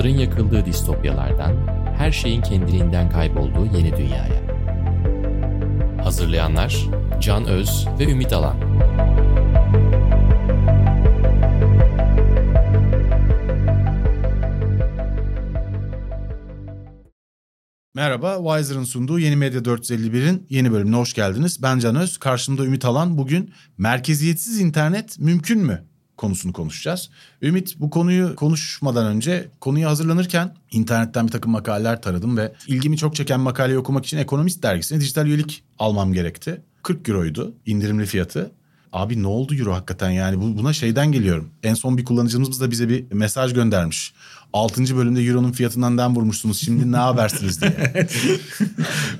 Medya 0.00 0.16
451 0.16 0.30
Kitapların 0.30 0.30
yakıldığı 0.30 0.66
distopyalardan, 0.66 1.56
her 1.98 2.12
şeyin 2.12 2.42
kendiliğinden 2.42 3.10
kaybolduğu 3.10 3.66
yeni 3.76 3.96
dünyaya. 3.96 4.42
Hazırlayanlar 6.04 6.86
Can 7.20 7.46
Öz 7.46 7.86
ve 7.98 8.04
Ümit 8.04 8.32
Alan. 8.32 8.56
Merhaba, 17.94 18.36
Wiser'ın 18.36 18.84
sunduğu 18.84 19.18
Yeni 19.18 19.36
Medya 19.36 19.60
451'in 19.60 20.46
yeni 20.48 20.72
bölümüne 20.72 20.96
hoş 20.96 21.14
geldiniz. 21.14 21.62
Ben 21.62 21.78
Can 21.78 21.96
Öz, 21.96 22.18
karşımda 22.18 22.64
Ümit 22.64 22.84
Alan. 22.84 23.18
Bugün 23.18 23.52
merkeziyetsiz 23.78 24.60
internet 24.60 25.18
mümkün 25.18 25.58
mü 25.58 25.89
konusunu 26.20 26.52
konuşacağız. 26.52 27.10
Ümit 27.42 27.80
bu 27.80 27.90
konuyu 27.90 28.36
konuşmadan 28.36 29.06
önce 29.06 29.48
konuyu 29.60 29.86
hazırlanırken 29.86 30.54
internetten 30.70 31.26
bir 31.26 31.32
takım 31.32 31.52
makaleler 31.52 32.02
taradım 32.02 32.36
ve 32.36 32.52
ilgimi 32.66 32.96
çok 32.96 33.14
çeken 33.16 33.40
makaleyi 33.40 33.78
okumak 33.78 34.06
için 34.06 34.18
Ekonomist 34.18 34.62
dergisine 34.62 35.00
dijital 35.00 35.26
üyelik 35.26 35.62
almam 35.78 36.12
gerekti. 36.12 36.60
40 36.82 37.08
euroydu 37.08 37.54
indirimli 37.66 38.06
fiyatı. 38.06 38.50
Abi 38.92 39.22
ne 39.22 39.26
oldu 39.26 39.54
euro 39.54 39.72
hakikaten 39.72 40.10
yani 40.10 40.40
bu, 40.40 40.58
buna 40.58 40.72
şeyden 40.72 41.12
geliyorum. 41.12 41.50
En 41.62 41.74
son 41.74 41.98
bir 41.98 42.04
kullanıcımız 42.04 42.60
da 42.60 42.70
bize 42.70 42.88
bir 42.88 43.04
mesaj 43.12 43.54
göndermiş. 43.54 44.12
6. 44.52 44.96
bölümde 44.96 45.22
euronun 45.22 45.52
fiyatından 45.52 45.98
den 45.98 46.16
vurmuşsunuz 46.16 46.60
şimdi 46.60 46.92
ne 46.92 46.96
habersiniz 46.96 47.62
diye. 47.62 48.08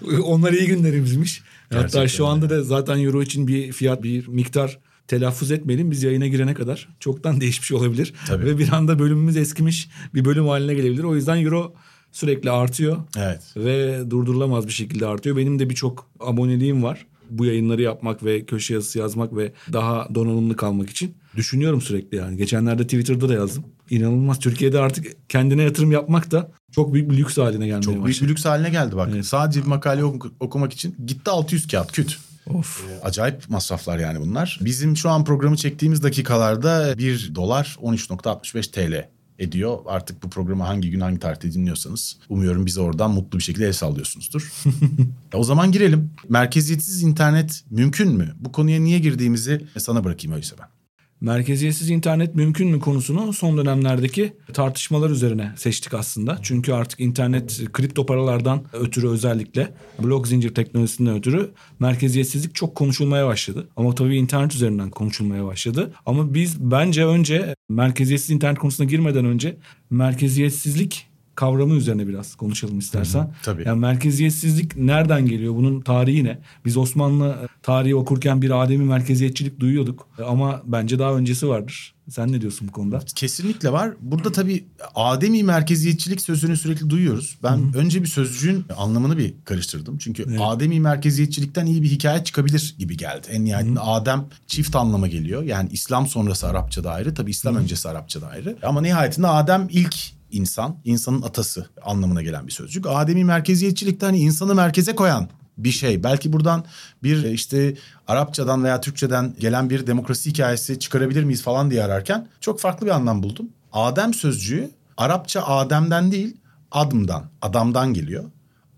Onlar 0.25 0.53
iyi 0.53 0.67
günlerimizmiş. 0.67 1.43
Gerçekten 1.71 1.99
Hatta 1.99 2.09
şu 2.09 2.27
anda 2.27 2.45
öyle. 2.45 2.57
da 2.57 2.63
zaten 2.63 2.99
euro 2.99 3.23
için 3.23 3.47
bir 3.47 3.73
fiyat 3.73 4.03
bir 4.03 4.29
miktar 4.29 4.79
telaffuz 5.11 5.51
etmeyelim. 5.51 5.91
Biz 5.91 6.03
yayına 6.03 6.27
girene 6.27 6.55
kadar 6.55 6.89
çoktan 7.01 7.41
değişmiş 7.41 7.73
olabilir. 7.73 8.15
Tabii. 8.27 8.45
Ve 8.47 8.59
bir 8.59 8.73
anda 8.73 8.99
bölümümüz 8.99 9.37
eskimiş 9.37 9.89
bir 10.15 10.25
bölüm 10.25 10.47
haline 10.49 10.75
gelebilir. 10.75 11.05
O 11.05 11.15
yüzden 11.15 11.45
euro 11.45 11.75
sürekli 12.13 12.51
artıyor. 12.51 12.97
Evet. 13.19 13.41
Ve 13.57 14.01
durdurulamaz 14.11 14.67
bir 14.67 14.73
şekilde 14.73 15.07
artıyor. 15.07 15.37
Benim 15.37 15.59
de 15.59 15.71
birçok 15.71 16.07
aboneliğim 16.21 16.83
var. 16.83 17.07
Bu 17.31 17.45
yayınları 17.45 17.83
yapmak 17.83 18.25
ve 18.25 18.45
köşe 18.45 18.75
yazısı 18.75 18.99
yazmak 18.99 19.37
ve 19.37 19.53
daha 19.73 20.09
donanımlı 20.15 20.57
kalmak 20.57 20.91
için. 20.91 21.15
Düşünüyorum 21.37 21.81
sürekli 21.81 22.17
yani. 22.17 22.37
Geçenlerde 22.37 22.83
Twitter'da 22.83 23.29
da 23.29 23.35
yazdım. 23.35 23.65
İnanılmaz. 23.91 24.39
Türkiye'de 24.39 24.79
artık 24.79 25.07
kendine 25.29 25.63
yatırım 25.63 25.93
yapmak 25.93 26.31
da 26.31 26.53
çok 26.73 26.95
büyük 26.95 27.11
bir 27.11 27.17
lüks 27.17 27.39
haline 27.39 27.67
gelmeye 27.67 27.83
Çok 27.83 27.95
büyük 27.95 28.07
başladı. 28.07 28.25
bir 28.25 28.29
lüks 28.31 28.45
haline 28.45 28.71
geldi 28.71 28.97
bak. 28.97 29.09
Evet. 29.15 29.27
Sadece 29.27 29.61
bir 29.63 29.67
makale 29.67 30.05
oku- 30.05 30.33
okumak 30.41 30.73
için 30.73 30.97
gitti 31.07 31.31
600 31.31 31.67
kağıt 31.69 31.93
küt. 31.93 32.19
Of. 32.47 32.85
Acayip 33.03 33.49
masraflar 33.49 33.99
yani 33.99 34.21
bunlar. 34.21 34.59
Bizim 34.63 34.97
şu 34.97 35.11
an 35.11 35.25
programı 35.25 35.57
çektiğimiz 35.57 36.03
dakikalarda 36.03 36.99
1 36.99 37.35
dolar 37.35 37.79
13.65 37.83 38.71
TL 38.71 39.09
ediyor. 39.39 39.79
Artık 39.87 40.23
bu 40.23 40.31
programı 40.31 40.65
hangi 40.65 40.91
gün 40.91 41.01
hangi 41.01 41.19
tarihte 41.19 41.53
dinliyorsanız 41.53 42.19
umuyorum 42.29 42.67
bize 42.67 42.81
oradan 42.81 43.11
mutlu 43.11 43.39
bir 43.39 43.43
şekilde 43.45 43.67
el 43.67 43.73
sallıyorsunuzdur. 43.73 44.53
O 45.35 45.45
zaman 45.45 45.73
girelim. 45.73 46.11
Merkeziyetsiz 46.29 47.03
internet 47.03 47.65
mümkün 47.71 48.13
mü? 48.13 48.35
Bu 48.39 48.53
konuya 48.53 48.81
niye 48.81 48.99
girdiğimizi 48.99 49.67
sana 49.79 50.05
bırakayım 50.05 50.33
öyleyse 50.33 50.57
ben. 50.61 50.80
Merkeziyetsiz 51.21 51.91
internet 51.91 52.35
mümkün 52.35 52.69
mü 52.69 52.81
konusunu 52.81 53.33
son 53.33 53.59
dönemlerdeki 53.59 54.33
tartışmalar 54.53 55.11
üzerine 55.11 55.53
seçtik 55.57 55.95
aslında. 55.95 56.39
Çünkü 56.43 56.73
artık 56.73 57.01
internet 57.01 57.73
kripto 57.73 58.07
paralardan 58.07 58.65
ötürü 58.73 59.09
özellikle 59.09 59.75
blok 59.99 60.29
zincir 60.29 60.55
teknolojisinden 60.55 61.17
ötürü 61.17 61.51
merkeziyetsizlik 61.79 62.55
çok 62.55 62.75
konuşulmaya 62.75 63.27
başladı. 63.27 63.69
Ama 63.77 63.95
tabii 63.95 64.17
internet 64.17 64.55
üzerinden 64.55 64.91
konuşulmaya 64.91 65.47
başladı. 65.47 65.93
Ama 66.07 66.35
biz 66.35 66.61
bence 66.61 67.07
önce 67.07 67.55
merkeziyetsiz 67.69 68.31
internet 68.31 68.59
konusuna 68.59 68.87
girmeden 68.87 69.25
önce 69.25 69.57
merkeziyetsizlik 69.91 71.10
kavramı 71.41 71.75
üzerine 71.75 72.09
biraz 72.09 72.35
konuşalım 72.35 72.79
istersen. 72.79 73.33
tabii. 73.43 73.63
Yani 73.67 73.81
merkeziyetsizlik 73.81 74.77
nereden 74.77 75.27
geliyor? 75.27 75.55
Bunun 75.55 75.81
tarihi 75.81 76.25
ne? 76.25 76.39
Biz 76.65 76.77
Osmanlı 76.77 77.49
tarihi 77.63 77.95
okurken 77.97 78.43
bir 78.43 78.63
ademi 78.65 78.85
merkeziyetçilik 78.85 79.61
duyuyorduk. 79.61 80.09
Ama 80.27 80.63
bence 80.65 80.99
daha 80.99 81.13
öncesi 81.15 81.49
vardır. 81.49 81.95
Sen 82.11 82.33
ne 82.33 82.41
diyorsun 82.41 82.69
bu 82.69 82.73
konuda? 82.73 83.01
Kesinlikle 83.15 83.73
var. 83.73 83.91
Burada 84.01 84.33
tabii 84.33 84.65
ademi 84.95 85.43
merkeziyetçilik 85.43 86.21
sözünü 86.21 86.57
sürekli 86.57 86.91
duyuyoruz. 86.91 87.39
Ben 87.43 87.73
önce 87.77 88.03
bir 88.03 88.07
sözcüğün 88.09 88.65
anlamını 88.77 89.19
bir 89.19 89.35
karıştırdım. 89.45 89.99
Çünkü 89.99 90.25
Evet. 90.29 90.41
ademi 90.43 90.81
merkeziyetçilikten 90.81 91.67
iyi 91.67 91.83
bir 91.83 91.89
hikaye 91.91 92.25
çıkabilir 92.25 92.75
gibi 92.79 92.97
geldi. 92.97 93.27
En 93.31 93.45
nihayetinde 93.45 93.81
Adem 93.81 94.25
çift 94.47 94.77
anlama 94.77 95.09
geliyor. 95.09 95.43
Yani 95.43 95.69
İslam 95.73 96.07
sonrası 96.07 96.49
Arapçada 96.49 96.91
ayrı. 96.93 97.15
Tabii 97.15 97.31
İslam 97.31 97.57
öncesi 97.57 97.89
Arapçada 97.89 98.27
ayrı. 98.29 98.57
Ama 98.63 98.81
nihayetinde 98.81 99.27
Adem 99.27 99.69
ilk 99.71 99.97
insan, 100.33 100.77
insanın 100.85 101.23
atası 101.23 101.67
anlamına 101.83 102.23
gelen 102.23 102.47
bir 102.47 102.53
sözcük. 102.53 102.87
Ademi 102.89 103.25
merkeziyetçilikte 103.25 104.07
hani 104.07 104.19
insanı 104.19 104.55
merkeze 104.55 104.95
koyan 104.95 105.29
bir 105.59 105.71
şey. 105.71 106.03
Belki 106.03 106.33
buradan 106.33 106.65
bir 107.03 107.25
işte 107.25 107.77
Arapçadan 108.09 108.65
veya 108.65 108.81
Türkçeden 108.81 109.35
gelen 109.41 109.71
bir 109.71 109.87
demokrasi 109.87 110.31
hikayesi 110.31 110.79
çıkarabilir 110.79 111.25
miyiz 111.25 111.43
falan 111.43 111.71
diye 111.71 111.85
ararken 111.85 112.29
çok 112.41 112.61
farklı 112.61 112.87
bir 112.87 112.91
anlam 112.91 113.23
buldum. 113.23 113.49
Adem 113.73 114.15
sözcüğü 114.15 114.71
Arapça 114.97 115.43
Adem'den 115.43 116.13
değil 116.13 116.37
adımdan, 116.71 117.25
adamdan 117.43 117.95
geliyor. 117.95 118.25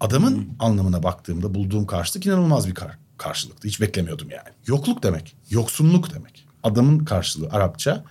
Adamın 0.00 0.48
anlamına 0.58 1.02
baktığımda 1.02 1.54
bulduğum 1.54 1.86
karşılık 1.86 2.26
inanılmaz 2.26 2.68
bir 2.68 2.74
kar- 2.74 2.98
karşılıktı. 3.18 3.68
Hiç 3.68 3.80
beklemiyordum 3.80 4.30
yani. 4.30 4.48
Yokluk 4.66 5.02
demek, 5.02 5.36
yoksunluk 5.50 6.14
demek. 6.14 6.46
Adamın 6.62 6.98
karşılığı 6.98 7.48
Arapça 7.50 8.04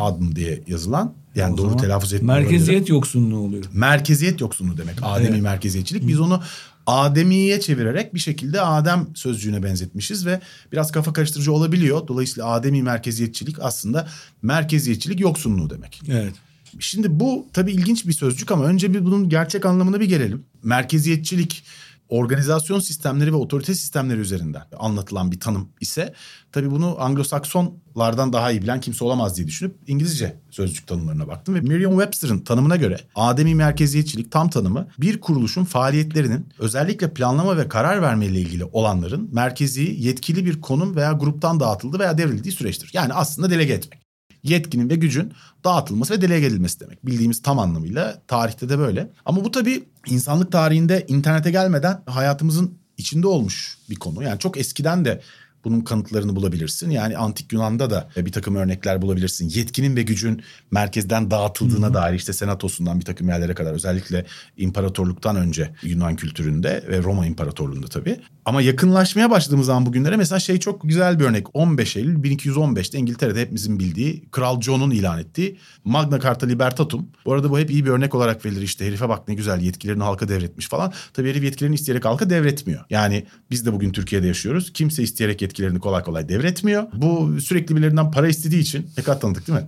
adım 0.00 0.36
diye 0.36 0.62
yazılan 0.66 1.14
yani 1.34 1.54
O 1.54 1.58
doğru 1.58 1.76
telaffuz 1.76 2.12
etmiyorum. 2.12 2.42
Merkeziyet 2.42 2.88
yoksunluğu 2.88 3.38
oluyor. 3.38 3.64
Merkeziyet 3.72 4.40
yoksunluğu 4.40 4.78
demek. 4.78 4.98
Ademi 5.02 5.28
Evet. 5.30 5.42
merkeziyetçilik. 5.42 6.08
Biz 6.08 6.20
onu 6.20 6.42
Ademiye 6.86 7.60
çevirerek 7.60 8.14
bir 8.14 8.18
şekilde 8.18 8.60
Adem 8.60 9.06
sözcüğüne 9.14 9.62
benzetmişiz 9.62 10.26
ve 10.26 10.40
biraz 10.72 10.92
kafa 10.92 11.12
karıştırıcı 11.12 11.52
olabiliyor. 11.52 12.08
Dolayısıyla 12.08 12.48
Ademi 12.48 12.82
merkeziyetçilik 12.82 13.56
aslında 13.60 14.08
merkeziyetçilik 14.42 15.20
yoksunluğu 15.20 15.70
demek. 15.70 16.02
Evet. 16.08 16.34
Şimdi 16.78 17.20
bu 17.20 17.46
tabii 17.52 17.72
ilginç 17.72 18.06
bir 18.06 18.12
sözcük 18.12 18.50
ama 18.52 18.64
önce 18.64 18.94
bir 18.94 19.04
bunun 19.04 19.28
gerçek 19.28 19.66
anlamına 19.66 20.00
bir 20.00 20.08
gelelim. 20.08 20.44
Merkeziyetçilik 20.62 21.64
organizasyon 22.10 22.80
sistemleri 22.80 23.32
ve 23.32 23.36
otorite 23.36 23.74
sistemleri 23.74 24.18
üzerinden 24.18 24.62
anlatılan 24.78 25.32
bir 25.32 25.40
tanım 25.40 25.68
ise 25.80 26.14
tabii 26.52 26.70
bunu 26.70 26.96
Anglo-Saksonlardan 26.98 28.32
daha 28.32 28.50
iyi 28.50 28.62
bilen 28.62 28.80
kimse 28.80 29.04
olamaz 29.04 29.36
diye 29.36 29.46
düşünüp 29.46 29.76
İngilizce 29.86 30.36
sözcük 30.50 30.86
tanımlarına 30.86 31.28
baktım 31.28 31.54
ve 31.54 31.60
Merriam-Webster'ın 31.60 32.38
tanımına 32.38 32.76
göre 32.76 32.96
ademi 33.14 33.54
merkeziyetçilik 33.54 34.32
tam 34.32 34.50
tanımı 34.50 34.88
bir 34.98 35.20
kuruluşun 35.20 35.64
faaliyetlerinin 35.64 36.48
özellikle 36.58 37.14
planlama 37.14 37.56
ve 37.56 37.68
karar 37.68 38.02
verme 38.02 38.26
ile 38.26 38.40
ilgili 38.40 38.64
olanların 38.64 39.28
merkezi 39.32 39.96
yetkili 39.98 40.46
bir 40.46 40.60
konum 40.60 40.96
veya 40.96 41.12
gruptan 41.12 41.60
dağıtıldığı 41.60 41.98
veya 41.98 42.18
devrildiği 42.18 42.52
süreçtir. 42.52 42.90
Yani 42.92 43.12
aslında 43.12 43.50
delege 43.50 43.72
etmek 43.72 43.99
yetkinin 44.42 44.90
ve 44.90 44.94
gücün 44.94 45.32
dağıtılması 45.64 46.14
ve 46.14 46.20
delege 46.20 46.46
edilmesi 46.46 46.80
demek. 46.80 47.06
Bildiğimiz 47.06 47.42
tam 47.42 47.58
anlamıyla 47.58 48.22
tarihte 48.28 48.68
de 48.68 48.78
böyle. 48.78 49.10
Ama 49.24 49.44
bu 49.44 49.50
tabii 49.50 49.84
insanlık 50.06 50.52
tarihinde 50.52 51.04
internete 51.08 51.50
gelmeden 51.50 52.02
hayatımızın 52.06 52.78
içinde 52.98 53.26
olmuş 53.26 53.78
bir 53.90 53.96
konu. 53.96 54.22
Yani 54.22 54.38
çok 54.38 54.56
eskiden 54.58 55.04
de 55.04 55.20
bunun 55.64 55.80
kanıtlarını 55.80 56.36
bulabilirsin. 56.36 56.90
Yani 56.90 57.16
antik 57.16 57.52
Yunan'da 57.52 57.90
da 57.90 58.08
bir 58.16 58.32
takım 58.32 58.56
örnekler 58.56 59.02
bulabilirsin. 59.02 59.48
Yetkinin 59.48 59.96
ve 59.96 60.02
gücün 60.02 60.42
merkezden 60.70 61.30
dağıtıldığına 61.30 61.94
dair 61.94 62.14
işte 62.14 62.32
senatosundan 62.32 63.00
bir 63.00 63.04
takım 63.04 63.28
yerlere 63.28 63.54
kadar 63.54 63.72
özellikle 63.72 64.26
imparatorluktan 64.56 65.36
önce 65.36 65.70
Yunan 65.82 66.16
kültüründe 66.16 66.84
ve 66.88 67.02
Roma 67.02 67.26
İmparatorluğu'nda 67.26 67.86
tabii. 67.86 68.20
Ama 68.44 68.62
yakınlaşmaya 68.62 69.30
başladığımız 69.30 69.66
zaman 69.66 69.86
bugünlere 69.86 70.16
mesela 70.16 70.40
şey 70.40 70.58
çok 70.58 70.82
güzel 70.84 71.20
bir 71.20 71.24
örnek. 71.24 71.46
15 71.54 71.96
Eylül 71.96 72.16
1215'te 72.16 72.98
İngiltere'de 72.98 73.40
hepimizin 73.40 73.78
bildiği 73.78 74.24
Kral 74.30 74.60
John'un 74.60 74.90
ilan 74.90 75.18
ettiği 75.18 75.58
Magna 75.84 76.20
Carta 76.20 76.46
Libertatum. 76.46 77.08
Bu 77.24 77.32
arada 77.32 77.50
bu 77.50 77.58
hep 77.58 77.70
iyi 77.70 77.84
bir 77.84 77.90
örnek 77.90 78.14
olarak 78.14 78.44
verilir 78.44 78.62
işte 78.62 78.86
herife 78.86 79.08
bak 79.08 79.28
ne 79.28 79.34
güzel 79.34 79.60
yetkilerini 79.60 80.02
halka 80.02 80.28
devretmiş 80.28 80.68
falan. 80.68 80.92
Tabii 81.12 81.30
herif 81.30 81.44
yetkilerini 81.44 81.74
isteyerek 81.74 82.04
halka 82.04 82.30
devretmiyor. 82.30 82.84
Yani 82.90 83.26
biz 83.50 83.66
de 83.66 83.72
bugün 83.72 83.92
Türkiye'de 83.92 84.26
yaşıyoruz. 84.26 84.72
Kimse 84.72 85.02
isteyerek 85.02 85.42
yetkilerini 85.50 85.78
kolay 85.78 86.02
kolay 86.02 86.28
devretmiyor. 86.28 86.86
Bu 86.92 87.40
sürekli 87.40 87.76
birilerinden 87.76 88.10
para 88.10 88.28
istediği 88.28 88.60
için 88.60 88.90
ne 88.96 89.02
kadar 89.02 89.20
tanıdık 89.20 89.46
değil 89.48 89.58
mi? 89.58 89.66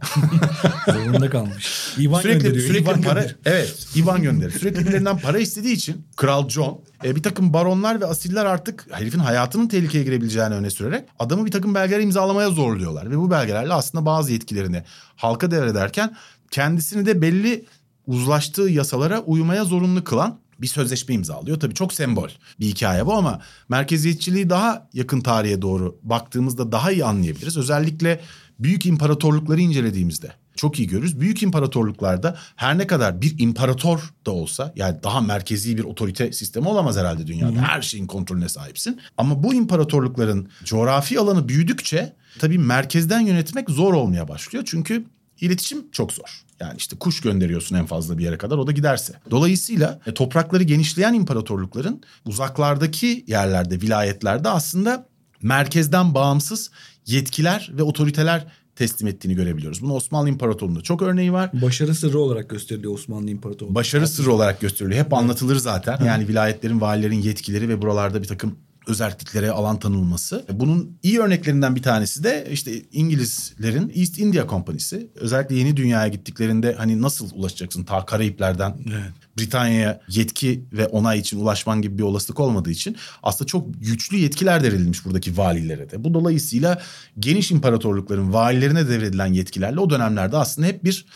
Zorunda 0.93 1.31
kalmış. 1.31 1.95
İvan 1.99 2.21
sürekli 2.21 2.43
gönderiyor. 2.43 2.67
sürekli 2.67 2.85
İvan 2.85 3.03
para 3.03 3.21
gönderiyor. 3.21 3.39
evet 3.45 3.87
İvan 3.95 4.23
gönderir. 4.23 4.51
Sürekli 4.51 4.81
birilerinden 4.81 5.19
para 5.19 5.39
istediği 5.39 5.75
için 5.75 6.07
Kral 6.17 6.49
John 6.49 6.81
e, 7.05 7.17
bir 7.17 7.23
takım 7.23 7.53
baronlar 7.53 8.01
ve 8.01 8.07
asiller 8.07 8.45
artık 8.45 8.87
herifin 8.91 9.19
hayatının 9.19 9.69
tehlikeye 9.69 10.05
girebileceğini 10.05 10.55
öne 10.55 10.71
sürerek 10.71 11.05
adamı 11.19 11.47
bir 11.47 11.51
takım 11.51 11.75
belgeler 11.75 12.01
imzalamaya 12.01 12.51
zorluyorlar 12.51 13.11
ve 13.11 13.19
bu 13.19 13.31
belgelerle 13.31 13.73
aslında 13.73 14.07
bazı 14.07 14.33
yetkilerini 14.33 14.83
halka 15.17 15.51
devrederken 15.51 16.17
kendisini 16.51 17.07
de 17.07 17.23
belli 17.23 17.65
uzlaştığı 18.07 18.63
yasalara 18.63 19.21
uymaya 19.21 19.65
zorunlu 19.65 20.05
kılan 20.05 20.39
bir 20.63 20.67
sözleşme 20.67 21.15
imzalıyor. 21.15 21.61
Tabii 21.61 21.75
çok 21.75 21.95
sembol 21.95 22.29
bir 22.61 22.67
hikaye 22.67 23.07
bu 23.07 23.15
ama 23.15 23.41
merkeziyetçiliği 23.69 24.51
daha 24.51 24.89
yakın 24.93 25.21
tarihe 25.21 25.63
doğru 25.63 25.99
baktığımızda 26.03 26.73
daha 26.73 26.93
iyi 26.93 27.05
anlayabiliriz. 27.05 27.57
Özellikle 27.57 28.21
büyük 28.59 28.87
imparatorlukları 28.87 29.61
incelediğimizde 29.61 30.33
çok 30.57 30.79
iyi 30.79 30.89
görürüz. 30.89 31.21
Büyük 31.21 31.43
imparatorluklarda 31.43 32.37
her 32.57 32.79
ne 32.79 32.87
kadar 32.87 33.23
bir 33.23 33.35
imparator 33.39 34.15
da 34.27 34.31
olsa 34.31 34.73
yani 34.77 35.03
daha 35.03 35.21
merkezi 35.21 35.77
bir 35.79 35.85
otorite 35.85 36.33
sistemi 36.33 36.69
olamaz 36.69 36.97
herhalde 36.97 37.27
dünyada. 37.27 37.53
Hı-hı. 37.53 37.61
Her 37.61 37.83
şeyin 37.83 38.07
kontrolüne 38.07 38.49
sahipsin. 38.49 39.01
Ama 39.19 39.43
bu 39.43 39.55
imparatorlukların 39.55 40.49
coğrafi 40.65 41.21
alanı 41.21 41.49
büyüdükçe 41.49 42.17
tabii 42.39 42.59
merkezden 42.59 43.21
yönetmek 43.21 43.71
zor 43.71 43.95
olmaya 43.95 44.29
başlıyor. 44.29 44.65
Çünkü 44.67 45.05
iletişim 45.41 45.91
çok 45.93 46.13
zor. 46.13 46.43
Yani 46.63 46.75
işte 46.77 46.97
kuş 46.99 47.21
gönderiyorsun 47.21 47.77
en 47.77 47.87
fazla 47.87 48.19
bir 48.19 48.25
yere 48.25 48.39
kadar 48.39 48.59
o 48.59 48.67
da 48.67 48.73
giderse. 48.73 49.13
Dolayısıyla 49.31 50.01
e, 50.07 50.15
toprakları 50.15 50.63
genişleyen 50.63 51.15
imparatorlukların 51.15 52.03
uzaklardaki 52.27 53.25
yerlerde, 53.27 53.81
vilayetlerde 53.81 54.49
aslında 54.49 55.07
merkezden 55.43 56.15
bağımsız 56.15 56.71
yetkiler 57.07 57.71
ve 57.73 57.83
otoriteler 57.83 58.47
teslim 58.77 59.09
ettiğini 59.09 59.35
görebiliyoruz. 59.35 59.83
Bunu 59.83 59.95
Osmanlı 59.95 60.29
İmparatorluğu'nda 60.29 60.81
çok 60.81 61.03
örneği 61.03 61.33
var. 61.33 61.51
Başarı 61.63 61.95
sırrı 61.95 62.19
olarak 62.19 62.51
gösteriliyor 62.51 62.95
Osmanlı 62.95 63.31
İmparatorluğu. 63.31 63.75
Başarı 63.75 64.09
sırrı 64.09 64.33
olarak 64.33 64.61
gösteriliyor. 64.61 65.05
Hep 65.05 65.13
anlatılır 65.13 65.57
zaten. 65.57 66.05
Yani 66.05 66.29
vilayetlerin, 66.29 66.81
valilerin 66.81 67.23
yetkileri 67.23 67.69
ve 67.69 67.83
buralarda 67.83 68.23
bir 68.23 68.29
takım 68.29 68.57
özelliklere 68.87 69.51
alan 69.51 69.79
tanınması. 69.79 70.45
Bunun 70.53 70.99
iyi 71.03 71.21
örneklerinden 71.21 71.77
bir 71.77 71.83
tanesi 71.83 72.25
de 72.25 72.49
işte 72.53 72.83
İngilizlerin 72.93 73.93
East 73.95 74.19
India 74.19 74.49
Company'si. 74.49 75.11
Özellikle 75.15 75.57
yeni 75.57 75.77
dünyaya 75.77 76.09
gittiklerinde 76.09 76.75
hani 76.75 77.03
nasıl 77.03 77.31
ulaşacaksın 77.35 77.85
ta 77.85 78.07
Karayipler'den 78.07 78.77
evet. 78.87 79.13
Britanya'ya 79.39 80.01
yetki 80.09 80.65
ve 80.73 80.87
onay 80.87 81.19
için 81.19 81.41
ulaşman 81.41 81.83
gibi 81.83 81.99
bir 81.99 82.03
olasılık 82.03 82.41
olmadığı 82.41 82.71
için 82.71 82.97
aslında 83.23 83.47
çok 83.47 83.67
güçlü 83.81 84.17
yetkiler 84.17 84.65
devredilmiş 84.65 85.05
buradaki 85.05 85.37
valilere 85.39 85.91
de. 85.91 86.05
Bu 86.05 86.15
dolayısıyla 86.15 86.83
geniş 87.19 87.51
imparatorlukların 87.51 88.33
valilerine 88.33 88.89
devredilen 88.89 89.33
yetkilerle 89.33 89.81
o 89.81 89.91
dönemlerde 89.91 90.37
aslında 90.37 90.67
hep 90.67 90.85
bir 90.85 91.07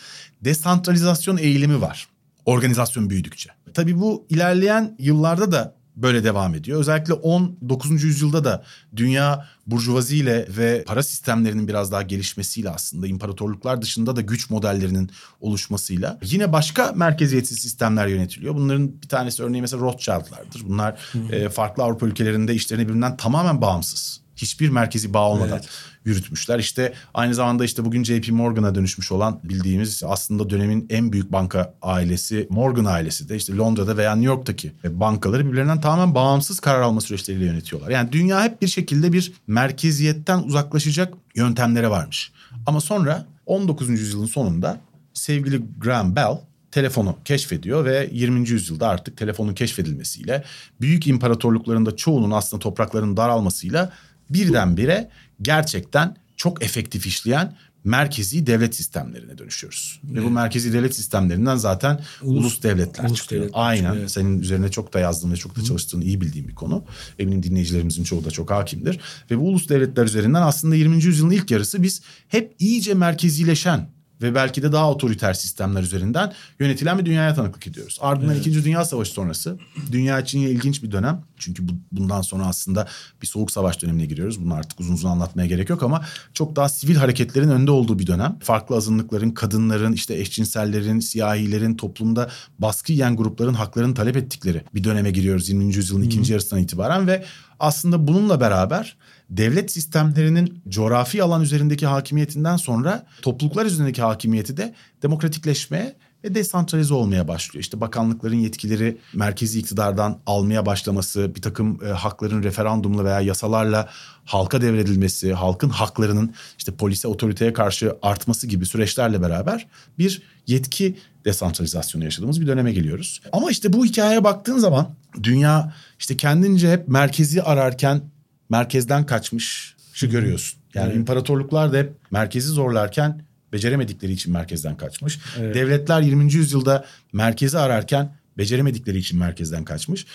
desantralizasyon 0.41 1.37
eğilimi 1.37 1.81
var. 1.81 2.07
Organizasyon 2.45 3.09
büyüdükçe. 3.09 3.49
Tabii 3.73 3.99
bu 3.99 4.25
ilerleyen 4.29 4.95
yıllarda 4.99 5.51
da 5.51 5.76
böyle 5.97 6.23
devam 6.23 6.55
ediyor. 6.55 6.79
Özellikle 6.79 7.13
19. 7.13 8.03
yüzyılda 8.03 8.43
da 8.43 8.63
dünya 8.95 9.45
burjuvaziyle 9.67 10.47
ve 10.57 10.83
para 10.83 11.03
sistemlerinin 11.03 11.67
biraz 11.67 11.91
daha 11.91 12.01
gelişmesiyle 12.01 12.69
aslında 12.69 13.07
imparatorluklar 13.07 13.81
dışında 13.81 14.15
da 14.15 14.21
güç 14.21 14.49
modellerinin 14.49 15.09
oluşmasıyla 15.41 16.19
yine 16.23 16.53
başka 16.53 16.91
merkeziyetsiz 16.91 17.59
sistemler 17.59 18.07
yönetiliyor. 18.07 18.55
Bunların 18.55 19.01
bir 19.01 19.07
tanesi 19.07 19.43
örneğin 19.43 19.61
mesela 19.61 19.81
Rothschild'lardır. 19.81 20.61
Bunlar 20.67 20.99
e, 21.31 21.49
farklı 21.49 21.83
Avrupa 21.83 22.05
ülkelerinde 22.05 22.55
işlerine 22.55 22.87
birbirinden 22.87 23.17
tamamen 23.17 23.61
bağımsız 23.61 24.21
hiçbir 24.35 24.69
merkezi 24.69 25.13
bağ 25.13 25.29
olmadan 25.29 25.59
evet. 25.59 25.69
Yürütmüş,ler 26.07 26.59
İşte 26.59 26.93
aynı 27.13 27.33
zamanda 27.33 27.65
işte 27.65 27.85
bugün 27.85 28.03
JP 28.03 28.31
Morgan'a 28.31 28.75
dönüşmüş 28.75 29.11
olan 29.11 29.39
bildiğimiz 29.43 30.03
aslında 30.05 30.49
dönemin 30.49 30.87
en 30.89 31.11
büyük 31.11 31.31
banka 31.31 31.73
ailesi 31.81 32.47
Morgan 32.49 32.85
ailesi 32.85 33.29
de 33.29 33.35
işte 33.35 33.55
Londra'da 33.55 33.97
veya 33.97 34.15
New 34.15 34.33
York'taki 34.33 34.71
bankaları 34.83 35.45
birbirlerinden 35.45 35.81
tamamen 35.81 36.15
bağımsız 36.15 36.59
karar 36.59 36.81
alma 36.81 37.01
süreçleriyle 37.01 37.45
yönetiyorlar. 37.45 37.89
Yani 37.89 38.11
dünya 38.11 38.43
hep 38.43 38.61
bir 38.61 38.67
şekilde 38.67 39.13
bir 39.13 39.33
merkeziyetten 39.47 40.39
uzaklaşacak 40.39 41.13
yöntemlere 41.35 41.89
varmış. 41.89 42.31
Ama 42.65 42.81
sonra 42.81 43.25
19. 43.45 43.89
yüzyılın 43.89 44.25
sonunda 44.25 44.81
sevgili 45.13 45.61
Graham 45.79 46.15
Bell 46.15 46.37
telefonu 46.71 47.17
keşfediyor 47.25 47.85
ve 47.85 48.09
20. 48.11 48.49
yüzyılda 48.49 48.87
artık 48.87 49.17
telefonun 49.17 49.53
keşfedilmesiyle 49.53 50.43
büyük 50.81 51.07
imparatorluklarında 51.07 51.95
çoğunun 51.95 52.31
aslında 52.31 52.59
topraklarının 52.59 53.17
daralmasıyla 53.17 53.93
birdenbire 54.29 55.09
gerçekten 55.41 56.15
çok 56.35 56.63
efektif 56.63 57.07
işleyen 57.07 57.57
merkezi 57.83 58.47
devlet 58.47 58.75
sistemlerine 58.75 59.37
dönüşüyoruz. 59.37 60.01
Evet. 60.05 60.15
Ve 60.15 60.23
bu 60.23 60.29
merkezi 60.29 60.73
devlet 60.73 60.95
sistemlerinden 60.95 61.55
zaten 61.55 61.99
ulus, 62.21 62.39
ulus 62.39 62.63
devletler 62.63 63.09
ulus 63.09 63.21
çıkıyor. 63.21 63.41
Devletler 63.41 63.61
Aynen. 63.61 63.95
Evet. 63.95 64.11
Senin 64.11 64.39
üzerine 64.39 64.71
çok 64.71 64.93
da 64.93 64.99
yazdığın 64.99 65.31
ve 65.31 65.35
çok 65.35 65.55
da 65.55 65.63
çalıştığını 65.63 66.03
iyi 66.03 66.21
bildiğim 66.21 66.47
bir 66.47 66.55
konu. 66.55 66.85
Eminim 67.19 67.43
dinleyicilerimizin 67.43 68.03
çoğu 68.03 68.25
da 68.25 68.31
çok 68.31 68.51
hakimdir. 68.51 68.99
Ve 69.31 69.37
bu 69.37 69.41
ulus 69.41 69.69
devletler 69.69 70.05
üzerinden 70.05 70.41
aslında 70.41 70.75
20. 70.75 71.03
yüzyılın 71.03 71.31
ilk 71.31 71.51
yarısı 71.51 71.83
biz 71.83 72.01
hep 72.27 72.55
iyice 72.59 72.93
merkezileşen 72.93 73.89
ve 74.21 74.35
belki 74.35 74.63
de 74.63 74.71
daha 74.71 74.91
otoriter 74.91 75.33
sistemler 75.33 75.83
üzerinden 75.83 76.33
yönetilen 76.59 76.99
bir 76.99 77.05
dünyaya 77.05 77.33
tanıklık 77.35 77.67
ediyoruz. 77.67 77.97
Ardından 78.01 78.29
evet. 78.29 78.41
İkinci 78.41 78.63
Dünya 78.63 78.85
Savaşı 78.85 79.11
sonrası 79.11 79.57
dünya 79.91 80.19
için 80.19 80.39
ilginç 80.39 80.83
bir 80.83 80.91
dönem. 80.91 81.23
Çünkü 81.37 81.67
bu, 81.67 81.71
bundan 81.91 82.21
sonra 82.21 82.45
aslında 82.45 82.87
bir 83.21 83.27
soğuk 83.27 83.51
savaş 83.51 83.81
dönemine 83.81 84.05
giriyoruz. 84.05 84.45
Bunu 84.45 84.53
artık 84.53 84.79
uzun 84.79 84.93
uzun 84.93 85.09
anlatmaya 85.09 85.47
gerek 85.47 85.69
yok 85.69 85.83
ama 85.83 86.05
çok 86.33 86.55
daha 86.55 86.69
sivil 86.69 86.95
hareketlerin 86.95 87.49
önde 87.49 87.71
olduğu 87.71 87.99
bir 87.99 88.07
dönem. 88.07 88.39
Farklı 88.39 88.75
azınlıkların, 88.75 89.31
kadınların, 89.31 89.93
işte 89.93 90.19
eşcinsellerin, 90.19 90.99
siyahilerin, 90.99 91.75
toplumda 91.75 92.29
baskı 92.59 92.91
yiyen 92.91 93.15
grupların 93.15 93.53
haklarını 93.53 93.93
talep 93.93 94.17
ettikleri 94.17 94.63
bir 94.75 94.83
döneme 94.83 95.11
giriyoruz 95.11 95.49
20. 95.49 95.75
yüzyılın 95.75 96.01
hmm. 96.01 96.07
ikinci 96.07 96.31
yarısından 96.31 96.63
itibaren 96.63 97.07
ve 97.07 97.25
aslında 97.59 98.07
bununla 98.07 98.39
beraber 98.41 98.97
devlet 99.29 99.71
sistemlerinin 99.71 100.61
coğrafi 100.69 101.23
alan 101.23 101.41
üzerindeki 101.41 101.85
hakimiyetinden 101.85 102.57
sonra 102.57 103.05
topluluklar 103.21 103.65
üzerindeki 103.65 104.01
hakimiyeti 104.01 104.57
de 104.57 104.73
demokratikleşmeye 105.03 105.95
ve 106.23 106.35
desantralize 106.35 106.93
olmaya 106.93 107.27
başlıyor. 107.27 107.61
İşte 107.61 107.81
bakanlıkların 107.81 108.35
yetkileri 108.35 108.97
merkezi 109.13 109.59
iktidardan 109.59 110.19
almaya 110.25 110.65
başlaması, 110.65 111.35
bir 111.35 111.41
takım 111.41 111.85
e, 111.85 111.89
hakların 111.89 112.43
referandumla 112.43 113.05
veya 113.05 113.21
yasalarla 113.21 113.89
halka 114.25 114.61
devredilmesi, 114.61 115.33
halkın 115.33 115.69
haklarının 115.69 116.33
işte 116.57 116.71
polise, 116.75 117.07
otoriteye 117.07 117.53
karşı 117.53 117.97
artması 118.01 118.47
gibi 118.47 118.65
süreçlerle 118.65 119.21
beraber 119.21 119.67
bir 119.99 120.21
yetki 120.47 120.97
desantralizasyonu 121.25 122.03
yaşadığımız 122.03 122.41
bir 122.41 122.47
döneme 122.47 122.71
geliyoruz. 122.71 123.21
Ama 123.31 123.51
işte 123.51 123.73
bu 123.73 123.85
hikayeye 123.85 124.23
baktığın 124.23 124.57
zaman 124.57 124.95
dünya 125.23 125.73
işte 125.99 126.17
kendince 126.17 126.71
hep 126.71 126.87
merkezi 126.87 127.43
ararken 127.43 128.01
merkezden 128.49 129.05
kaçmış 129.05 129.75
şu 129.93 130.09
görüyorsun. 130.09 130.59
Yani 130.73 130.87
evet. 130.87 130.97
imparatorluklar 130.97 131.73
da 131.73 131.77
hep 131.77 131.91
merkezi 132.11 132.47
zorlarken 132.47 133.21
beceremedikleri 133.53 134.11
için 134.11 134.33
merkezden 134.33 134.77
kaçmış. 134.77 135.19
Evet. 135.39 135.55
Devletler 135.55 136.01
20. 136.01 136.33
yüzyılda 136.33 136.85
merkezi 137.13 137.57
ararken 137.59 138.15
beceremedikleri 138.37 138.97
için 138.97 139.19
merkezden 139.19 139.65
kaçmış. 139.65 140.05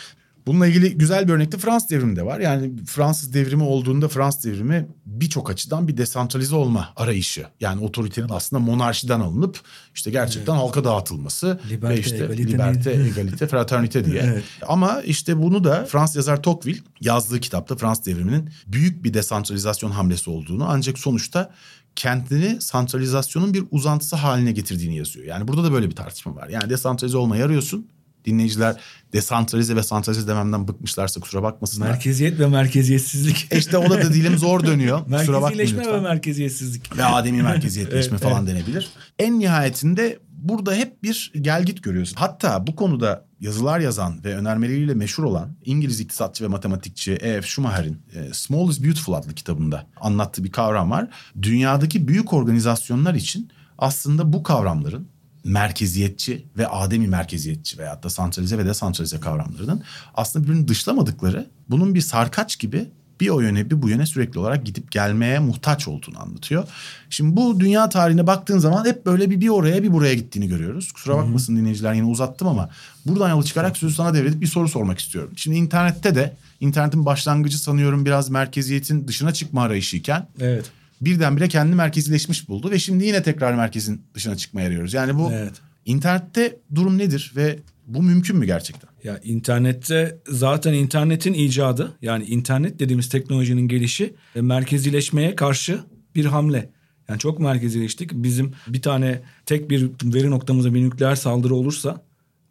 Bununla 0.47 0.67
ilgili 0.67 0.99
güzel 0.99 1.29
bir 1.29 1.33
örnek 1.33 1.53
de 1.53 1.59
Fransız 1.59 1.91
devrimi 1.91 2.17
de 2.17 2.27
var. 2.27 2.41
Yani 2.41 2.85
Fransız 2.87 3.35
devrimi 3.35 3.63
olduğunda 3.63 4.09
Fransız 4.09 4.45
devrimi 4.45 4.89
birçok 5.07 5.51
açıdan 5.51 5.89
bir 5.89 5.97
desantralize 5.97 6.57
olma 6.57 6.89
arayışı. 6.97 7.47
Yani 7.61 7.85
otoritenin 7.85 8.29
aslında 8.29 8.63
monarşiden 8.63 9.21
alınıp 9.21 9.61
işte 9.95 10.11
gerçekten 10.11 10.53
evet. 10.53 10.63
halka 10.63 10.85
dağıtılması 10.85 11.61
liberte, 11.71 11.95
ve 11.95 12.01
işte 12.01 12.17
egalite, 12.17 12.53
liberte, 12.53 12.91
egalite, 12.91 13.47
fraternite 13.47 14.05
diye. 14.05 14.23
evet. 14.33 14.45
Ama 14.69 15.03
işte 15.03 15.43
bunu 15.43 15.65
da 15.65 15.85
Fransız 15.85 16.17
yazar 16.17 16.43
Tocqueville 16.43 16.83
yazdığı 17.01 17.41
kitapta 17.41 17.77
Fransız 17.77 18.07
devriminin 18.07 18.51
büyük 18.67 19.05
bir 19.05 19.15
desantralizasyon 19.15 19.91
hamlesi 19.91 20.31
olduğunu 20.31 20.65
ancak 20.69 20.99
sonuçta 20.99 21.51
kendini 21.97 22.61
santralizasyonun 22.61 23.55
bir 23.55 23.65
uzantısı 23.71 24.17
haline 24.17 24.53
getirdiğini 24.53 24.97
yazıyor. 24.97 25.27
Yani 25.27 25.49
burada 25.49 25.65
da 25.65 25.73
böyle 25.73 25.91
bir 25.91 25.97
tartışma 25.97 26.37
var. 26.37 26.49
Yani 26.49 26.71
desantralize 26.71 27.17
olmayı 27.17 27.45
arıyorsun 27.45 27.89
dinleyiciler 28.25 28.77
desantralize 29.13 29.77
ve 29.77 29.83
santralize 29.83 30.29
dememden 30.29 30.69
bıkmışlarsa 30.69 31.21
kusura 31.21 31.43
bakmasınlar. 31.43 31.89
Merkeziyet 31.89 32.41
ve 32.41 32.47
merkeziyetsizlik. 32.47 33.47
E 33.51 33.59
işte 33.59 33.79
o 33.79 33.91
da 33.91 34.15
dilim 34.15 34.39
zor 34.39 34.67
dönüyor. 34.67 35.05
kusura 35.19 35.43
bakmayın 35.43 35.79
ve 35.79 36.01
merkeziyetsizlik. 36.01 36.97
Ve 36.99 37.05
ademi 37.05 37.43
merkeziyetleşme 37.43 38.17
evet, 38.17 38.23
falan 38.23 38.47
evet. 38.47 38.55
denebilir. 38.55 38.89
En 39.19 39.39
nihayetinde 39.41 40.19
burada 40.43 40.75
hep 40.75 41.03
bir 41.03 41.33
gelgit 41.41 41.83
görüyorsun. 41.83 42.17
Hatta 42.17 42.67
bu 42.67 42.77
konuda 42.77 43.25
yazılar 43.41 43.81
yazan 43.81 44.25
ve 44.25 44.37
önermeleriyle 44.37 44.95
meşhur 44.95 45.25
olan 45.25 45.57
İngiliz 45.65 46.01
iktisatçı 46.01 46.45
ve 46.45 46.49
matematikçi 46.49 47.13
E.F. 47.13 47.47
Schumacher'in 47.47 48.03
e, 48.15 48.35
Small 48.35 48.71
is 48.71 48.85
Beautiful 48.85 49.13
adlı 49.13 49.35
kitabında 49.35 49.87
anlattığı 50.01 50.45
bir 50.45 50.53
kavram 50.53 50.91
var. 50.91 51.09
Dünyadaki 51.43 52.09
büyük 52.09 52.33
organizasyonlar 52.33 53.15
için 53.15 53.51
aslında 53.79 54.33
bu 54.33 54.43
kavramların 54.43 55.09
merkeziyetçi 55.45 56.47
ve 56.59 56.67
ademi 56.67 57.09
merkeziyetçi 57.09 57.79
veyahut 57.79 58.03
da 58.03 58.11
santralize 58.11 58.59
ve 58.59 58.67
desantralize 58.67 59.21
kavramlarının 59.21 59.83
aslında 60.15 60.47
birbirini 60.47 60.69
dışlamadıkları 60.69 61.47
bunun 61.69 61.95
bir 61.95 62.01
sarkaç 62.01 62.59
gibi 62.59 62.89
bir 63.21 63.29
o 63.29 63.41
yöne 63.41 63.71
bir 63.71 63.83
bu 63.83 63.89
yöne 63.89 64.07
sürekli 64.07 64.39
olarak 64.41 64.67
gidip 64.67 64.93
gelmeye 64.93 65.39
muhtaç 65.39 65.89
olduğunu 65.89 66.23
anlatıyor. 66.23 66.65
Şimdi 67.11 67.37
bu 67.37 67.61
dünya 67.61 67.89
tarihine 67.89 68.27
baktığın 68.27 68.59
zaman 68.59 68.87
hep 68.87 69.07
böyle 69.07 69.31
bir 69.31 69.41
bir 69.41 69.49
oraya 69.49 69.83
bir 69.83 69.93
buraya 69.93 70.15
gittiğini 70.15 70.49
görüyoruz. 70.49 70.93
Kusura 70.93 71.17
bakmasın 71.17 71.53
Hı-hı. 71.53 71.61
dinleyiciler 71.61 71.95
yine 71.95 72.07
uzattım 72.07 72.49
ama 72.49 72.71
buradan 73.07 73.31
yola 73.31 73.43
çıkarak 73.43 73.77
sözü 73.77 73.95
sana 73.95 74.15
devredip 74.15 74.41
bir 74.41 74.47
soru 74.47 74.69
sormak 74.69 74.99
istiyorum. 74.99 75.33
Şimdi 75.37 75.57
internette 75.57 76.15
de 76.15 76.37
internetin 76.61 77.07
başlangıcı 77.07 77.59
sanıyorum 77.59 78.05
biraz 78.05 78.31
merkeziyetin 78.31 79.09
dışına 79.09 79.33
çıkma 79.33 79.63
arayışıyken. 79.63 80.29
Evet 80.41 80.71
birdenbire 81.05 81.49
kendi 81.49 81.77
merkezileşmiş 81.77 82.49
buldu 82.49 82.71
ve 82.71 82.79
şimdi 82.79 83.05
yine 83.05 83.23
tekrar 83.23 83.55
merkezin 83.55 84.03
dışına 84.15 84.37
çıkmaya 84.37 84.67
arıyoruz. 84.67 84.95
Yani 84.95 85.19
bu 85.19 85.33
evet. 85.33 85.55
internette 85.85 86.59
durum 86.75 86.99
nedir 86.99 87.33
ve 87.37 87.59
bu 87.87 88.03
mümkün 88.03 88.37
mü 88.37 88.47
gerçekten? 88.47 88.91
Ya 89.05 89.21
internette 89.25 90.19
zaten 90.29 90.73
internetin 90.73 91.33
icadı 91.33 91.97
yani 92.03 92.25
internet 92.25 92.79
dediğimiz 92.79 93.09
teknolojinin 93.09 93.69
gelişi 93.69 94.15
merkezileşmeye 94.35 95.37
karşı 95.37 95.81
bir 96.15 96.25
hamle. 96.25 96.71
Yani 97.09 97.19
çok 97.19 97.41
merkezileştik. 97.41 98.13
Bizim 98.13 98.53
bir 98.69 98.83
tane 98.83 99.23
tek 99.47 99.71
bir 99.71 99.91
veri 100.05 100.31
noktamıza 100.31 100.75
bir 100.75 100.83
nükleer 100.83 101.15
saldırı 101.15 101.55
olursa 101.55 102.03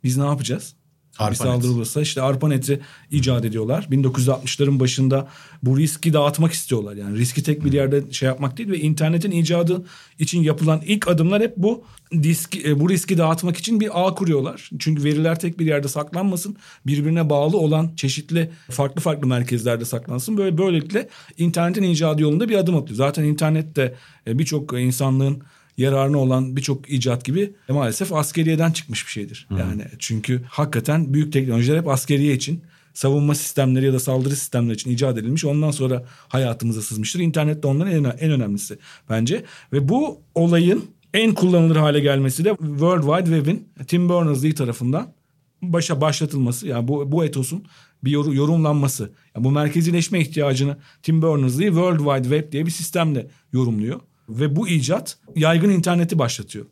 biz 0.04 0.18
ne 0.18 0.26
yapacağız? 0.26 0.76
ARPANET. 1.22 1.40
Bir 1.40 1.46
saldırı 1.46 1.72
olursa 1.72 2.02
işte 2.02 2.22
ARPANET'i 2.22 2.80
icat 3.12 3.46
ediyorlar. 3.46 3.88
1960'ların 3.92 4.80
başında 4.80 5.28
bu 5.64 5.78
riski 5.78 6.14
dağıtmak 6.14 6.52
istiyorlar. 6.52 6.96
Yani 6.96 7.18
riski 7.18 7.44
tek 7.44 7.66
bir 7.66 7.74
yerde 7.74 8.12
şey 8.12 8.28
yapmak 8.28 8.58
değil 8.58 8.70
ve 8.70 8.80
internetin 8.80 9.32
icadı 9.32 9.86
için 10.20 10.44
yapılan 10.44 10.82
ilk 10.86 11.08
adımlar 11.08 11.42
hep 11.42 11.58
bu 11.58 11.84
diski, 12.24 12.70
e, 12.70 12.80
bu 12.80 12.90
riski 12.90 13.18
dağıtmak 13.18 13.58
için 13.58 13.80
bir 13.80 13.90
ağ 13.94 14.14
kuruyorlar. 14.14 14.70
Çünkü 14.80 15.04
veriler 15.04 15.40
tek 15.40 15.60
bir 15.60 15.66
yerde 15.66 15.88
saklanmasın. 15.88 16.58
Birbirine 16.86 17.30
bağlı 17.30 17.58
olan 17.58 17.92
çeşitli 17.96 18.50
farklı 18.70 19.02
farklı 19.02 19.28
merkezlerde 19.28 19.86
saklansın. 19.86 20.38
Böyle 20.38 20.58
böylelikle 20.58 21.08
internetin 21.38 21.84
icadı 21.84 22.22
yolunda 22.22 22.50
bir 22.50 22.56
adım 22.56 22.78
atıyor. 22.78 22.98
Zaten 22.98 23.24
internette 23.24 23.96
e, 24.28 24.40
birçok 24.40 24.74
insanlığın 24.80 25.44
yararına 25.82 26.18
olan 26.18 26.56
birçok 26.56 26.90
icat 26.90 27.26
gibi 27.26 27.54
e, 27.70 27.74
maalesef 27.74 28.14
askeriyeden 28.14 28.72
çıkmış 28.72 29.06
bir 29.06 29.12
şeydir. 29.12 29.48
Yani 29.60 29.84
çünkü 30.00 30.42
hakikaten 30.50 31.14
büyük 31.14 31.34
teknolojiler 31.34 31.78
hep 31.78 31.88
askeriye 31.88 32.34
için 32.34 32.62
savunma 32.94 33.36
sistemleri 33.36 33.86
ya 33.86 33.94
da 33.94 34.00
saldırı 34.00 34.36
sistemleri 34.36 34.76
için 34.76 34.92
icat 34.92 35.18
edilmiş. 35.18 35.46
Ondan 35.46 35.72
sonra 35.72 36.06
hayatımıza 36.28 36.82
sızmıştır. 36.82 37.20
İnternet 37.20 37.64
de 37.64 37.68
onların 37.68 37.94
en, 37.94 38.04
en 38.04 38.32
önemlisi 38.32 38.78
bence. 39.10 39.44
Ve 39.74 39.90
bu 39.90 40.20
olayın 40.36 40.86
en 41.14 41.34
kullanılır 41.34 41.76
hale 41.76 42.00
gelmesi 42.00 42.46
de 42.46 42.50
World 42.50 43.02
Wide 43.02 43.36
Web'in 43.36 43.68
Tim 43.88 44.10
Berners-Lee 44.10 44.54
tarafından 44.54 45.14
başa 45.62 46.02
başlatılması. 46.02 46.68
Yani 46.68 46.88
bu, 46.88 47.12
bu 47.12 47.26
etosun 47.26 47.64
bir 48.04 48.12
yor- 48.12 48.34
yorumlanması. 48.34 49.12
Yani 49.36 49.44
bu 49.44 49.52
merkezileşme 49.52 50.20
ihtiyacını 50.20 50.78
Tim 51.04 51.22
Berners-Lee 51.22 51.68
World 51.68 51.98
Wide 51.98 52.38
Web 52.38 52.52
diye 52.52 52.66
bir 52.66 52.72
sistemle 52.72 53.28
yorumluyor. 53.54 54.00
Ve 54.30 54.56
bu 54.56 54.68
icat 54.68 55.18
yaygın 55.36 55.70
interneti 55.70 56.20
başlatıyor. 56.20 56.66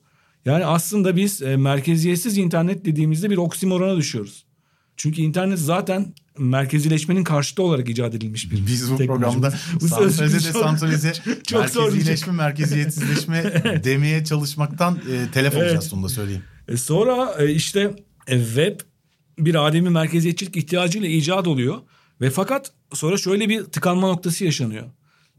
Yani 0.45 0.65
aslında 0.65 1.15
biz 1.15 1.41
e, 1.41 1.57
merkeziyetsiz 1.57 2.37
internet 2.37 2.85
dediğimizde 2.85 3.29
bir 3.29 3.37
oksimorona 3.37 3.97
düşüyoruz. 3.97 4.45
Çünkü 4.97 5.21
internet 5.21 5.59
zaten 5.59 6.13
merkezileşmenin 6.37 7.23
karşıtı 7.23 7.63
olarak 7.63 7.89
icat 7.89 8.15
edilmiş 8.15 8.51
bir 8.51 8.67
Biz 8.67 8.91
bu 8.91 8.97
teknoloji. 8.97 9.23
programda 9.23 9.53
Bu 9.81 9.87
santralize 9.87 10.39
çok- 10.39 10.55
desantralize 10.55 11.13
çok 11.47 11.67
şey. 11.69 11.81
merkezileşme 11.83 12.33
merkeziyetsizleşme 12.33 13.43
demeye 13.83 14.25
çalışmaktan 14.25 14.95
e, 15.11 15.31
telef 15.31 15.53
Evet. 15.53 15.63
olacağız 15.63 15.93
onu 15.93 16.03
da 16.03 16.09
söyleyeyim. 16.09 16.43
E 16.67 16.77
sonra 16.77 17.35
e, 17.39 17.51
işte 17.51 17.95
e, 18.27 18.37
web 18.45 18.79
bir 19.39 19.67
ademi 19.67 19.89
merkeziyetçilik 19.89 20.57
ihtiyacıyla 20.57 21.07
icat 21.09 21.47
oluyor. 21.47 21.77
Ve 22.21 22.29
fakat 22.29 22.71
sonra 22.93 23.17
şöyle 23.17 23.49
bir 23.49 23.63
tıkanma 23.63 24.07
noktası 24.07 24.45
yaşanıyor. 24.45 24.85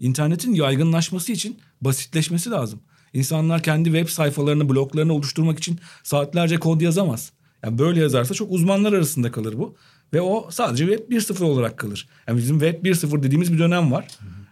İnternetin 0.00 0.54
yaygınlaşması 0.54 1.32
için 1.32 1.58
basitleşmesi 1.80 2.50
lazım. 2.50 2.80
İnsanlar 3.12 3.62
kendi 3.62 3.84
web 3.92 4.08
sayfalarını, 4.08 4.68
bloklarını 4.68 5.12
oluşturmak 5.12 5.58
için 5.58 5.78
saatlerce 6.02 6.56
kod 6.56 6.80
yazamaz. 6.80 7.32
Yani 7.64 7.78
böyle 7.78 8.00
yazarsa 8.00 8.34
çok 8.34 8.52
uzmanlar 8.52 8.92
arasında 8.92 9.32
kalır 9.32 9.58
bu. 9.58 9.76
Ve 10.12 10.20
o 10.20 10.48
sadece 10.50 10.86
Web 10.86 11.12
1.0 11.12 11.44
olarak 11.44 11.78
kalır. 11.78 12.08
Yani 12.28 12.38
bizim 12.38 12.60
Web 12.60 12.84
1.0 12.84 13.22
dediğimiz 13.22 13.52
bir 13.52 13.58
dönem 13.58 13.92
var. 13.92 14.06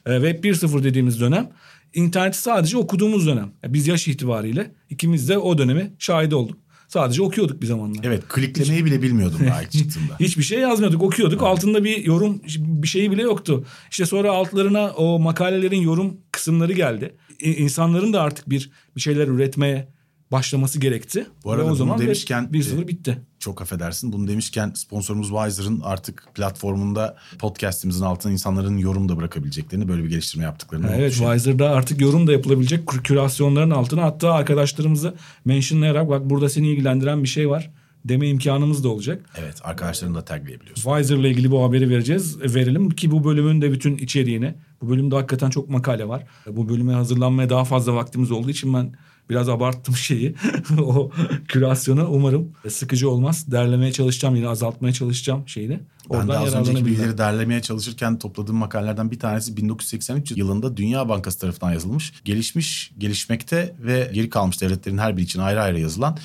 E, 0.06 0.14
Web 0.14 0.44
1.0 0.44 0.84
dediğimiz 0.84 1.20
dönem 1.20 1.50
interneti 1.94 2.38
sadece 2.38 2.76
okuduğumuz 2.76 3.26
dönem. 3.26 3.50
Yani 3.62 3.74
biz 3.74 3.88
yaş 3.88 4.08
itibariyle 4.08 4.70
ikimiz 4.90 5.28
de 5.28 5.38
o 5.38 5.58
dönemi 5.58 5.92
şahit 5.98 6.32
olduk. 6.32 6.58
Sadece 6.88 7.22
okuyorduk 7.22 7.62
bir 7.62 7.66
zamanlar. 7.66 8.04
Evet 8.04 8.28
kliklemeyi 8.28 8.84
bile 8.84 9.02
bilmiyordum 9.02 9.40
daha 9.46 9.62
ilk 9.62 9.70
çıktığında. 9.70 10.16
Hiçbir 10.20 10.42
şey 10.42 10.58
yazmıyorduk 10.58 11.02
okuyorduk 11.02 11.42
altında 11.42 11.84
bir 11.84 12.04
yorum 12.04 12.40
bir 12.58 12.88
şeyi 12.88 13.10
bile 13.10 13.22
yoktu. 13.22 13.64
İşte 13.90 14.06
sonra 14.06 14.30
altlarına 14.30 14.90
o 14.90 15.18
makalelerin 15.18 15.80
yorum 15.80 16.16
kısımları 16.32 16.72
geldi. 16.72 17.16
İnsanların 17.40 18.12
da 18.12 18.22
artık 18.22 18.50
bir 18.50 18.70
bir 18.96 19.00
şeyler 19.00 19.28
üretmeye 19.28 19.88
başlaması 20.32 20.80
gerekti. 20.80 21.26
Bu 21.44 21.52
arada 21.52 21.66
Ve 21.66 21.70
o 21.70 21.74
zaman 21.74 21.98
demişken, 21.98 22.48
1-0 22.52 22.84
e, 22.84 22.88
bitti. 22.88 23.18
Çok 23.38 23.62
affedersin. 23.62 24.12
Bunu 24.12 24.28
demişken 24.28 24.72
sponsorumuz 24.74 25.28
Wiser'ın 25.28 25.80
artık 25.80 26.28
platformunda 26.34 27.16
podcast'imizin 27.38 28.04
altına 28.04 28.32
insanların 28.32 28.78
yorum 28.78 29.08
da 29.08 29.16
bırakabileceklerini 29.16 29.88
böyle 29.88 30.04
bir 30.04 30.10
geliştirme 30.10 30.44
yaptıklarını 30.44 30.90
Evet. 30.96 31.12
Wiser'da 31.12 31.70
artık 31.70 32.00
yorum 32.00 32.26
da 32.26 32.32
yapılabilecek 32.32 32.86
kür- 32.86 33.02
kürasyonların 33.02 33.70
altına 33.70 34.02
hatta 34.02 34.32
arkadaşlarımızı 34.32 35.14
mentionlayarak 35.44 36.08
bak 36.08 36.30
burada 36.30 36.48
seni 36.48 36.68
ilgilendiren 36.68 37.22
bir 37.22 37.28
şey 37.28 37.50
var 37.50 37.70
deme 38.04 38.28
imkanımız 38.28 38.84
da 38.84 38.88
olacak. 38.88 39.30
Evet 39.38 39.60
arkadaşlarını 39.64 40.14
da 40.14 40.24
taglayabiliyorsun. 40.24 40.82
Wiser'la 40.82 41.28
ilgili 41.28 41.50
bu 41.50 41.64
haberi 41.64 41.90
vereceğiz. 41.90 42.54
Verelim 42.54 42.90
ki 42.90 43.10
bu 43.10 43.24
bölümün 43.24 43.62
de 43.62 43.72
bütün 43.72 43.96
içeriğini. 43.96 44.54
Bu 44.82 44.88
bölümde 44.88 45.14
hakikaten 45.14 45.50
çok 45.50 45.68
makale 45.68 46.08
var. 46.08 46.26
Bu 46.46 46.68
bölüme 46.68 46.92
hazırlanmaya 46.92 47.50
daha 47.50 47.64
fazla 47.64 47.94
vaktimiz 47.94 48.30
olduğu 48.30 48.50
için 48.50 48.74
ben 48.74 48.92
biraz 49.30 49.48
abarttım 49.48 49.96
şeyi. 49.96 50.34
o 50.82 51.10
kürasyonu 51.48 52.08
umarım 52.08 52.52
sıkıcı 52.68 53.10
olmaz. 53.10 53.44
Derlemeye 53.52 53.92
çalışacağım 53.92 54.36
yine 54.36 54.48
azaltmaya 54.48 54.92
çalışacağım 54.92 55.48
şeyini. 55.48 55.80
Ben 56.10 56.16
Oradan 56.16 56.28
de 56.28 56.38
az 56.38 56.54
önceki 56.54 56.86
bilgileri 56.86 57.18
derlemeye 57.18 57.62
çalışırken 57.62 58.18
topladığım 58.18 58.56
makalelerden 58.56 59.10
bir 59.10 59.18
tanesi 59.18 59.56
1983 59.56 60.30
yılında 60.30 60.76
Dünya 60.76 61.08
Bankası 61.08 61.38
tarafından 61.38 61.72
yazılmış. 61.72 62.12
Gelişmiş, 62.24 62.92
gelişmekte 62.98 63.74
ve 63.78 64.10
geri 64.14 64.30
kalmış 64.30 64.60
devletlerin 64.60 64.98
her 64.98 65.16
biri 65.16 65.24
için 65.24 65.40
ayrı 65.40 65.62
ayrı 65.62 65.80
yazılan 65.80 66.18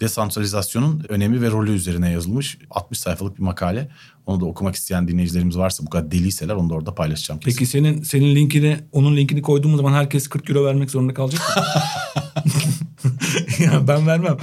desantralizasyonun 0.00 1.04
önemi 1.08 1.42
ve 1.42 1.50
rolü 1.50 1.70
üzerine 1.70 2.10
yazılmış 2.10 2.58
60 2.70 2.98
sayfalık 2.98 3.38
bir 3.38 3.42
makale. 3.42 3.88
Onu 4.26 4.40
da 4.40 4.44
okumak 4.44 4.74
isteyen 4.74 5.08
dinleyicilerimiz 5.08 5.58
varsa 5.58 5.86
bu 5.86 5.90
kadar 5.90 6.10
deliyseler 6.10 6.54
onu 6.54 6.70
da 6.70 6.74
orada 6.74 6.94
paylaşacağım. 6.94 7.40
kesin. 7.40 7.58
Peki 7.58 7.70
senin 7.70 8.02
senin 8.02 8.34
linkini 8.34 8.76
onun 8.92 9.16
linkini 9.16 9.42
koyduğumuz 9.42 9.76
zaman 9.76 9.92
herkes 9.92 10.28
40 10.28 10.50
euro 10.50 10.64
vermek 10.64 10.90
zorunda 10.90 11.14
kalacak 11.14 11.40
mı? 11.56 11.62
ya 13.64 13.88
ben 13.88 14.06
vermem. 14.06 14.36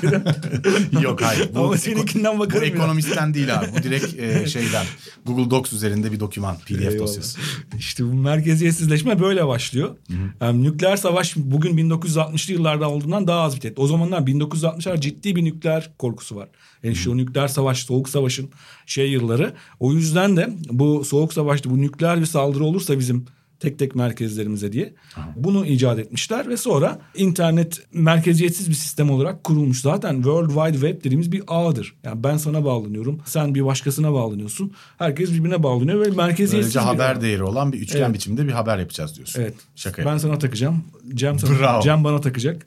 40 0.00 0.04
euro. 0.94 1.02
Yok 1.02 1.22
hayır. 1.22 1.50
Ama 1.56 1.76
seninkinden 1.76 2.34
bu 2.36 2.38
bakarım 2.38 2.64
ya. 2.64 2.70
ekonomistten 2.70 3.34
değil 3.34 3.58
abi. 3.58 3.66
Bu 3.78 3.82
direkt 3.82 4.18
e, 4.18 4.46
şeyden 4.48 4.86
Google 5.26 5.50
Docs 5.50 5.72
üzerinde 5.72 6.12
bir 6.12 6.20
doküman 6.20 6.56
PDF 6.58 6.80
Eyvallah. 6.80 6.98
dosyası. 6.98 7.38
İşte 7.78 8.04
bu 8.04 8.14
merkeziyetsizleşme 8.14 9.20
böyle 9.20 9.46
başlıyor. 9.46 9.96
Yani 10.40 10.62
nükleer 10.62 10.96
savaş 10.96 11.36
bugün 11.36 11.90
1960'lı 11.90 12.52
yıllarda 12.52 12.90
olduğundan 12.90 13.26
daha 13.26 13.40
az 13.40 13.56
bir 13.56 13.60
tehdit. 13.60 13.78
O 13.78 13.86
zamanlar 13.86 14.20
1960'lar 14.20 15.00
ciddi 15.00 15.36
bir 15.36 15.44
nükleer 15.44 15.90
korkusu 15.98 16.36
var. 16.36 16.48
Yani 16.82 16.96
şu 16.96 17.16
nükleer 17.16 17.48
savaş, 17.48 17.78
soğuk 17.84 18.08
savaşın 18.08 18.50
şey 18.86 19.10
yılları. 19.10 19.54
O 19.80 19.92
yüzden 19.92 20.36
de 20.36 20.50
bu 20.70 21.04
soğuk 21.04 21.32
savaşta 21.32 21.70
bu 21.70 21.80
nükleer 21.82 22.20
bir 22.20 22.26
saldırı 22.26 22.64
olursa 22.64 22.98
bizim 22.98 23.26
tek 23.60 23.78
tek 23.78 23.94
merkezlerimize 23.94 24.72
diye 24.72 24.94
bunu 25.36 25.66
icat 25.66 25.98
etmişler 25.98 26.48
ve 26.48 26.56
sonra 26.56 26.98
internet 27.16 27.80
merkeziyetsiz 27.92 28.68
bir 28.68 28.74
sistem 28.74 29.10
olarak 29.10 29.44
kurulmuş. 29.44 29.80
Zaten 29.80 30.14
World 30.14 30.48
Wide 30.48 30.72
Web 30.72 31.04
dediğimiz 31.04 31.32
bir 31.32 31.42
ağdır. 31.46 31.94
Yani 32.04 32.24
ben 32.24 32.36
sana 32.36 32.64
bağlanıyorum, 32.64 33.20
sen 33.24 33.54
bir 33.54 33.64
başkasına 33.64 34.12
bağlanıyorsun. 34.12 34.72
Herkes 34.98 35.32
birbirine 35.32 35.62
bağlanıyor 35.62 36.06
ve 36.06 36.10
merkeziyetsiz 36.10 36.74
Böylece 36.74 36.78
bir 36.78 36.84
haber 37.00 37.16
ağ. 37.16 37.20
değeri 37.20 37.42
olan 37.42 37.72
bir 37.72 37.78
üçgen 37.80 38.00
Evet. 38.00 38.14
biçimde 38.14 38.46
bir 38.46 38.52
haber 38.52 38.78
yapacağız 38.78 39.16
diyorsun. 39.16 39.40
Evet. 39.42 39.54
Şaka 39.76 40.04
Ben 40.04 40.18
sana 40.18 40.38
takacağım. 40.38 40.84
Cem 41.14 41.38
sana, 41.38 41.58
Bravo. 41.58 41.82
Cem 41.82 42.04
bana 42.04 42.20
takacak. 42.20 42.66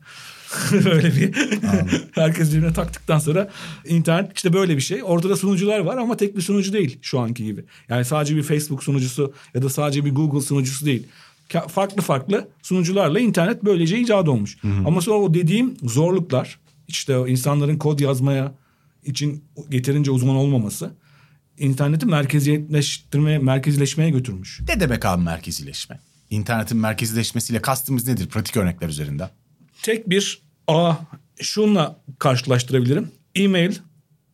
böyle 0.71 1.15
bir 1.15 1.35
herkes 2.11 2.51
birbirine 2.51 2.73
taktıktan 2.73 3.19
sonra 3.19 3.49
internet 3.87 4.31
işte 4.35 4.53
böyle 4.53 4.75
bir 4.75 4.81
şey. 4.81 5.01
Ortada 5.03 5.35
sunucular 5.35 5.79
var 5.79 5.97
ama 5.97 6.17
tek 6.17 6.37
bir 6.37 6.41
sunucu 6.41 6.73
değil 6.73 6.99
şu 7.01 7.19
anki 7.19 7.43
gibi. 7.43 7.65
Yani 7.89 8.05
sadece 8.05 8.35
bir 8.35 8.43
Facebook 8.43 8.83
sunucusu 8.83 9.33
ya 9.53 9.61
da 9.61 9.69
sadece 9.69 10.05
bir 10.05 10.15
Google 10.15 10.41
sunucusu 10.41 10.85
değil. 10.85 11.07
Farklı 11.67 12.01
farklı 12.01 12.47
sunucularla 12.61 13.19
internet 13.19 13.63
böylece 13.63 13.99
icat 13.99 14.27
olmuş. 14.27 14.57
Ama 14.85 15.01
sonra 15.01 15.17
o 15.17 15.33
dediğim 15.33 15.77
zorluklar 15.83 16.59
işte 16.87 17.17
insanların 17.27 17.77
kod 17.77 17.99
yazmaya 17.99 18.53
için 19.05 19.43
yeterince 19.71 20.11
uzman 20.11 20.35
olmaması 20.35 20.91
interneti 21.57 22.05
merkeziyetleştirmeye, 22.05 23.37
merkezileşmeye 23.39 24.09
götürmüş. 24.09 24.61
Ne 24.67 24.79
demek 24.79 25.05
abi 25.05 25.23
merkezileşme? 25.23 25.99
İnternetin 26.29 26.77
merkezileşmesiyle 26.77 27.61
kastımız 27.61 28.07
nedir? 28.07 28.27
Pratik 28.27 28.57
örnekler 28.57 28.89
üzerinden. 28.89 29.29
Tek 29.83 30.09
bir 30.09 30.41
A 30.67 30.93
şunla 31.41 31.99
karşılaştırabilirim. 32.19 33.11
E-mail 33.35 33.71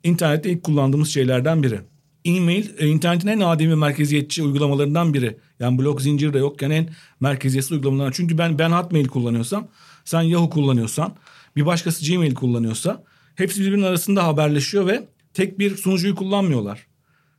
internette 0.03 0.49
ilk 0.51 0.63
kullandığımız 0.63 1.09
şeylerden 1.09 1.63
biri. 1.63 1.79
E-mail 2.25 2.65
e, 2.77 2.87
internetin 2.87 3.27
en 3.27 3.39
ademi 3.39 3.75
merkeziyetçi 3.75 4.43
uygulamalarından 4.43 5.13
biri. 5.13 5.37
Yani 5.59 5.77
blok 5.77 6.01
zinciri 6.01 6.33
de 6.33 6.39
yokken 6.39 6.69
en 6.69 6.89
merkeziyetsiz 7.19 7.71
uygulamalardan. 7.71 8.11
Çünkü 8.11 8.37
ben 8.37 8.59
ben 8.59 8.69
Hotmail 8.71 9.07
kullanıyorsam, 9.07 9.67
sen 10.05 10.21
Yahoo 10.21 10.49
kullanıyorsan, 10.49 11.15
bir 11.55 11.65
başkası 11.65 12.11
Gmail 12.11 12.33
kullanıyorsa 12.35 13.03
hepsi 13.35 13.61
birbirinin 13.61 13.83
arasında 13.85 14.23
haberleşiyor 14.27 14.87
ve 14.87 15.03
tek 15.33 15.59
bir 15.59 15.77
sunucuyu 15.77 16.15
kullanmıyorlar. 16.15 16.87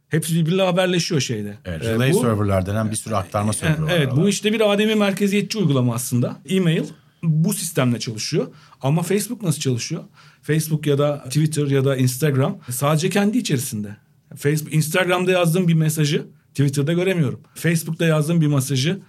Hepsi 0.09 0.35
birbiriyle 0.35 0.63
haberleşiyor 0.63 1.21
şeyde. 1.21 1.59
Evet, 1.65 1.83
Ee, 1.85 1.93
relay 1.93 2.13
bu- 2.13 2.21
serverlar 2.21 2.67
denen 2.67 2.91
bir 2.91 2.97
sürü 2.97 3.15
aktarma 3.15 3.53
serverı 3.53 3.83
var. 3.83 3.93
Evet 3.97 4.09
bu 4.17 4.29
işte 4.29 4.53
bir 4.53 4.73
ademi 4.73 4.95
merkeziyetçi 4.95 5.59
uygulama 5.59 5.95
aslında. 5.95 6.37
E-mail 6.49 6.83
bu 7.23 7.53
sistemle 7.53 7.99
çalışıyor. 7.99 8.47
Ama 8.81 9.03
Facebook 9.03 9.43
nasıl 9.43 9.61
çalışıyor? 9.61 10.05
Facebook 10.43 10.87
ya 10.87 10.99
da 10.99 11.25
Twitter 11.25 11.67
ya 11.67 11.85
da 11.85 11.97
Instagram 11.97 12.59
sadece 12.71 13.11
kendi 13.11 13.39
içerisinde. 13.39 13.97
Facebook, 14.37 14.75
Instagram'da 14.75 15.31
yazdığım 15.31 15.69
bir 15.69 15.75
mesajı 15.75 16.27
Twitter'da 16.49 16.93
göremiyorum. 16.93 17.41
Facebook'ta 17.55 18.05
yazdığım 18.05 18.41
bir 18.41 18.47
mesajı 18.47 19.01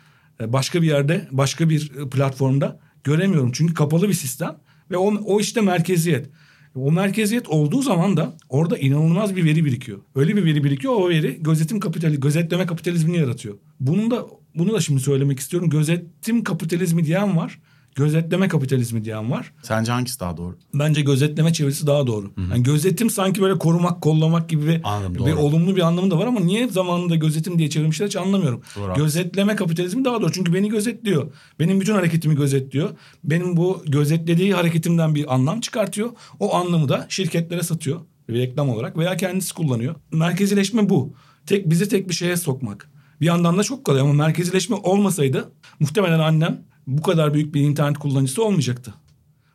e, 0.42 0.54
başka 0.54 0.82
bir 0.82 0.88
yerde, 0.88 1.28
başka 1.32 1.70
bir 1.70 1.92
e, 1.98 2.10
platformda 2.10 2.80
göremiyorum. 3.04 3.52
Çünkü 3.52 3.74
kapalı 3.74 4.10
bir 4.10 4.14
sistem 4.14 4.58
ve 4.92 4.98
o, 4.98 5.14
o 5.16 5.40
işte 5.40 5.62
merkeziyet. 5.62 6.30
O 6.76 6.92
merkeziyet 6.92 7.50
olduğu 7.50 7.82
zaman 7.82 8.18
da 8.18 8.34
orada 8.50 8.78
inanılmaz 8.78 9.36
bir 9.36 9.46
veri 9.46 9.66
birikiyor. 9.66 10.00
Öyle 10.16 10.36
bir 10.36 10.46
veri 10.46 10.64
birikiyor 10.64 10.94
o 10.94 11.10
veri 11.10 11.44
gözetim 11.44 11.80
kapitali, 11.80 12.20
gözetleme 12.20 12.66
kapitalizmini 12.66 13.18
yaratıyor. 13.18 13.56
Bunun 13.80 14.12
da 14.12 14.26
bunu 14.56 14.74
da 14.74 14.80
şimdi 14.80 15.02
söylemek 15.02 15.40
istiyorum. 15.40 15.70
Gözetim 15.70 16.44
kapitalizmi 16.44 17.06
diyen 17.06 17.38
var. 17.38 17.60
Gözetleme 17.96 18.48
kapitalizmi 18.48 19.06
diyen 19.06 19.32
var. 19.32 19.54
Sence 19.62 19.92
hangisi 19.92 20.20
daha 20.20 20.38
doğru? 20.38 20.58
Bence 20.74 21.02
gözetleme 21.02 21.54
çevirisi 21.54 21.88
daha 21.88 22.08
doğru. 22.08 22.32
Yani 22.52 22.64
gözetim 22.64 23.10
sanki 23.10 23.42
böyle 23.42 23.58
korumak, 23.58 24.02
kollamak 24.02 24.50
gibi 24.50 24.68
bir, 24.68 24.82
Anladım, 24.84 25.26
bir 25.26 25.34
olumlu 25.34 25.76
bir 25.76 25.82
anlamı 25.82 26.12
da 26.12 26.18
var 26.20 26.28
ama 26.28 26.40
niye 26.40 26.68
zamanında 26.68 27.16
gözetim 27.16 27.60
diye 27.60 27.70
çevirmişler 27.70 28.08
hiç 28.08 28.16
anlamıyorum. 28.16 28.62
Doğru, 28.78 28.94
Gözetleme 28.94 29.56
kapitalizmi 29.56 30.06
daha 30.06 30.22
doğru. 30.22 30.32
Çünkü 30.32 30.54
beni 30.54 30.70
gözetliyor. 30.70 31.32
Benim 31.60 31.82
bütün 31.82 31.94
hareketimi 31.94 32.36
gözetliyor. 32.36 32.90
Benim 33.24 33.58
bu 33.58 33.84
gözetlediği 33.88 34.54
hareketimden 34.54 35.16
bir 35.16 35.34
anlam 35.34 35.62
çıkartıyor. 35.62 36.10
O 36.40 36.56
anlamı 36.56 36.90
da 36.90 37.06
şirketlere 37.10 37.64
satıyor. 37.64 38.00
Bir 38.30 38.34
reklam 38.34 38.70
olarak 38.70 38.98
veya 38.98 39.18
kendisi 39.18 39.54
kullanıyor. 39.54 39.96
Merkezileşme 40.12 40.90
bu. 40.90 41.14
Tek 41.46 41.70
bizi 41.70 41.90
tek 41.90 42.10
bir 42.10 42.14
şeye 42.14 42.38
sokmak. 42.38 42.90
Bir 43.22 43.26
yandan 43.26 43.58
da 43.58 43.64
çok 43.64 43.86
kolay 43.86 44.02
ama 44.02 44.14
merkezileşme 44.14 44.76
olmasaydı 44.76 45.52
muhtemelen 45.80 46.20
annem 46.20 46.62
bu 46.98 47.02
kadar 47.02 47.34
büyük 47.34 47.54
bir 47.54 47.62
internet 47.62 47.98
kullanıcısı 47.98 48.44
olmayacaktı. 48.44 48.94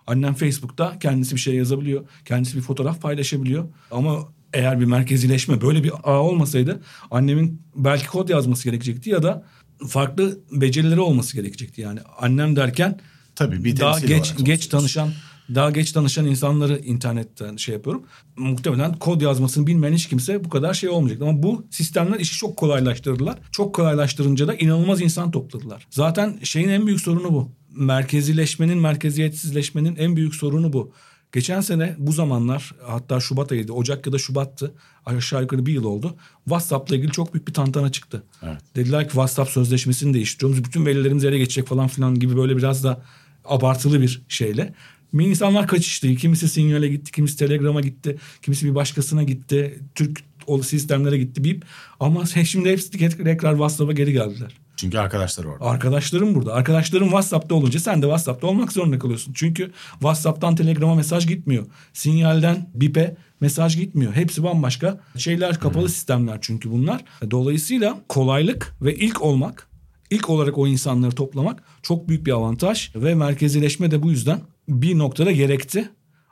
Annem 0.06 0.34
Facebook'ta 0.34 0.98
kendisi 0.98 1.34
bir 1.34 1.40
şey 1.40 1.54
yazabiliyor. 1.54 2.04
Kendisi 2.24 2.56
bir 2.56 2.62
fotoğraf 2.62 3.02
paylaşabiliyor. 3.02 3.64
Ama 3.90 4.28
eğer 4.52 4.80
bir 4.80 4.84
merkezileşme 4.84 5.60
böyle 5.60 5.84
bir 5.84 5.92
ağ 6.04 6.22
olmasaydı 6.22 6.82
annemin 7.10 7.62
belki 7.76 8.06
kod 8.06 8.28
yazması 8.28 8.64
gerekecekti 8.64 9.10
ya 9.10 9.22
da 9.22 9.44
farklı 9.88 10.38
becerileri 10.52 11.00
olması 11.00 11.36
gerekecekti. 11.36 11.80
Yani 11.80 12.00
annem 12.18 12.56
derken 12.56 13.00
Tabii 13.34 13.64
bir 13.64 13.80
daha 13.80 14.00
geç 14.00 14.34
geç 14.42 14.66
tanışan 14.66 15.12
daha 15.54 15.70
geç 15.70 15.92
tanışan 15.92 16.26
insanları 16.26 16.78
internetten 16.78 17.56
şey 17.56 17.74
yapıyorum. 17.74 18.02
Muhtemelen 18.36 18.94
kod 18.98 19.20
yazmasını 19.20 19.66
bilmeyen 19.66 19.94
hiç 19.94 20.08
kimse 20.08 20.44
bu 20.44 20.48
kadar 20.48 20.74
şey 20.74 20.88
olmayacak. 20.88 21.22
Ama 21.22 21.42
bu 21.42 21.66
sistemler 21.70 22.20
işi 22.20 22.36
çok 22.36 22.56
kolaylaştırdılar. 22.56 23.38
Çok 23.52 23.74
kolaylaştırınca 23.74 24.48
da 24.48 24.54
inanılmaz 24.54 25.00
insan 25.00 25.30
topladılar. 25.30 25.86
Zaten 25.90 26.38
şeyin 26.42 26.68
en 26.68 26.86
büyük 26.86 27.00
sorunu 27.00 27.32
bu. 27.32 27.50
Merkezileşmenin, 27.76 28.78
merkeziyetsizleşmenin 28.78 29.96
en 29.96 30.16
büyük 30.16 30.34
sorunu 30.34 30.72
bu. 30.72 30.92
Geçen 31.32 31.60
sene 31.60 31.94
bu 31.98 32.12
zamanlar 32.12 32.74
hatta 32.86 33.20
Şubat 33.20 33.52
ayıydı. 33.52 33.72
Ocak 33.72 34.06
ya 34.06 34.12
da 34.12 34.18
Şubat'tı. 34.18 34.74
Aşağı 35.06 35.42
yukarı 35.42 35.66
bir 35.66 35.72
yıl 35.72 35.84
oldu. 35.84 36.16
WhatsApp'la 36.44 36.96
ilgili 36.96 37.12
çok 37.12 37.34
büyük 37.34 37.48
bir 37.48 37.54
tantana 37.54 37.92
çıktı. 37.92 38.22
Evet. 38.42 38.60
Dediler 38.76 39.02
ki 39.02 39.10
WhatsApp 39.10 39.50
sözleşmesini 39.50 40.14
değiştiriyoruz. 40.14 40.64
Bütün 40.64 40.86
verilerimiz 40.86 41.24
ele 41.24 41.38
geçecek 41.38 41.66
falan 41.66 41.88
filan 41.88 42.14
gibi 42.14 42.36
böyle 42.36 42.56
biraz 42.56 42.84
da 42.84 43.02
abartılı 43.44 44.00
bir 44.00 44.22
şeyle. 44.28 44.74
İnsanlar 45.12 45.66
kaçıştı. 45.66 46.14
Kimisi 46.14 46.48
Signal'e 46.48 46.88
gitti, 46.88 47.12
kimisi 47.12 47.38
Telegram'a 47.38 47.80
gitti, 47.80 48.16
kimisi 48.42 48.66
bir 48.66 48.74
başkasına 48.74 49.22
gitti. 49.22 49.80
Türk 49.94 50.22
o 50.46 50.62
sistemlere 50.62 51.18
gitti 51.18 51.44
bip. 51.44 51.64
Ama 52.00 52.26
şimdi 52.26 52.70
hepsi 52.70 52.90
tekrar 52.90 53.52
WhatsApp'a 53.52 53.92
geri 53.92 54.12
geldiler. 54.12 54.52
Çünkü 54.76 54.98
arkadaşlar 54.98 55.44
orada. 55.44 55.64
Arkadaşlarım 55.64 56.34
burada. 56.34 56.54
Arkadaşlarım 56.54 57.06
WhatsApp'ta 57.06 57.54
olunca 57.54 57.80
sen 57.80 58.02
de 58.02 58.06
WhatsApp'ta 58.06 58.46
olmak 58.46 58.72
zorunda 58.72 58.98
kalıyorsun. 58.98 59.32
Çünkü 59.32 59.70
WhatsApp'tan 59.92 60.56
Telegram'a 60.56 60.94
mesaj 60.94 61.26
gitmiyor. 61.26 61.66
Sinyalden 61.92 62.70
BIP'e 62.74 63.16
mesaj 63.40 63.76
gitmiyor. 63.76 64.12
Hepsi 64.12 64.42
bambaşka 64.42 65.00
şeyler 65.16 65.60
kapalı 65.60 65.88
sistemler 65.88 66.38
çünkü 66.40 66.70
bunlar. 66.70 67.04
Dolayısıyla 67.30 68.02
kolaylık 68.08 68.76
ve 68.82 68.94
ilk 68.94 69.22
olmak, 69.22 69.68
ilk 70.10 70.30
olarak 70.30 70.58
o 70.58 70.66
insanları 70.66 71.12
toplamak 71.12 71.62
çok 71.82 72.08
büyük 72.08 72.26
bir 72.26 72.32
avantaj 72.32 72.90
ve 72.94 73.14
merkezileşme 73.14 73.90
de 73.90 74.02
bu 74.02 74.10
yüzden 74.10 74.40
bir 74.68 74.98
noktada 74.98 75.32
gerekti. 75.32 75.90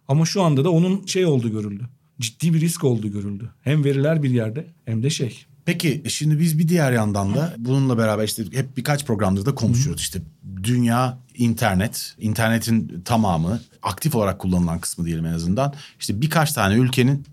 Ama 0.09 0.27
şu 0.27 0.42
anda 0.42 0.64
da 0.64 0.70
onun 0.70 1.07
şey 1.07 1.27
olduğu 1.27 1.51
görüldü. 1.51 1.88
Ciddi 2.20 2.55
bir 2.55 2.61
risk 2.61 2.85
olduğu 2.85 3.09
görüldü. 3.09 3.51
Hem 3.61 3.85
veriler 3.85 4.23
bir 4.23 4.31
yerde 4.31 4.66
hem 4.85 5.03
de 5.03 5.11
şey. 5.11 5.44
Peki 5.64 6.03
şimdi 6.09 6.40
biz 6.40 6.59
bir 6.59 6.68
diğer 6.68 6.92
yandan 6.92 7.35
da 7.35 7.55
bununla 7.59 7.99
beraber 7.99 8.25
işte 8.25 8.44
hep 8.53 8.77
birkaç 8.77 9.07
programdır 9.07 9.47
da 9.47 9.55
konuşuyoruz. 9.55 10.03
İşte 10.03 10.23
dünya 10.62 11.18
internet, 11.35 12.14
internetin 12.18 13.03
tamamı 13.05 13.61
aktif 13.83 14.14
olarak 14.14 14.38
kullanılan 14.38 14.79
kısmı 14.79 15.05
diyelim 15.05 15.27
en 15.27 15.33
azından. 15.33 15.75
İşte 16.01 16.20
birkaç 16.20 16.53
tane 16.53 16.75
ülkenin 16.75 17.27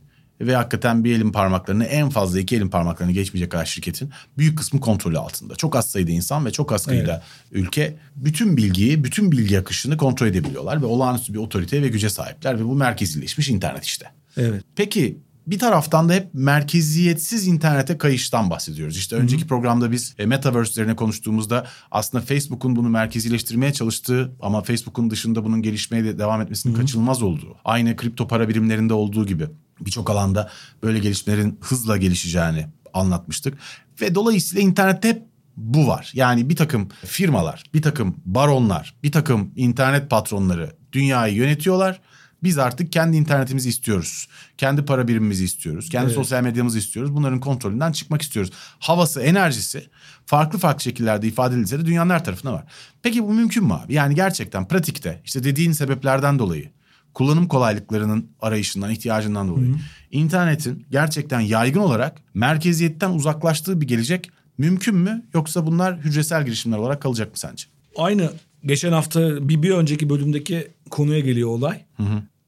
ve 0.48 0.56
hakikaten 0.56 1.04
bir 1.04 1.16
elin 1.16 1.32
parmaklarını 1.32 1.86
en 1.86 2.10
fazla 2.10 2.40
iki 2.40 2.56
elin 2.56 2.70
parmaklarını 2.70 3.12
geçmeyecek 3.12 3.52
kadar 3.52 3.66
şirketin 3.66 4.10
büyük 4.38 4.58
kısmı 4.58 4.80
kontrolü 4.80 5.18
altında. 5.18 5.56
Çok 5.56 5.76
az 5.76 5.92
sayıda 5.92 6.12
insan 6.12 6.46
ve 6.46 6.52
çok 6.52 6.72
az 6.72 6.84
sayıda 6.84 7.24
ülke 7.52 7.98
bütün 8.16 8.58
bilgiyi, 8.58 9.04
bütün 9.04 9.32
bilgi 9.32 9.60
akışını 9.60 9.98
kontrol 9.98 10.28
edebiliyorlar 10.28 10.82
ve 10.82 10.86
olağanüstü 10.86 11.34
bir 11.34 11.40
otorite 11.40 11.82
ve 11.82 11.88
güce 11.88 12.10
sahipler 12.10 12.60
ve 12.60 12.66
bu 12.66 12.76
merkezileşmiş 12.76 13.50
internet 13.50 13.84
işte. 13.84 14.06
Evet. 14.38 14.64
Peki 14.76 15.18
bir 15.48 15.60
taraftan 15.60 16.10
da 16.10 16.14
hep 16.14 16.30
merkeziyetsiz 16.34 17.48
internete 17.48 17.98
kayıştan 17.98 18.50
bahsediyoruz. 18.50 18.98
İşte 18.98 19.16
önceki 19.16 19.48
programda 19.48 19.92
biz 19.92 20.16
e, 20.20 20.26
metaverse 20.26 20.72
üzerine 20.72 20.96
konuştuğumuzda 20.96 21.68
aslında 21.92 22.24
Facebook'un 22.24 22.76
bunu 22.76 22.90
merkezileştirmeye 22.90 23.74
çalıştığı 23.74 24.32
ama 24.42 24.62
Facebook'un 24.62 25.10
dışında 25.10 25.46
bunun 25.46 25.62
gelişmeye 25.62 26.04
de 26.04 26.20
devam 26.20 26.42
etmesinin 26.42 26.74
kaçınılmaz 26.74 27.22
olduğu. 27.22 27.58
Aynı 27.66 27.96
kripto 27.96 28.28
para 28.28 28.50
birimlerinde 28.50 28.94
olduğu 28.94 29.26
gibi 29.26 29.48
birçok 29.86 30.10
alanda 30.10 30.50
böyle 30.84 31.00
gelişmelerin 31.00 31.60
hızla 31.62 31.98
gelişeceğini 31.98 32.68
anlatmıştık. 32.94 33.58
Ve 34.02 34.16
dolayısıyla 34.16 34.64
internette 34.64 35.10
hep 35.10 35.24
bu 35.58 35.88
var. 35.88 36.12
Yani 36.16 36.50
bir 36.50 36.56
takım 36.56 36.90
firmalar, 37.06 37.64
bir 37.74 37.82
takım 37.82 38.16
baronlar, 38.26 38.96
bir 39.04 39.12
takım 39.12 39.52
internet 39.56 40.10
patronları 40.10 40.76
dünyayı 40.92 41.36
yönetiyorlar. 41.36 42.02
Biz 42.44 42.58
artık 42.58 42.92
kendi 42.92 43.18
internetimizi 43.18 43.70
istiyoruz. 43.70 44.28
Kendi 44.58 44.86
para 44.86 45.08
birimimizi 45.08 45.46
istiyoruz. 45.46 45.90
Kendi 45.90 46.06
Evet. 46.06 46.16
sosyal 46.16 46.44
medyamızı 46.44 46.80
istiyoruz. 46.80 47.16
Bunların 47.16 47.40
kontrolünden 47.40 47.92
çıkmak 47.92 48.22
istiyoruz. 48.22 48.52
Havası, 48.80 49.22
enerjisi 49.22 49.90
farklı 50.26 50.60
farklı 50.60 50.84
şekillerde 50.84 51.28
ifade 51.28 51.56
edilse 51.56 51.80
de 51.80 51.86
dünyanın 51.86 52.10
her 52.10 52.26
tarafında 52.26 52.54
var. 52.54 52.64
Peki 53.02 53.24
bu 53.24 53.34
mümkün 53.34 53.64
mü 53.64 53.74
abi? 53.74 53.94
Yani 53.94 54.16
gerçekten 54.16 54.68
pratikte 54.68 55.22
işte 55.26 55.44
dediğin 55.44 55.72
sebeplerden 55.72 56.40
dolayı 56.40 56.72
kullanım 57.14 57.48
kolaylıklarının 57.48 58.30
arayışından, 58.42 58.92
ihtiyacından 58.92 59.48
dolayı 59.48 59.76
internetin 60.12 60.86
gerçekten 60.92 61.40
yaygın 61.40 61.80
olarak 61.80 62.22
merkeziyetten 62.34 63.10
uzaklaştığı 63.10 63.82
bir 63.82 63.88
gelecek 63.88 64.32
mümkün 64.58 64.96
mü? 64.96 65.26
Yoksa 65.34 65.68
bunlar 65.68 65.98
hücresel 65.98 66.46
girişimler 66.46 66.78
olarak 66.78 67.02
kalacak 67.02 67.32
mı 67.32 67.38
sence? 67.38 67.66
Aynı 67.98 68.32
geçen 68.66 68.92
hafta 68.92 69.50
bir, 69.50 69.64
bir 69.64 69.72
önceki 69.72 70.10
bölümdeki 70.10 70.68
konuya 70.90 71.20
geliyor 71.20 71.50
olay. 71.50 71.86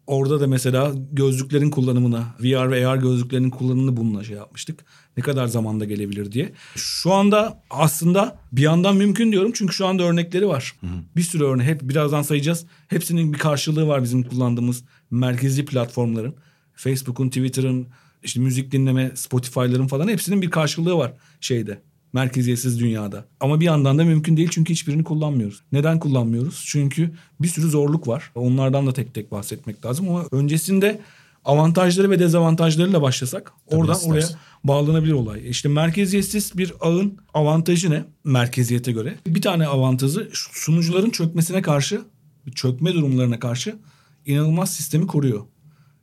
Orada 0.07 0.39
da 0.41 0.47
mesela 0.47 0.91
gözlüklerin 1.11 1.69
kullanımına, 1.69 2.35
VR 2.39 2.71
ve 2.71 2.87
AR 2.87 2.97
gözlüklerin 2.97 3.49
kullanımını 3.49 3.97
bununla 3.97 4.23
şey 4.23 4.35
yapmıştık. 4.35 4.85
Ne 5.17 5.23
kadar 5.23 5.47
zamanda 5.47 5.85
gelebilir 5.85 6.31
diye. 6.31 6.53
Şu 6.75 7.13
anda 7.13 7.63
aslında 7.69 8.39
bir 8.51 8.61
yandan 8.61 8.95
mümkün 8.95 9.31
diyorum 9.31 9.51
çünkü 9.55 9.73
şu 9.73 9.87
anda 9.87 10.03
örnekleri 10.03 10.47
var. 10.47 10.75
Bir 11.15 11.21
sürü 11.21 11.43
örnek 11.43 11.67
hep 11.67 11.81
birazdan 11.81 12.21
sayacağız. 12.21 12.65
Hepsinin 12.87 13.33
bir 13.33 13.37
karşılığı 13.37 13.87
var 13.87 14.03
bizim 14.03 14.23
kullandığımız 14.23 14.83
merkezi 15.11 15.65
platformların. 15.65 16.35
Facebook'un, 16.73 17.27
Twitter'ın, 17.27 17.87
işte 18.23 18.39
müzik 18.39 18.71
dinleme, 18.71 19.11
Spotify'ların 19.15 19.87
falan 19.87 20.07
hepsinin 20.07 20.41
bir 20.41 20.49
karşılığı 20.49 20.97
var 20.97 21.13
şeyde 21.41 21.81
merkeziyetsiz 22.13 22.79
dünyada. 22.79 23.25
Ama 23.39 23.59
bir 23.59 23.65
yandan 23.65 23.97
da 23.97 24.03
mümkün 24.03 24.37
değil 24.37 24.49
çünkü 24.51 24.73
hiçbirini 24.73 25.03
kullanmıyoruz. 25.03 25.61
Neden 25.71 25.99
kullanmıyoruz? 25.99 26.63
Çünkü 26.67 27.11
bir 27.41 27.47
sürü 27.47 27.69
zorluk 27.69 28.07
var. 28.07 28.31
Onlardan 28.35 28.87
da 28.87 28.93
tek 28.93 29.13
tek 29.13 29.31
bahsetmek 29.31 29.85
lazım 29.85 30.09
ama 30.09 30.25
öncesinde 30.31 31.01
avantajları 31.45 32.09
ve 32.09 32.19
dezavantajlarıyla 32.19 33.01
başlasak 33.01 33.51
oradan 33.67 33.93
istersen. 33.93 34.11
oraya 34.11 34.27
bağlanabilir 34.63 35.13
olay. 35.13 35.49
İşte 35.49 35.69
merkeziyetsiz 35.69 36.57
bir 36.57 36.73
ağın 36.81 37.17
avantajı 37.33 37.91
ne? 37.91 38.05
Merkeziyete 38.23 38.91
göre. 38.91 39.15
Bir 39.27 39.41
tane 39.41 39.67
avantajı 39.67 40.29
sunucuların 40.33 41.09
çökmesine 41.09 41.61
karşı, 41.61 42.01
çökme 42.55 42.93
durumlarına 42.93 43.39
karşı 43.39 43.75
inanılmaz 44.25 44.75
sistemi 44.75 45.07
koruyor. 45.07 45.41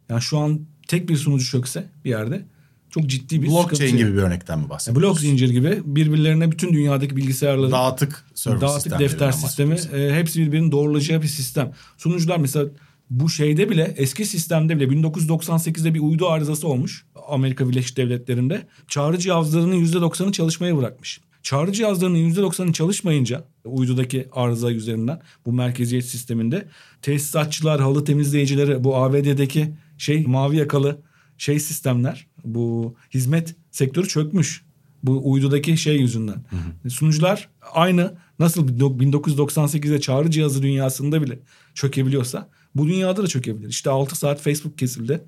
Yani 0.08 0.22
şu 0.22 0.38
an 0.38 0.60
tek 0.88 1.08
bir 1.08 1.16
sunucu 1.16 1.44
çökse 1.44 1.88
bir 2.04 2.10
yerde 2.10 2.46
çok 2.90 3.06
ciddi 3.06 3.42
bir 3.42 3.48
Blockchain 3.48 3.96
gibi 3.96 4.12
bir 4.12 4.22
örnekten 4.22 4.58
mi 4.58 4.70
bahsediyorsun? 4.70 5.02
Blok 5.02 5.20
zincir 5.20 5.50
gibi 5.50 5.82
birbirlerine 5.84 6.52
bütün 6.52 6.72
dünyadaki 6.72 7.16
bilgisayarları 7.16 7.70
Dağıtık 7.70 8.24
server 8.34 8.60
dağıtık 8.60 8.98
defter 8.98 9.32
sistemi 9.32 9.74
e, 9.74 10.14
hepsi 10.14 10.40
birbirini 10.40 10.72
doğrulayacağı 10.72 11.22
bir 11.22 11.26
sistem. 11.26 11.72
Sunucular 11.96 12.36
mesela 12.36 12.66
bu 13.10 13.28
şeyde 13.28 13.70
bile 13.70 13.94
eski 13.96 14.24
sistemde 14.24 14.76
bile 14.76 14.84
1998'de 14.84 15.94
bir 15.94 16.00
uydu 16.00 16.28
arızası 16.28 16.68
olmuş 16.68 17.04
Amerika 17.28 17.68
Birleşik 17.68 17.96
Devletleri'nde. 17.96 18.66
Çağrı 18.88 19.18
cihazlarının 19.18 19.84
%90'ı 19.84 20.32
çalışmaya 20.32 20.76
bırakmış. 20.76 21.20
Çağrı 21.42 21.72
cihazlarının 21.72 22.30
%90'ı 22.30 22.72
çalışmayınca 22.72 23.44
uydudaki 23.64 24.28
arıza 24.32 24.70
üzerinden 24.70 25.20
bu 25.46 25.52
merkeziyet 25.52 26.04
sisteminde 26.04 26.68
tesisatçılar, 27.02 27.80
halı 27.80 28.04
temizleyicileri 28.04 28.84
bu 28.84 28.96
ABD'deki 28.96 29.74
şey 29.98 30.26
mavi 30.26 30.56
yakalı 30.56 30.98
şey 31.38 31.60
sistemler 31.60 32.26
bu 32.44 32.94
hizmet 33.14 33.54
sektörü 33.70 34.08
çökmüş. 34.08 34.64
Bu 35.02 35.32
uydudaki 35.32 35.76
şey 35.76 35.96
yüzünden. 35.96 36.44
Sunucular 36.88 37.48
aynı 37.74 38.14
nasıl 38.38 38.68
1998'de 38.68 40.00
çağrı 40.00 40.30
cihazı 40.30 40.62
dünyasında 40.62 41.22
bile 41.22 41.38
çökebiliyorsa 41.74 42.48
bu 42.74 42.86
dünyada 42.88 43.22
da 43.22 43.26
çökebilir. 43.26 43.68
İşte 43.68 43.90
6 43.90 44.16
saat 44.16 44.40
Facebook 44.40 44.78
kesildi. 44.78 45.22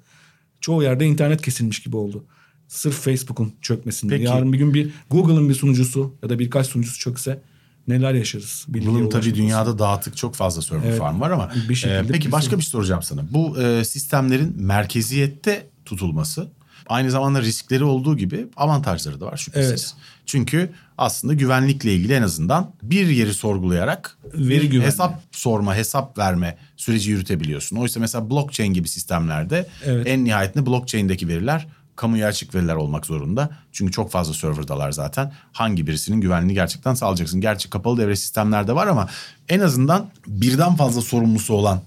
Çoğu 0.60 0.82
yerde 0.82 1.06
internet 1.06 1.42
kesilmiş 1.42 1.80
gibi 1.82 1.96
oldu. 1.96 2.24
Sırf 2.68 2.94
Facebook'un 3.00 3.52
çökmesinden. 3.62 4.16
Peki. 4.16 4.24
Yarın 4.30 4.52
bir 4.52 4.58
gün 4.58 4.74
bir 4.74 4.90
Google'ın 5.10 5.48
bir 5.48 5.54
sunucusu 5.54 6.14
ya 6.22 6.28
da 6.28 6.38
birkaç 6.38 6.66
sunucusu 6.66 6.98
çökse 6.98 7.42
neler 7.88 8.14
yaşarız? 8.14 8.64
Bunun 8.68 9.08
tabii 9.10 9.34
dünyada 9.34 9.78
dağıtık 9.78 10.16
çok 10.16 10.34
fazla 10.34 10.62
server 10.62 10.86
Evet. 10.88 10.98
farm 10.98 11.20
var 11.20 11.30
ama 11.30 11.52
Bir 11.68 11.74
şekilde 11.74 11.98
e, 11.98 12.06
peki 12.12 12.26
bir 12.26 12.32
başka 12.32 12.50
sürü- 12.50 12.58
bir 12.58 12.64
soracağım 12.64 13.02
sana. 13.02 13.22
Bu 13.30 13.60
e, 13.62 13.84
sistemlerin 13.84 14.62
merkeziyette 14.62 15.66
tutulması 15.84 16.48
aynı 16.88 17.10
zamanda 17.10 17.42
riskleri 17.42 17.84
olduğu 17.84 18.16
gibi 18.16 18.46
avantajları 18.56 19.20
da 19.20 19.26
var 19.26 19.36
şüphesiz. 19.36 19.70
Evet. 19.70 19.94
Çünkü 20.26 20.70
aslında 20.98 21.34
güvenlikle 21.34 21.94
ilgili 21.94 22.12
en 22.12 22.22
azından 22.22 22.70
bir 22.82 23.06
yeri 23.06 23.34
sorgulayarak 23.34 24.18
Veri 24.24 24.48
bir 24.48 24.62
güvenliği. 24.62 24.82
hesap 24.82 25.22
sorma, 25.32 25.74
hesap 25.76 26.18
verme 26.18 26.56
süreci 26.76 27.10
yürütebiliyorsun. 27.10 27.76
Oysa 27.76 28.00
mesela 28.00 28.30
blockchain 28.30 28.74
gibi 28.74 28.88
sistemlerde 28.88 29.66
Evet. 29.84 30.06
en 30.08 30.24
nihayetinde 30.24 30.66
blockchain'deki 30.66 31.28
veriler 31.28 31.66
kamuya 31.96 32.28
açık 32.28 32.54
veriler 32.54 32.74
olmak 32.74 33.06
zorunda. 33.06 33.50
Çünkü 33.72 33.92
çok 33.92 34.10
fazla 34.10 34.34
serverdalar 34.34 34.92
zaten. 34.92 35.32
Hangi 35.52 35.86
birisinin 35.86 36.20
güvenliğini 36.20 36.54
gerçekten 36.54 36.94
sağlayacaksın. 36.94 37.40
Gerçi 37.40 37.70
kapalı 37.70 38.00
devre 38.00 38.16
sistemlerde 38.16 38.74
var 38.74 38.86
ama 38.86 39.08
en 39.48 39.60
azından 39.60 40.10
birden 40.26 40.76
fazla 40.76 41.00
sorumlusu 41.02 41.54
olan 41.54 41.80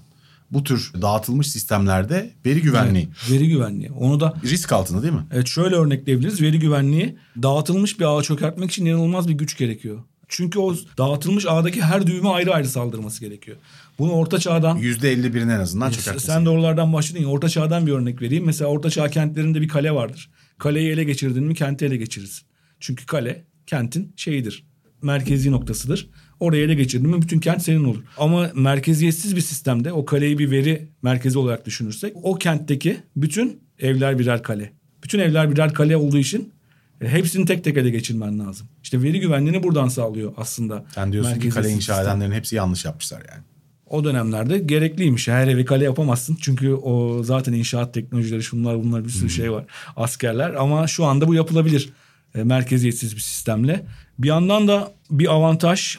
bu 0.50 0.64
tür 0.64 0.92
dağıtılmış 1.02 1.50
sistemlerde 1.50 2.30
veri 2.46 2.62
güvenliği 2.62 3.08
Evet, 3.08 3.30
veri 3.30 3.48
güvenliği. 3.48 3.90
Onu 3.92 4.20
da 4.20 4.34
risk 4.44 4.72
altında 4.72 5.02
değil 5.02 5.14
mi? 5.14 5.26
Evet 5.32 5.46
şöyle 5.46 5.76
örnekleyebiliriz. 5.76 6.42
Veri 6.42 6.58
güvenliği 6.58 7.16
dağıtılmış 7.42 8.00
bir 8.00 8.18
ağa 8.18 8.22
çökertmek 8.22 8.70
için 8.70 8.86
inanılmaz 8.86 9.28
bir 9.28 9.34
güç 9.34 9.56
gerekiyor. 9.58 9.98
Çünkü 10.28 10.58
o 10.58 10.74
dağıtılmış 10.98 11.46
ağdaki 11.48 11.82
her 11.82 12.06
düğme 12.06 12.28
ayrı 12.28 12.54
ayrı 12.54 12.68
saldırması 12.68 13.20
gerekiyor. 13.20 13.56
Bunu 13.98 14.12
orta 14.12 14.38
çağdan 14.38 14.78
%51'in 14.78 15.48
en 15.48 15.60
azından 15.60 15.90
çökertmesi. 15.90 16.26
sen 16.26 16.44
de 16.44 16.50
oralardan 16.50 16.92
başladın 16.92 17.20
ya 17.20 17.28
orta 17.28 17.48
çağdan 17.48 17.86
bir 17.86 17.92
örnek 17.92 18.22
vereyim. 18.22 18.44
Mesela 18.46 18.70
orta 18.70 18.90
çağ 18.90 19.10
kentlerinde 19.10 19.60
bir 19.60 19.68
kale 19.68 19.92
vardır. 19.92 20.30
Kaleyi 20.58 20.90
ele 20.90 21.04
geçirdin 21.04 21.44
mi 21.44 21.54
kenti 21.54 21.84
ele 21.84 21.96
geçirirsin. 21.96 22.46
Çünkü 22.80 23.06
kale 23.06 23.44
kentin 23.66 24.12
şeyidir. 24.16 24.66
Merkezi 25.02 25.50
noktasıdır. 25.52 26.10
Oraya 26.40 26.64
ele 26.64 26.74
geçirdin 26.74 27.10
mi 27.10 27.22
bütün 27.22 27.40
kent 27.40 27.62
senin 27.62 27.84
olur. 27.84 28.02
Ama 28.18 28.50
merkeziyetsiz 28.54 29.36
bir 29.36 29.40
sistemde 29.40 29.92
o 29.92 30.04
kaleyi 30.04 30.38
bir 30.38 30.50
veri 30.50 30.88
merkezi 31.02 31.38
olarak 31.38 31.66
düşünürsek 31.66 32.12
o 32.22 32.34
kentteki 32.34 32.96
bütün 33.16 33.60
evler 33.78 34.18
birer 34.18 34.42
kale. 34.42 34.72
Bütün 35.04 35.18
evler 35.18 35.50
birer 35.50 35.74
kale 35.74 35.96
olduğu 35.96 36.18
için 36.18 36.52
e, 37.00 37.08
hepsini 37.08 37.44
tek 37.46 37.64
tek 37.64 37.76
ele 37.76 37.90
geçirmen 37.90 38.38
lazım. 38.38 38.68
İşte 38.82 39.02
veri 39.02 39.20
güvenliğini 39.20 39.62
buradan 39.62 39.88
sağlıyor 39.88 40.32
aslında. 40.36 40.84
Sen 40.94 41.12
diyorsun 41.12 41.40
ki 41.40 41.48
kale 41.48 41.70
inşa 41.70 42.02
edenlerin 42.02 42.32
hepsi 42.32 42.56
yanlış 42.56 42.84
yapmışlar 42.84 43.22
yani. 43.30 43.42
O 43.86 44.04
dönemlerde 44.04 44.58
gerekliymiş. 44.58 45.28
Her 45.28 45.48
evi 45.48 45.64
kale 45.64 45.84
yapamazsın. 45.84 46.38
Çünkü 46.40 46.72
o 46.72 47.22
zaten 47.22 47.52
inşaat 47.52 47.94
teknolojileri 47.94 48.42
şunlar 48.42 48.84
bunlar 48.84 49.04
bir 49.04 49.10
sürü 49.10 49.30
şey 49.30 49.52
var. 49.52 49.64
Askerler 49.96 50.54
ama 50.54 50.86
şu 50.86 51.04
anda 51.04 51.28
bu 51.28 51.34
yapılabilir. 51.34 51.92
E, 52.34 52.44
merkeziyetsiz 52.44 53.16
bir 53.16 53.20
sistemle. 53.20 53.86
Bir 54.18 54.28
yandan 54.28 54.68
da 54.68 54.92
bir 55.10 55.32
avantaj 55.32 55.98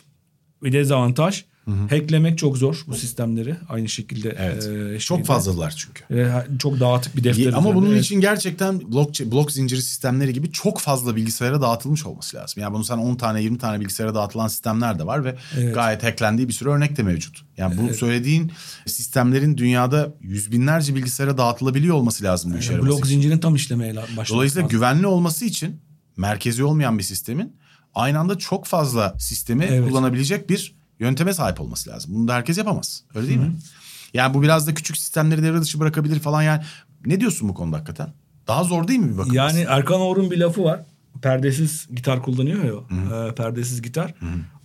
bir 0.64 0.74
dezavantaj. 0.74 1.44
Hacklemek 1.90 2.38
çok 2.38 2.58
zor 2.58 2.84
bu 2.88 2.96
sistemleri. 2.96 3.56
Aynı 3.70 3.90
şekilde. 3.90 4.36
Evet. 4.40 4.68
e, 4.96 5.00
Çok 5.00 5.26
fazlalar 5.26 5.76
çünkü. 5.78 6.14
E, 6.22 6.32
çok 6.60 6.80
dağıtık 6.80 7.16
bir 7.18 7.24
defter. 7.24 7.54
Ama 7.54 7.76
bunun 7.76 7.92
Evet. 7.92 8.04
için 8.04 8.22
gerçekten 8.22 8.82
blok, 8.92 9.20
blok 9.20 9.52
zinciri 9.52 9.82
sistemleri 9.82 10.34
gibi 10.34 10.52
çok 10.52 10.80
fazla 10.80 11.16
bilgisayara 11.16 11.62
dağıtılmış 11.62 12.06
olması 12.06 12.38
lazım. 12.38 12.62
Yani 12.64 12.74
bunu 12.74 12.84
sen 12.84 12.98
10 12.98 13.16
tane 13.16 13.42
20 13.44 13.58
tane 13.58 13.80
bilgisayara 13.80 14.16
dağıtılan 14.16 14.48
sistemler 14.48 15.00
de 15.00 15.06
var 15.06 15.26
ve 15.26 15.36
Evet. 15.58 15.76
gayet 15.76 16.04
hacklendiği 16.04 16.48
bir 16.48 16.54
sürü 16.54 16.70
örnek 16.70 16.98
de 16.98 17.04
mevcut. 17.04 17.42
Yani 17.58 17.76
bu 17.78 17.94
söylediğin 17.94 18.52
sistemlerin 18.86 19.58
dünyada 19.58 20.14
yüz 20.22 20.52
binlerce 20.52 20.96
bilgisayara 20.96 21.38
dağıtılabiliyor 21.38 21.96
olması 21.96 22.24
lazım 22.24 22.54
bu 22.54 22.58
işe 22.58 22.82
blok 22.82 23.08
zincirin 23.08 23.38
tam 23.40 23.56
işlemeye 23.56 23.96
la- 23.96 24.02
başlaması 24.02 24.34
Dolayısıyla 24.34 24.66
lazım. 24.66 24.78
güvenli 24.80 25.08
olması 25.08 25.46
için 25.46 25.82
merkezi 26.18 26.64
olmayan 26.64 26.98
bir 26.98 27.04
sistemin 27.04 27.56
aynı 27.98 28.20
anda 28.20 28.38
çok 28.38 28.66
fazla 28.66 29.16
sistemi 29.20 29.66
Evet. 29.66 29.90
kullanabilecek 29.90 30.50
bir 30.50 30.76
yönteme 31.00 31.34
sahip 31.34 31.62
olması 31.62 31.90
lazım. 31.90 32.12
Bunu 32.16 32.28
da 32.28 32.34
herkes 32.36 32.58
yapamaz. 32.58 33.04
Öyle 33.16 33.28
değil 33.28 33.40
mi? 33.40 33.56
Yani 34.14 34.34
bu 34.34 34.42
biraz 34.42 34.68
da 34.68 34.74
küçük 34.74 34.98
sistemleri 34.98 35.44
devre 35.44 35.62
dışı 35.62 35.80
bırakabilir 35.80 36.20
falan 36.20 36.42
yani. 36.42 36.64
Ne 37.06 37.20
diyorsun 37.20 37.50
bu 37.50 37.54
konuda 37.54 37.76
hakikaten? 37.76 38.14
Daha 38.48 38.64
zor 38.64 38.88
değil 38.88 39.00
mi 39.00 39.14
bir 39.14 39.18
bakıma? 39.18 39.36
Yani 39.36 39.66
Erkan 39.70 40.02
Oğur'un 40.02 40.32
bir 40.32 40.38
lafı 40.38 40.64
var. 40.64 40.80
Perdesiz 41.22 41.88
gitar 41.96 42.24
kullanıyor 42.24 42.64
ya. 42.64 42.74
Ee, 43.28 43.36
perdesiz 43.36 43.82
gitar. 43.82 44.14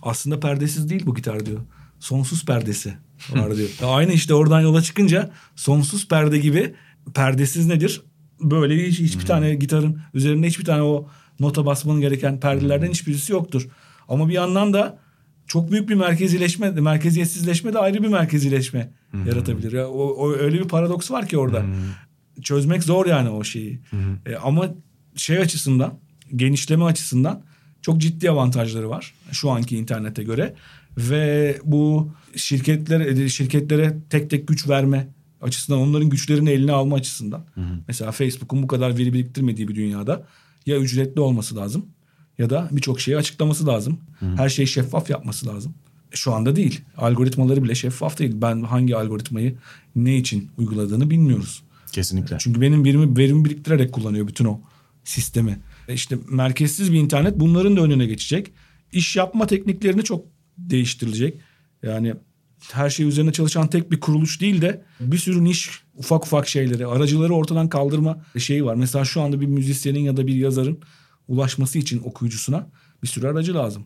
Aslında 0.01 0.39
perdesiz 0.39 0.89
değil 0.89 1.05
bu 1.05 1.15
gitar 1.15 1.45
diyor. 1.45 1.59
Sonsuz 1.99 2.45
perdesi 2.45 2.93
var 3.29 3.57
diyor. 3.57 3.69
Aynı 3.85 4.11
işte 4.11 4.33
oradan 4.33 4.61
yola 4.61 4.81
çıkınca 4.81 5.31
sonsuz 5.55 6.07
perde 6.07 6.37
gibi 6.37 6.75
perdesiz 7.13 7.67
nedir? 7.67 8.01
Böyle 8.41 8.87
hiç, 8.87 8.99
hiçbir 8.99 9.25
tane 9.25 9.55
gitarın 9.55 10.01
üzerinde 10.13 10.47
hiçbir 10.47 10.65
tane 10.65 10.81
o 10.81 11.07
nota 11.39 11.65
basmanın 11.65 12.01
gereken 12.01 12.39
perdelerden 12.39 12.89
hiçbirisi 12.91 13.31
yoktur. 13.31 13.67
Ama 14.07 14.29
bir 14.29 14.33
yandan 14.33 14.73
da 14.73 14.99
çok 15.47 15.71
büyük 15.71 15.89
bir 15.89 15.95
merkezileşme, 15.95 16.71
merkeziyetsizleşme 16.71 17.73
de 17.73 17.79
ayrı 17.79 18.03
bir 18.03 18.07
merkezileşme 18.07 18.91
yaratabilir. 19.27 19.71
Ya, 19.71 19.87
o, 19.87 20.03
o 20.03 20.33
öyle 20.33 20.59
bir 20.59 20.67
paradoks 20.67 21.11
var 21.11 21.27
ki 21.27 21.37
orada. 21.37 21.65
Çözmek 22.41 22.83
zor 22.83 23.05
yani 23.05 23.29
o 23.29 23.43
şeyi. 23.43 23.79
E, 24.25 24.35
ama 24.35 24.69
şey 25.15 25.37
açısından, 25.37 25.99
genişleme 26.35 26.83
açısından 26.83 27.43
çok 27.81 28.01
ciddi 28.01 28.31
avantajları 28.31 28.89
var 28.89 29.13
şu 29.31 29.51
anki 29.51 29.77
internete 29.77 30.23
göre 30.23 30.53
ve 30.97 31.57
bu 31.63 32.11
şirketler 32.35 33.27
şirketlere 33.27 33.97
tek 34.09 34.29
tek 34.29 34.47
güç 34.47 34.69
verme 34.69 35.07
açısından 35.41 35.79
onların 35.79 36.09
güçlerini 36.09 36.49
eline 36.49 36.71
alma 36.71 36.95
açısından. 36.95 37.45
Mesela 37.87 38.11
Facebook'un 38.11 38.63
bu 38.63 38.67
kadar 38.67 38.97
veri 38.97 39.13
biriktirmediği 39.13 39.67
bir 39.67 39.75
dünyada 39.75 40.27
ya 40.65 40.77
ücretli 40.77 41.21
olması 41.21 41.55
lazım 41.55 41.85
ya 42.37 42.49
da 42.49 42.69
birçok 42.71 43.01
şeyi 43.01 43.17
açıklaması 43.17 43.67
lazım. 43.67 43.99
Her 44.19 44.49
şeyi 44.49 44.67
şeffaf 44.67 45.09
yapması 45.09 45.47
lazım. 45.47 45.73
Şu 46.11 46.33
anda 46.33 46.55
değil. 46.55 46.81
Algoritmaları 46.97 47.63
bile 47.63 47.75
şeffaf 47.75 48.19
değil. 48.19 48.31
Ben 48.35 48.63
hangi 48.63 48.95
algoritmayı 48.97 49.55
ne 49.95 50.17
için 50.17 50.51
uyguladığını 50.57 51.09
bilmiyoruz. 51.09 51.63
Kesinlikle. 51.91 52.37
Çünkü 52.39 52.61
benim 52.61 52.83
birimi 52.83 53.17
verimi 53.17 53.45
biriktirerek 53.45 53.91
kullanıyor 53.91 54.27
bütün 54.27 54.45
o 54.45 54.61
sistemi. 55.03 55.59
E 55.87 55.93
İşte 55.93 56.17
merkezsiz 56.29 56.93
bir 56.93 56.99
internet 56.99 57.39
bunların 57.39 57.77
da 57.77 57.81
önüne 57.81 58.05
geçecek. 58.05 58.51
İş 58.91 59.15
yapma 59.15 59.47
tekniklerini 59.47 60.03
çok 60.03 60.25
değiştirilecek. 60.57 61.39
Yani 61.83 62.13
her 62.71 62.89
şey 62.89 63.07
üzerine 63.07 63.31
çalışan 63.31 63.67
tek 63.67 63.91
bir 63.91 63.99
kuruluş 63.99 64.41
değil 64.41 64.61
de 64.61 64.83
bir 64.99 65.17
sürü 65.17 65.43
niş 65.43 65.82
ufak 65.97 66.25
ufak 66.25 66.47
şeyleri, 66.47 66.87
aracıları 66.87 67.33
ortadan 67.33 67.69
kaldırma 67.69 68.17
şeyi 68.37 68.65
var. 68.65 68.75
Mesela 68.75 69.05
şu 69.05 69.21
anda 69.21 69.41
bir 69.41 69.47
müzisyenin 69.47 69.99
ya 69.99 70.17
da 70.17 70.27
bir 70.27 70.35
yazarın 70.35 70.77
ulaşması 71.27 71.79
için 71.79 72.01
okuyucusuna 72.03 72.67
bir 73.03 73.07
sürü 73.07 73.27
aracı 73.27 73.53
lazım. 73.53 73.83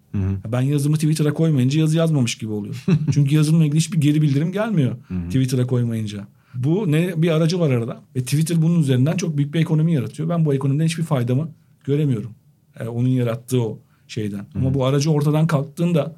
Ben 0.48 0.62
yazımı 0.62 0.96
Twitter'a 0.96 1.34
koymayınca 1.34 1.80
yazı 1.80 1.98
yazmamış 1.98 2.38
gibi 2.38 2.52
oluyor. 2.52 2.86
Çünkü 3.14 3.36
yazımla 3.36 3.64
ilgili 3.64 3.78
hiçbir 3.78 4.02
geri 4.02 4.22
bildirim 4.22 4.52
gelmiyor 4.52 4.96
Twitter'a 5.28 5.68
koymayınca. 5.68 6.28
Bu 6.56 6.92
ne 6.92 7.22
bir 7.22 7.30
aracı 7.30 7.60
var 7.60 7.72
arada 7.72 8.02
ve 8.16 8.20
Twitter 8.20 8.62
bunun 8.62 8.80
üzerinden 8.80 9.18
çok 9.18 9.38
büyük 9.38 9.54
bir 9.54 9.60
ekonomi 9.60 9.94
yaratıyor. 9.94 10.30
Ben 10.30 10.46
bu 10.46 10.54
ekonomiden 10.54 10.86
hiçbir 10.86 11.04
faydamı 11.04 11.52
göremiyorum. 11.84 12.32
E, 12.80 12.88
onun 12.88 13.08
yarattığı 13.08 13.62
o 13.62 13.80
şeyden. 14.08 14.48
Ama 14.56 14.74
bu 14.74 14.86
aracı 14.86 15.12
ortadan 15.12 15.48
kalktığında 15.48 16.16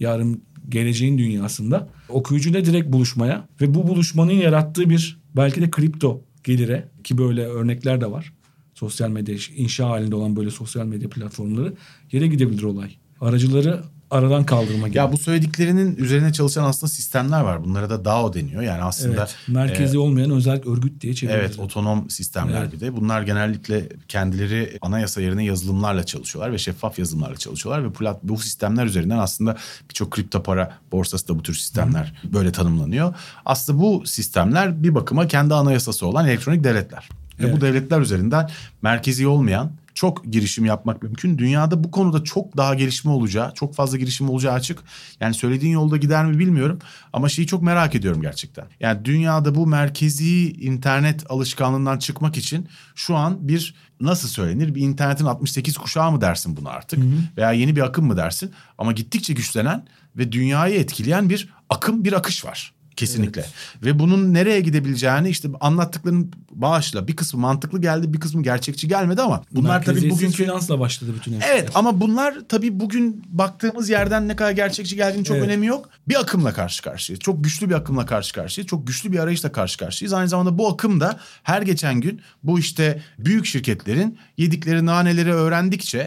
yarın 0.00 0.42
geleceğin 0.68 1.18
dünyasında 1.18 1.88
okuyucuyla 2.08 2.64
direkt 2.64 2.92
buluşmaya 2.92 3.48
ve 3.60 3.74
bu 3.74 3.88
buluşmanın 3.88 4.32
yarattığı 4.32 4.90
bir 4.90 5.21
belki 5.36 5.60
de 5.60 5.70
kripto 5.70 6.24
gelire 6.44 6.88
ki 7.04 7.18
böyle 7.18 7.46
örnekler 7.46 8.00
de 8.00 8.10
var. 8.10 8.32
Sosyal 8.74 9.08
medya 9.08 9.36
inşa 9.56 9.88
halinde 9.88 10.14
olan 10.14 10.36
böyle 10.36 10.50
sosyal 10.50 10.86
medya 10.86 11.08
platformları 11.08 11.74
yere 12.12 12.26
gidebilir 12.26 12.62
olay. 12.62 12.96
Aracıları 13.20 13.82
aradan 14.12 14.46
kaldırma 14.46 14.88
gibi. 14.88 14.98
Ya 14.98 15.12
bu 15.12 15.18
söylediklerinin 15.18 15.96
üzerine 15.96 16.32
çalışan 16.32 16.64
aslında 16.64 16.90
sistemler 16.90 17.40
var. 17.40 17.64
Bunlara 17.64 17.90
da 17.90 18.04
DAO 18.04 18.34
deniyor. 18.34 18.62
Yani 18.62 18.82
aslında 18.82 19.16
evet, 19.18 19.36
merkezi 19.48 19.98
olmayan 19.98 20.30
özel 20.30 20.62
örgüt 20.66 21.00
diye 21.00 21.14
çeviriyoruz. 21.14 21.46
Evet 21.46 21.58
otonom 21.58 22.10
sistemler 22.10 22.60
Evet. 22.60 22.72
bir 22.72 22.80
de. 22.80 22.96
Bunlar 22.96 23.22
genellikle 23.22 23.88
kendileri 24.08 24.78
anayasa 24.82 25.20
yerine 25.20 25.44
yazılımlarla 25.44 26.06
çalışıyorlar 26.06 26.52
ve 26.52 26.58
şeffaf 26.58 26.98
yazılımlarla 26.98 27.36
çalışıyorlar. 27.36 27.84
Ve 27.84 27.92
plat, 27.92 28.20
bu 28.22 28.38
sistemler 28.38 28.86
üzerinden 28.86 29.18
aslında 29.18 29.56
birçok 29.88 30.10
kripto 30.10 30.42
para 30.42 30.78
borsası 30.92 31.28
da 31.28 31.38
bu 31.38 31.42
tür 31.42 31.54
sistemler 31.54 32.14
böyle 32.32 32.52
tanımlanıyor. 32.52 33.14
Aslında 33.44 33.80
bu 33.80 34.06
sistemler 34.06 34.82
bir 34.82 34.94
bakıma 34.94 35.28
kendi 35.28 35.54
anayasası 35.54 36.06
olan 36.06 36.26
elektronik 36.26 36.64
devletler. 36.64 37.08
Ve 37.38 37.44
Evet. 37.44 37.56
bu 37.56 37.60
devletler 37.60 38.00
üzerinden 38.00 38.50
merkezi 38.82 39.26
olmayan 39.26 39.70
çok 39.94 40.24
girişim 40.24 40.64
yapmak 40.64 41.02
mümkün. 41.02 41.38
Dünyada 41.38 41.84
bu 41.84 41.90
konuda 41.90 42.24
çok 42.24 42.56
daha 42.56 42.74
gelişme 42.74 43.10
olacağı, 43.10 43.54
çok 43.54 43.74
fazla 43.74 43.98
girişim 43.98 44.30
olacağı 44.30 44.52
açık. 44.52 44.78
Yani 45.20 45.34
söylediğin 45.34 45.72
yolda 45.72 45.96
gider 45.96 46.26
mi 46.26 46.38
bilmiyorum 46.38 46.78
ama 47.12 47.28
şeyi 47.28 47.46
çok 47.46 47.62
merak 47.62 47.94
ediyorum 47.94 48.22
gerçekten. 48.22 48.64
Yani 48.80 49.04
dünyada 49.04 49.54
bu 49.54 49.66
merkezi 49.66 50.52
internet 50.52 51.30
alışkanlığından 51.30 51.98
çıkmak 51.98 52.36
için 52.36 52.68
şu 52.94 53.16
an 53.16 53.48
bir 53.48 53.74
nasıl 54.00 54.28
söylenir? 54.28 54.74
Bir 54.74 54.80
internetin 54.80 55.24
68 55.24 55.76
kuşağı 55.76 56.12
mı 56.12 56.20
dersin 56.20 56.56
bunu 56.56 56.68
artık? 56.68 56.98
Hı 56.98 57.04
hı. 57.04 57.16
Veya 57.36 57.52
yeni 57.52 57.76
bir 57.76 57.80
akım 57.80 58.06
mı 58.06 58.16
dersin? 58.16 58.52
Ama 58.78 58.92
gittikçe 58.92 59.32
güçlenen 59.32 59.86
ve 60.16 60.32
dünyayı 60.32 60.74
etkileyen 60.74 61.30
bir 61.30 61.48
akım, 61.70 62.04
bir 62.04 62.12
akış 62.12 62.44
var. 62.44 62.72
Kesinlikle. 62.96 63.40
Evet. 63.40 63.84
Ve 63.84 63.98
bunun 63.98 64.34
nereye 64.34 64.60
gidebileceğini 64.60 65.28
işte 65.28 65.48
anlattıkların 65.60 66.32
bağışla 66.50 67.08
bir 67.08 67.16
kısmı 67.16 67.40
mantıklı 67.40 67.80
geldi 67.80 68.12
bir 68.12 68.20
kısmı 68.20 68.42
gerçekçi 68.42 68.88
gelmedi 68.88 69.22
ama 69.22 69.42
bunlar 69.52 69.84
tabii 69.84 70.10
bugün 70.10 70.30
finansla 70.30 70.80
başladı 70.80 71.10
bütün 71.16 71.32
hepsi. 71.32 71.48
Evet 71.52 71.70
ama 71.74 72.00
bunlar 72.00 72.34
tabii 72.48 72.80
bugün 72.80 73.24
baktığımız 73.28 73.88
yerden 73.88 74.28
ne 74.28 74.36
kadar 74.36 74.50
gerçekçi 74.50 74.96
geldiğini 74.96 75.24
çok 75.24 75.36
evet. 75.36 75.46
önemi 75.46 75.66
yok. 75.66 75.88
Bir 76.08 76.20
akımla 76.20 76.52
karşı 76.52 76.82
karşıyayız. 76.82 77.20
Çok 77.20 77.44
güçlü 77.44 77.70
bir 77.70 77.74
akımla 77.74 78.06
karşı 78.06 78.34
karşıyayız. 78.34 78.68
Çok 78.68 78.86
güçlü 78.86 79.12
bir 79.12 79.18
arayışla 79.18 79.52
karşı 79.52 79.78
karşıyayız. 79.78 80.12
Aynı 80.12 80.28
zamanda 80.28 80.58
bu 80.58 80.68
akım 80.68 81.00
da 81.00 81.20
her 81.42 81.62
geçen 81.62 82.00
gün 82.00 82.20
bu 82.42 82.58
işte 82.58 83.02
büyük 83.18 83.46
şirketlerin 83.46 84.18
yedikleri 84.38 84.86
naneleri 84.86 85.32
öğrendikçe 85.32 85.98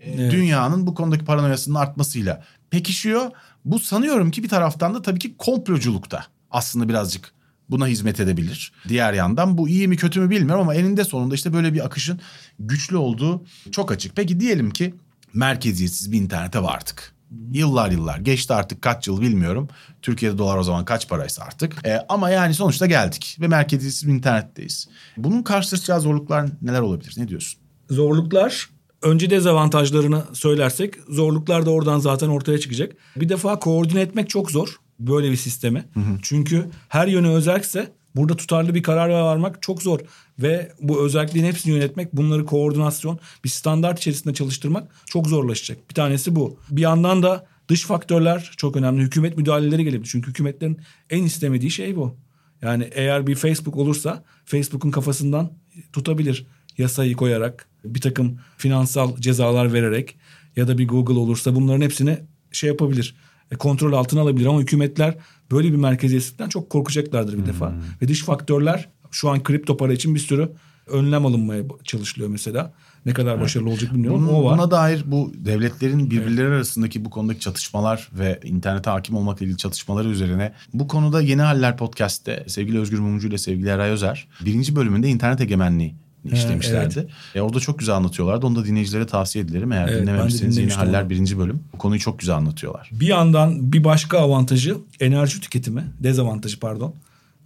e, 0.00 0.10
evet. 0.10 0.32
dünyanın 0.32 0.86
bu 0.86 0.94
konudaki 0.94 1.24
paranoyasının 1.24 1.74
artmasıyla 1.74 2.44
pekişiyor. 2.70 3.30
Bu 3.64 3.78
sanıyorum 3.78 4.30
ki 4.30 4.42
bir 4.42 4.48
taraftan 4.48 4.94
da 4.94 5.02
tabii 5.02 5.18
ki 5.18 5.36
komploculukta 5.36 6.26
aslında 6.54 6.88
birazcık 6.88 7.32
buna 7.70 7.86
hizmet 7.86 8.20
edebilir. 8.20 8.72
Diğer 8.88 9.12
yandan 9.12 9.58
bu 9.58 9.68
iyi 9.68 9.88
mi 9.88 9.96
kötü 9.96 10.20
mü 10.20 10.30
bilmiyorum 10.30 10.62
ama 10.62 10.74
eninde 10.74 11.04
sonunda 11.04 11.34
işte 11.34 11.52
böyle 11.52 11.74
bir 11.74 11.84
akışın 11.84 12.20
güçlü 12.58 12.96
olduğu 12.96 13.44
çok 13.72 13.92
açık. 13.92 14.16
Peki 14.16 14.40
diyelim 14.40 14.70
ki 14.70 14.94
merkeziyetsiz 15.34 16.12
bir 16.12 16.20
internete 16.20 16.62
vardık. 16.62 17.14
Yıllar 17.52 17.90
yıllar 17.90 18.18
geçti 18.18 18.54
artık 18.54 18.82
kaç 18.82 19.08
yıl 19.08 19.20
bilmiyorum. 19.20 19.68
Türkiye'de 20.02 20.38
dolar 20.38 20.56
o 20.56 20.62
zaman 20.62 20.84
kaç 20.84 21.08
paraysa 21.08 21.44
artık. 21.44 21.86
Ee, 21.86 22.00
ama 22.08 22.30
yani 22.30 22.54
sonuçta 22.54 22.86
geldik 22.86 23.36
ve 23.40 23.48
merkeziyetsiz 23.48 24.08
bir 24.08 24.12
internetteyiz. 24.12 24.88
Bunun 25.16 25.42
karşılaşacağı 25.42 26.00
zorluklar 26.00 26.48
neler 26.62 26.80
olabilir? 26.80 27.14
Ne 27.16 27.28
diyorsun? 27.28 27.60
Zorluklar 27.90 28.68
önce 29.02 29.30
dezavantajlarını 29.30 30.24
söylersek 30.32 30.94
zorluklar 31.08 31.66
da 31.66 31.70
oradan 31.70 31.98
zaten 31.98 32.28
ortaya 32.28 32.58
çıkacak. 32.58 32.92
Bir 33.16 33.28
defa 33.28 33.58
koordine 33.58 34.00
etmek 34.00 34.30
çok 34.30 34.50
zor 34.50 34.76
böyle 35.00 35.30
bir 35.30 35.36
sistemi. 35.36 35.84
Hı 35.94 36.00
hı. 36.00 36.18
Çünkü 36.22 36.70
her 36.88 37.06
yönü 37.06 37.28
özelse 37.28 37.92
burada 38.16 38.36
tutarlı 38.36 38.74
bir 38.74 38.82
karar 38.82 39.08
varmak 39.08 39.62
çok 39.62 39.82
zor. 39.82 40.00
Ve 40.38 40.72
bu 40.80 41.04
özelliklerin 41.04 41.46
hepsini 41.46 41.74
yönetmek, 41.74 42.12
bunları 42.12 42.44
koordinasyon, 42.44 43.18
bir 43.44 43.48
standart 43.48 43.98
içerisinde 43.98 44.34
çalıştırmak 44.34 44.88
çok 45.06 45.26
zorlaşacak. 45.26 45.90
Bir 45.90 45.94
tanesi 45.94 46.36
bu. 46.36 46.58
Bir 46.70 46.82
yandan 46.82 47.22
da 47.22 47.46
dış 47.68 47.86
faktörler 47.86 48.52
çok 48.56 48.76
önemli. 48.76 49.02
Hükümet 49.02 49.36
müdahaleleri 49.36 49.84
gelebilir. 49.84 50.08
Çünkü 50.12 50.30
hükümetlerin 50.30 50.80
en 51.10 51.22
istemediği 51.22 51.70
şey 51.70 51.96
bu. 51.96 52.16
Yani 52.62 52.90
eğer 52.92 53.26
bir 53.26 53.34
Facebook 53.34 53.76
olursa 53.76 54.24
Facebook'un 54.44 54.90
kafasından 54.90 55.52
tutabilir 55.92 56.46
yasayı 56.78 57.16
koyarak, 57.16 57.68
bir 57.84 58.00
takım 58.00 58.38
finansal 58.56 59.16
cezalar 59.16 59.72
vererek 59.72 60.16
ya 60.56 60.68
da 60.68 60.78
bir 60.78 60.88
Google 60.88 61.18
olursa 61.18 61.54
bunların 61.54 61.80
hepsini 61.80 62.18
şey 62.52 62.68
yapabilir 62.68 63.14
kontrol 63.54 63.92
altına 63.92 64.20
alabilir 64.20 64.46
ama 64.46 64.60
hükümetler 64.60 65.16
böyle 65.50 65.72
bir 65.72 65.76
merkeziyetsizlikten 65.76 66.48
çok 66.48 66.70
korkacaklardır 66.70 67.32
bir 67.32 67.38
hmm. 67.38 67.46
defa. 67.46 67.74
Ve 68.02 68.08
dış 68.08 68.24
faktörler 68.24 68.88
şu 69.10 69.30
an 69.30 69.42
kripto 69.42 69.76
para 69.76 69.92
için 69.92 70.14
bir 70.14 70.20
sürü 70.20 70.50
önlem 70.86 71.26
alınmaya 71.26 71.62
çalışılıyor 71.84 72.30
mesela. 72.30 72.72
Ne 73.06 73.12
kadar 73.12 73.40
başarılı 73.40 73.70
olacak 73.70 73.94
bilmiyorum 73.94 74.26
Bunun, 74.28 74.34
o 74.34 74.44
var. 74.44 74.58
Buna 74.58 74.70
dair 74.70 75.02
bu 75.06 75.32
devletlerin 75.36 76.10
birbirleri 76.10 76.46
evet. 76.46 76.56
arasındaki 76.56 77.04
bu 77.04 77.10
konudaki 77.10 77.40
çatışmalar 77.40 78.08
ve 78.12 78.40
internete 78.44 78.90
hakim 78.90 79.16
olmakla 79.16 79.44
ilgili 79.44 79.58
çatışmaları 79.58 80.08
üzerine 80.08 80.52
bu 80.74 80.88
konuda 80.88 81.20
Yeni 81.20 81.42
Haller 81.42 81.76
Podcast'te 81.76 82.44
sevgili 82.48 82.78
Özgür 82.78 82.98
Mumcu 82.98 83.28
ile 83.28 83.38
sevgili 83.38 83.68
Eray 83.68 83.90
Özer 83.90 84.28
birinci 84.44 84.76
bölümünde 84.76 85.08
internet 85.08 85.40
egemenliği 85.40 85.94
işlemişlerdi. 86.32 86.98
Evet. 86.98 87.10
E, 87.34 87.40
orada 87.40 87.60
çok 87.60 87.78
güzel 87.78 87.94
anlatıyorlardı. 87.94 88.46
Onu 88.46 88.56
da 88.56 88.64
dinleyicilere 88.64 89.06
tavsiye 89.06 89.44
ederim. 89.44 89.72
Eğer 89.72 89.88
evet, 89.88 90.02
dinlememişseniz 90.02 90.56
Yeni 90.56 90.72
Haller 90.72 91.10
birinci 91.10 91.38
bölüm. 91.38 91.60
Bu 91.72 91.78
konuyu 91.78 92.00
çok 92.00 92.18
güzel 92.18 92.36
anlatıyorlar. 92.36 92.90
Bir 92.92 93.06
yandan 93.06 93.72
bir 93.72 93.84
başka 93.84 94.18
avantajı 94.18 94.76
enerji 95.00 95.40
tüketimi. 95.40 95.84
Dezavantajı 96.00 96.60
pardon. 96.60 96.94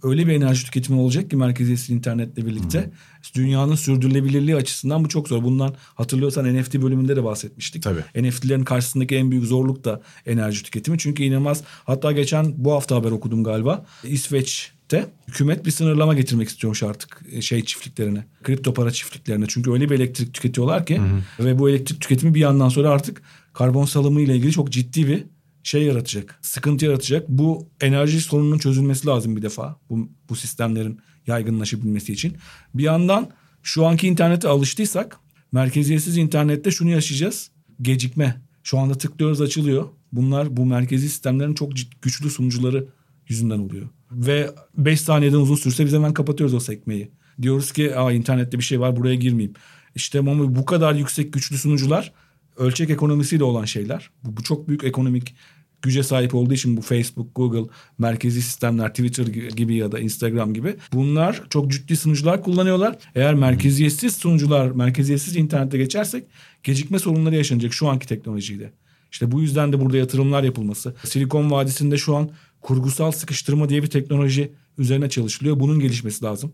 Öyle 0.03 0.27
bir 0.27 0.33
enerji 0.33 0.65
tüketimi 0.65 0.99
olacak 0.99 1.29
ki 1.29 1.35
merkeziyetsiz 1.35 1.89
internetle 1.89 2.45
birlikte. 2.45 2.79
Hı. 2.79 2.89
Dünyanın 3.35 3.75
sürdürülebilirliği 3.75 4.55
açısından 4.55 5.03
bu 5.03 5.09
çok 5.09 5.27
zor. 5.27 5.43
Bundan 5.43 5.75
hatırlıyorsan 5.95 6.55
NFT 6.55 6.75
bölümünde 6.75 7.15
de 7.15 7.23
bahsetmiştik. 7.23 7.83
Tabii. 7.83 8.29
NFT'lerin 8.29 8.63
karşısındaki 8.63 9.15
en 9.15 9.31
büyük 9.31 9.45
zorluk 9.45 9.83
da 9.83 10.01
enerji 10.25 10.63
tüketimi. 10.63 10.97
Çünkü 10.97 11.23
inanılmaz. 11.23 11.63
Hatta 11.83 12.11
geçen 12.11 12.53
bu 12.57 12.73
hafta 12.73 12.95
haber 12.95 13.11
okudum 13.11 13.43
galiba. 13.43 13.85
İsveç 14.03 14.71
de 14.91 15.09
hükümet 15.27 15.65
bir 15.65 15.71
sınırlama 15.71 16.13
getirmek 16.13 16.49
istiyormuş 16.49 16.83
artık 16.83 17.21
e, 17.31 17.41
şey 17.41 17.65
çiftliklerine. 17.65 18.25
Kripto 18.43 18.73
para 18.73 18.91
çiftliklerine. 18.91 19.45
Çünkü 19.47 19.71
öyle 19.71 19.89
bir 19.89 19.95
elektrik 19.95 20.33
tüketiyorlar 20.33 20.85
ki 20.85 20.97
hı 20.97 21.03
hı. 21.03 21.45
ve 21.45 21.59
bu 21.59 21.69
elektrik 21.69 22.01
tüketimi 22.01 22.35
bir 22.35 22.39
yandan 22.39 22.69
sonra 22.69 22.89
artık 22.89 23.21
karbon 23.53 23.85
salımı 23.85 24.21
ile 24.21 24.35
ilgili 24.35 24.51
çok 24.51 24.71
ciddi 24.71 25.07
bir 25.07 25.23
şey 25.63 25.83
yaratacak. 25.83 26.39
Sıkıntı 26.41 26.85
yaratacak. 26.85 27.29
Bu 27.29 27.67
enerji 27.81 28.21
sorununun 28.21 28.57
çözülmesi 28.57 29.07
lazım 29.07 29.35
bir 29.35 29.41
defa. 29.41 29.79
Bu, 29.89 30.09
bu 30.29 30.35
sistemlerin 30.35 30.99
yaygınlaşabilmesi 31.27 32.13
için. 32.13 32.37
Bir 32.73 32.83
yandan 32.83 33.29
şu 33.63 33.85
anki 33.85 34.07
internete 34.07 34.47
alıştıysak 34.47 35.19
merkeziyetsiz 35.51 36.17
internette 36.17 36.71
şunu 36.71 36.89
yaşayacağız. 36.89 37.51
Gecikme. 37.81 38.41
Şu 38.63 38.79
anda 38.79 38.93
tıklıyoruz 38.93 39.41
açılıyor. 39.41 39.85
Bunlar 40.11 40.57
bu 40.57 40.65
merkezi 40.65 41.09
sistemlerin 41.09 41.53
çok 41.53 41.71
güçlü 42.01 42.29
sunucuları 42.29 42.87
yüzünden 43.27 43.59
oluyor. 43.59 43.87
Ve 44.11 44.51
5 44.77 45.01
saniyeden 45.01 45.37
uzun 45.37 45.55
sürse 45.55 45.85
biz 45.85 45.93
hemen 45.93 46.13
kapatıyoruz 46.13 46.53
o 46.53 46.59
sekmeyi. 46.59 47.11
Diyoruz 47.41 47.71
ki 47.71 47.95
Aa, 47.95 48.11
internette 48.11 48.57
bir 48.57 48.63
şey 48.63 48.79
var 48.79 48.95
buraya 48.95 49.15
girmeyeyim. 49.15 49.53
İşte 49.95 50.19
ama 50.19 50.55
bu 50.55 50.65
kadar 50.65 50.93
yüksek 50.93 51.33
güçlü 51.33 51.57
sunucular 51.57 52.13
ölçek 52.57 52.89
ekonomisiyle 52.89 53.43
olan 53.43 53.65
şeyler. 53.65 54.09
Bu, 54.23 54.37
bu 54.37 54.43
çok 54.43 54.67
büyük 54.67 54.83
ekonomik 54.83 55.35
güce 55.81 56.03
sahip 56.03 56.35
olduğu 56.35 56.53
için 56.53 56.77
bu 56.77 56.81
Facebook, 56.81 57.35
Google, 57.35 57.71
merkezi 57.97 58.41
sistemler, 58.41 58.89
Twitter 58.89 59.25
gibi 59.27 59.75
ya 59.75 59.91
da 59.91 59.99
Instagram 59.99 60.53
gibi 60.53 60.75
bunlar 60.93 61.43
çok 61.49 61.71
ciddi 61.71 61.97
sunucular 61.97 62.43
kullanıyorlar. 62.43 62.97
Eğer 63.15 63.33
merkeziyetsiz 63.33 64.15
sunucular, 64.15 64.71
merkeziyetsiz 64.71 65.35
internete 65.35 65.77
geçersek 65.77 66.23
gecikme 66.63 66.99
sorunları 66.99 67.35
yaşanacak 67.35 67.73
şu 67.73 67.87
anki 67.87 68.07
teknolojiyle. 68.07 68.71
İşte 69.11 69.31
bu 69.31 69.41
yüzden 69.41 69.73
de 69.73 69.81
burada 69.81 69.97
yatırımlar 69.97 70.43
yapılması. 70.43 70.95
Silikon 71.03 71.51
Vadisi'nde 71.51 71.97
şu 71.97 72.15
an 72.15 72.29
kurgusal 72.61 73.11
sıkıştırma 73.11 73.69
diye 73.69 73.83
bir 73.83 73.87
teknoloji 73.87 74.53
üzerine 74.77 75.09
çalışılıyor. 75.09 75.59
Bunun 75.59 75.79
gelişmesi 75.79 76.25
lazım. 76.25 76.51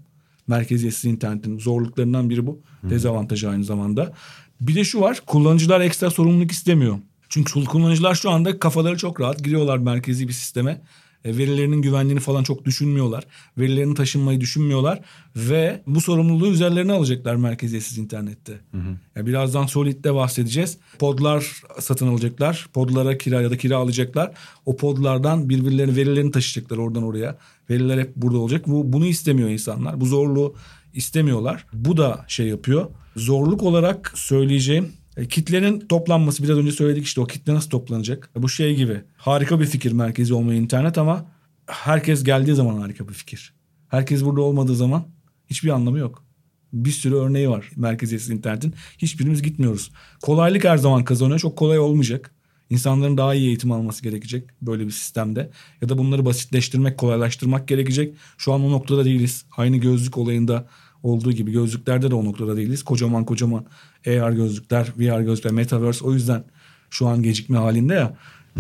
Merkeziyetsiz 0.47 1.05
internetin 1.05 1.59
zorluklarından 1.59 2.29
biri 2.29 2.47
bu. 2.47 2.61
Dezavantajı 2.83 3.49
aynı 3.49 3.63
zamanda. 3.63 4.13
Bir 4.61 4.75
de 4.75 4.83
şu 4.83 5.01
var 5.01 5.21
kullanıcılar 5.25 5.81
ekstra 5.81 6.09
sorumluluk 6.09 6.51
istemiyor. 6.51 6.97
Çünkü 7.29 7.65
kullanıcılar 7.65 8.15
şu 8.15 8.29
anda 8.29 8.59
kafaları 8.59 8.97
çok 8.97 9.21
rahat 9.21 9.43
giriyorlar 9.43 9.77
merkezi 9.77 10.27
bir 10.27 10.33
sisteme. 10.33 10.81
E, 11.25 11.37
verilerinin 11.37 11.81
güvenliğini 11.81 12.19
falan 12.19 12.43
çok 12.43 12.65
düşünmüyorlar. 12.65 13.23
Verilerini 13.57 13.95
taşınmayı 13.95 14.41
düşünmüyorlar 14.41 14.99
ve 15.35 15.81
bu 15.87 16.01
sorumluluğu 16.01 16.47
üzerlerine 16.47 16.93
alacaklar 16.93 17.35
merkeziyetsiz 17.35 17.97
internette. 17.97 18.51
Hı 18.51 18.77
hı. 18.77 18.97
Yani 19.15 19.27
birazdan 19.27 19.65
Solid'de 19.65 20.15
bahsedeceğiz. 20.15 20.77
Podlar 20.99 21.61
satın 21.79 22.07
alacaklar. 22.07 22.69
Podlara 22.73 23.17
kira 23.17 23.41
ya 23.41 23.51
da 23.51 23.57
kira 23.57 23.77
alacaklar. 23.77 24.31
O 24.65 24.75
podlardan 24.75 25.49
birbirlerinin 25.49 25.95
verilerini 25.95 26.31
taşıyacaklar 26.31 26.77
oradan 26.77 27.03
oraya. 27.03 27.37
Veriler 27.69 27.97
hep 27.99 28.15
burada 28.15 28.37
olacak. 28.37 28.67
Bu 28.67 28.93
bunu 28.93 29.05
istemiyor 29.05 29.49
insanlar. 29.49 30.01
Bu 30.01 30.05
zorluğu 30.05 30.55
istemiyorlar. 30.93 31.65
Bu 31.73 31.97
da 31.97 32.25
şey 32.27 32.47
yapıyor. 32.47 32.85
Zorluk 33.15 33.63
olarak 33.63 34.11
söyleyeceğim 34.15 34.91
e, 35.17 35.27
kitlenin 35.27 35.79
toplanması 35.79 36.43
biraz 36.43 36.57
önce 36.57 36.71
söyledik 36.71 37.05
işte 37.05 37.21
o 37.21 37.27
kitle 37.27 37.53
nasıl 37.53 37.69
toplanacak? 37.69 38.29
Bu 38.35 38.49
şey 38.49 38.75
gibi 38.75 39.01
harika 39.17 39.59
bir 39.59 39.65
fikir 39.65 39.91
merkezi 39.91 40.33
olmayı 40.33 40.61
internet 40.61 40.97
ama 40.97 41.25
herkes 41.67 42.23
geldiği 42.23 42.55
zaman 42.55 42.81
harika 42.81 43.07
bir 43.07 43.13
fikir. 43.13 43.53
Herkes 43.87 44.25
burada 44.25 44.41
olmadığı 44.41 44.75
zaman 44.75 45.07
hiçbir 45.47 45.69
anlamı 45.69 45.99
yok. 45.99 46.25
Bir 46.73 46.91
sürü 46.91 47.15
örneği 47.15 47.49
var 47.49 47.69
merkeziyetsiz 47.75 48.29
internetin. 48.29 48.73
Hiçbirimiz 48.97 49.41
gitmiyoruz. 49.41 49.91
Kolaylık 50.21 50.63
her 50.63 50.77
zaman 50.77 51.03
kazanıyor. 51.03 51.39
Çok 51.39 51.57
kolay 51.57 51.79
olmayacak. 51.79 52.31
İnsanların 52.69 53.17
daha 53.17 53.35
iyi 53.35 53.47
eğitim 53.47 53.71
alması 53.71 54.03
gerekecek 54.03 54.49
böyle 54.61 54.85
bir 54.85 54.91
sistemde. 54.91 55.51
Ya 55.81 55.89
da 55.89 55.97
bunları 55.97 56.25
basitleştirmek, 56.25 56.97
kolaylaştırmak 56.97 57.67
gerekecek. 57.67 58.15
Şu 58.37 58.53
an 58.53 58.61
o 58.61 58.71
noktada 58.71 59.05
değiliz. 59.05 59.45
Aynı 59.57 59.77
gözlük 59.77 60.17
olayında 60.17 60.67
olduğu 61.05 61.31
gibi 61.31 61.51
gözlüklerde 61.51 62.11
de 62.11 62.15
o 62.15 62.25
noktada 62.25 62.57
değiliz. 62.57 62.83
Kocaman 62.83 63.25
kocaman 63.25 63.65
AR 64.07 64.31
gözlükler, 64.31 64.87
VR 64.97 65.21
gözlükler, 65.21 65.53
Metaverse 65.53 66.05
o 66.05 66.13
yüzden 66.13 66.43
şu 66.89 67.07
an 67.07 67.23
gecikme 67.23 67.57
halinde 67.57 67.93
ya. 67.93 68.17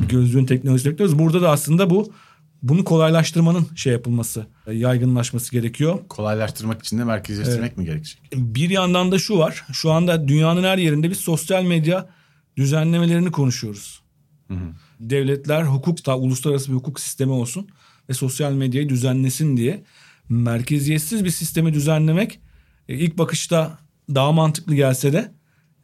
Gözlüğün 0.09 0.45
teknolojisi 0.45 0.89
bekliyoruz. 0.89 1.19
Burada 1.19 1.41
da 1.41 1.49
aslında 1.49 1.89
bu 1.89 2.11
bunu 2.63 2.83
kolaylaştırmanın 2.83 3.67
şey 3.75 3.93
yapılması, 3.93 4.45
yaygınlaşması 4.71 5.51
gerekiyor. 5.51 5.99
Kolaylaştırmak 6.09 6.81
için 6.81 6.97
de 6.99 7.03
merkezleştirmek 7.03 7.67
evet. 7.67 7.77
mi 7.77 7.85
gerekecek? 7.85 8.21
Bir 8.33 8.69
yandan 8.69 9.11
da 9.11 9.19
şu 9.19 9.37
var. 9.37 9.65
Şu 9.73 9.91
anda 9.91 10.27
dünyanın 10.27 10.63
her 10.63 10.77
yerinde 10.77 11.09
biz 11.09 11.17
sosyal 11.17 11.63
medya 11.63 12.09
düzenlemelerini 12.57 13.31
konuşuyoruz. 13.31 14.01
Hı 14.47 14.53
hı. 14.53 14.67
Devletler 14.99 15.63
hukuk, 15.63 16.05
da 16.05 16.17
uluslararası 16.17 16.69
bir 16.71 16.75
hukuk 16.75 16.99
sistemi 16.99 17.31
olsun 17.31 17.67
ve 18.09 18.13
sosyal 18.13 18.51
medyayı 18.51 18.89
düzenlesin 18.89 19.57
diye 19.57 19.83
merkeziyetsiz 20.29 21.25
bir 21.25 21.29
sistemi 21.29 21.73
düzenlemek 21.73 22.39
e, 22.89 22.95
ilk 22.95 23.17
bakışta 23.17 23.77
daha 24.15 24.31
mantıklı 24.31 24.75
gelse 24.75 25.13
de 25.13 25.31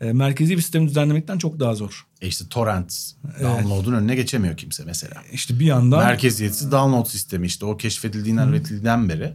e, 0.01 0.13
merkezi 0.13 0.57
bir 0.57 0.61
sistemi 0.61 0.87
düzenlemekten 0.87 1.37
çok 1.37 1.59
daha 1.59 1.75
zor. 1.75 2.05
E 2.21 2.27
işte 2.27 2.45
torrent 2.49 3.11
download'un 3.41 3.93
önüne 3.93 4.15
geçemiyor 4.15 4.57
kimse 4.57 4.83
mesela. 4.85 5.15
İşte 5.31 5.59
bir 5.59 5.65
yandan 5.65 6.05
merkeziyetsiz 6.05 6.71
download 6.71 7.05
sistemi 7.05 7.47
işte 7.47 7.65
o 7.65 7.77
keşfedildiğinden 7.77 8.47
üretildiğinden 8.47 9.09
beri 9.09 9.33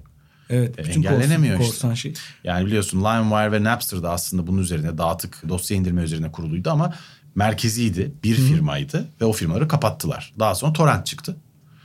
Evet, 0.50 0.78
e, 0.78 0.84
bütün 0.84 0.92
engellenemiyor 0.92 1.56
korsan, 1.56 1.72
korsan 1.72 1.94
şey. 1.94 2.14
Yani 2.44 2.66
biliyorsun 2.66 2.98
LimeWire 3.00 3.52
ve 3.52 3.64
Napster 3.64 4.02
da 4.02 4.10
aslında 4.10 4.46
bunun 4.46 4.62
üzerine 4.62 4.98
dağıtık 4.98 5.42
dosya 5.48 5.76
indirme 5.76 6.02
üzerine 6.02 6.32
kuruluydu 6.32 6.70
ama 6.70 6.94
merkeziydi, 7.34 8.12
bir 8.24 8.38
Hı. 8.38 8.42
firmaydı 8.42 9.08
ve 9.20 9.24
o 9.24 9.32
firmaları 9.32 9.68
kapattılar. 9.68 10.32
Daha 10.38 10.54
sonra 10.54 10.72
torrent 10.72 11.06
çıktı. 11.06 11.36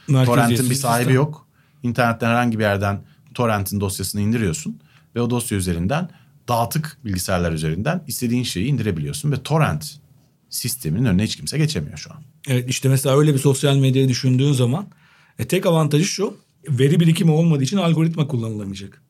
Torrent'in 0.08 0.70
bir 0.70 0.76
sahibi 0.76 1.04
sistem. 1.04 1.16
yok. 1.16 1.48
İnternetten 1.84 2.30
herhangi 2.30 2.60
bir 2.60 2.64
yerden 2.64 3.02
torrent'in 3.34 3.80
dosyasını 3.80 4.22
indiriyorsun 4.22 4.80
ve 5.16 5.22
o 5.22 5.30
dosya 5.30 5.58
üzerinden 5.58 6.10
dağıtık 6.48 6.98
bilgisayarlar 7.06 7.52
üzerinden 7.52 8.04
istediğin 8.08 8.44
şeyi 8.44 8.66
indirebiliyorsun 8.66 9.32
ve 9.32 9.44
torrent 9.44 10.00
sisteminin 10.50 11.06
önüne 11.06 11.24
hiç 11.24 11.36
kimse 11.36 11.58
geçemiyor 11.58 11.98
şu 11.98 12.12
an. 12.14 12.24
Evet 12.48 12.70
işte 12.70 12.90
mesela 12.90 13.18
öyle 13.18 13.34
bir 13.34 13.40
sosyal 13.40 13.76
medyayı 13.76 14.10
düşündüğün 14.10 14.54
zaman 14.54 14.88
e, 15.40 15.48
tek 15.48 15.66
avantajı 15.66 16.06
şu 16.06 16.38
veri 16.70 17.00
birikimi 17.00 17.32
olmadığı 17.32 17.64
için 17.64 17.78
algoritma 17.78 18.28
kullanılamayacak. 18.28 19.02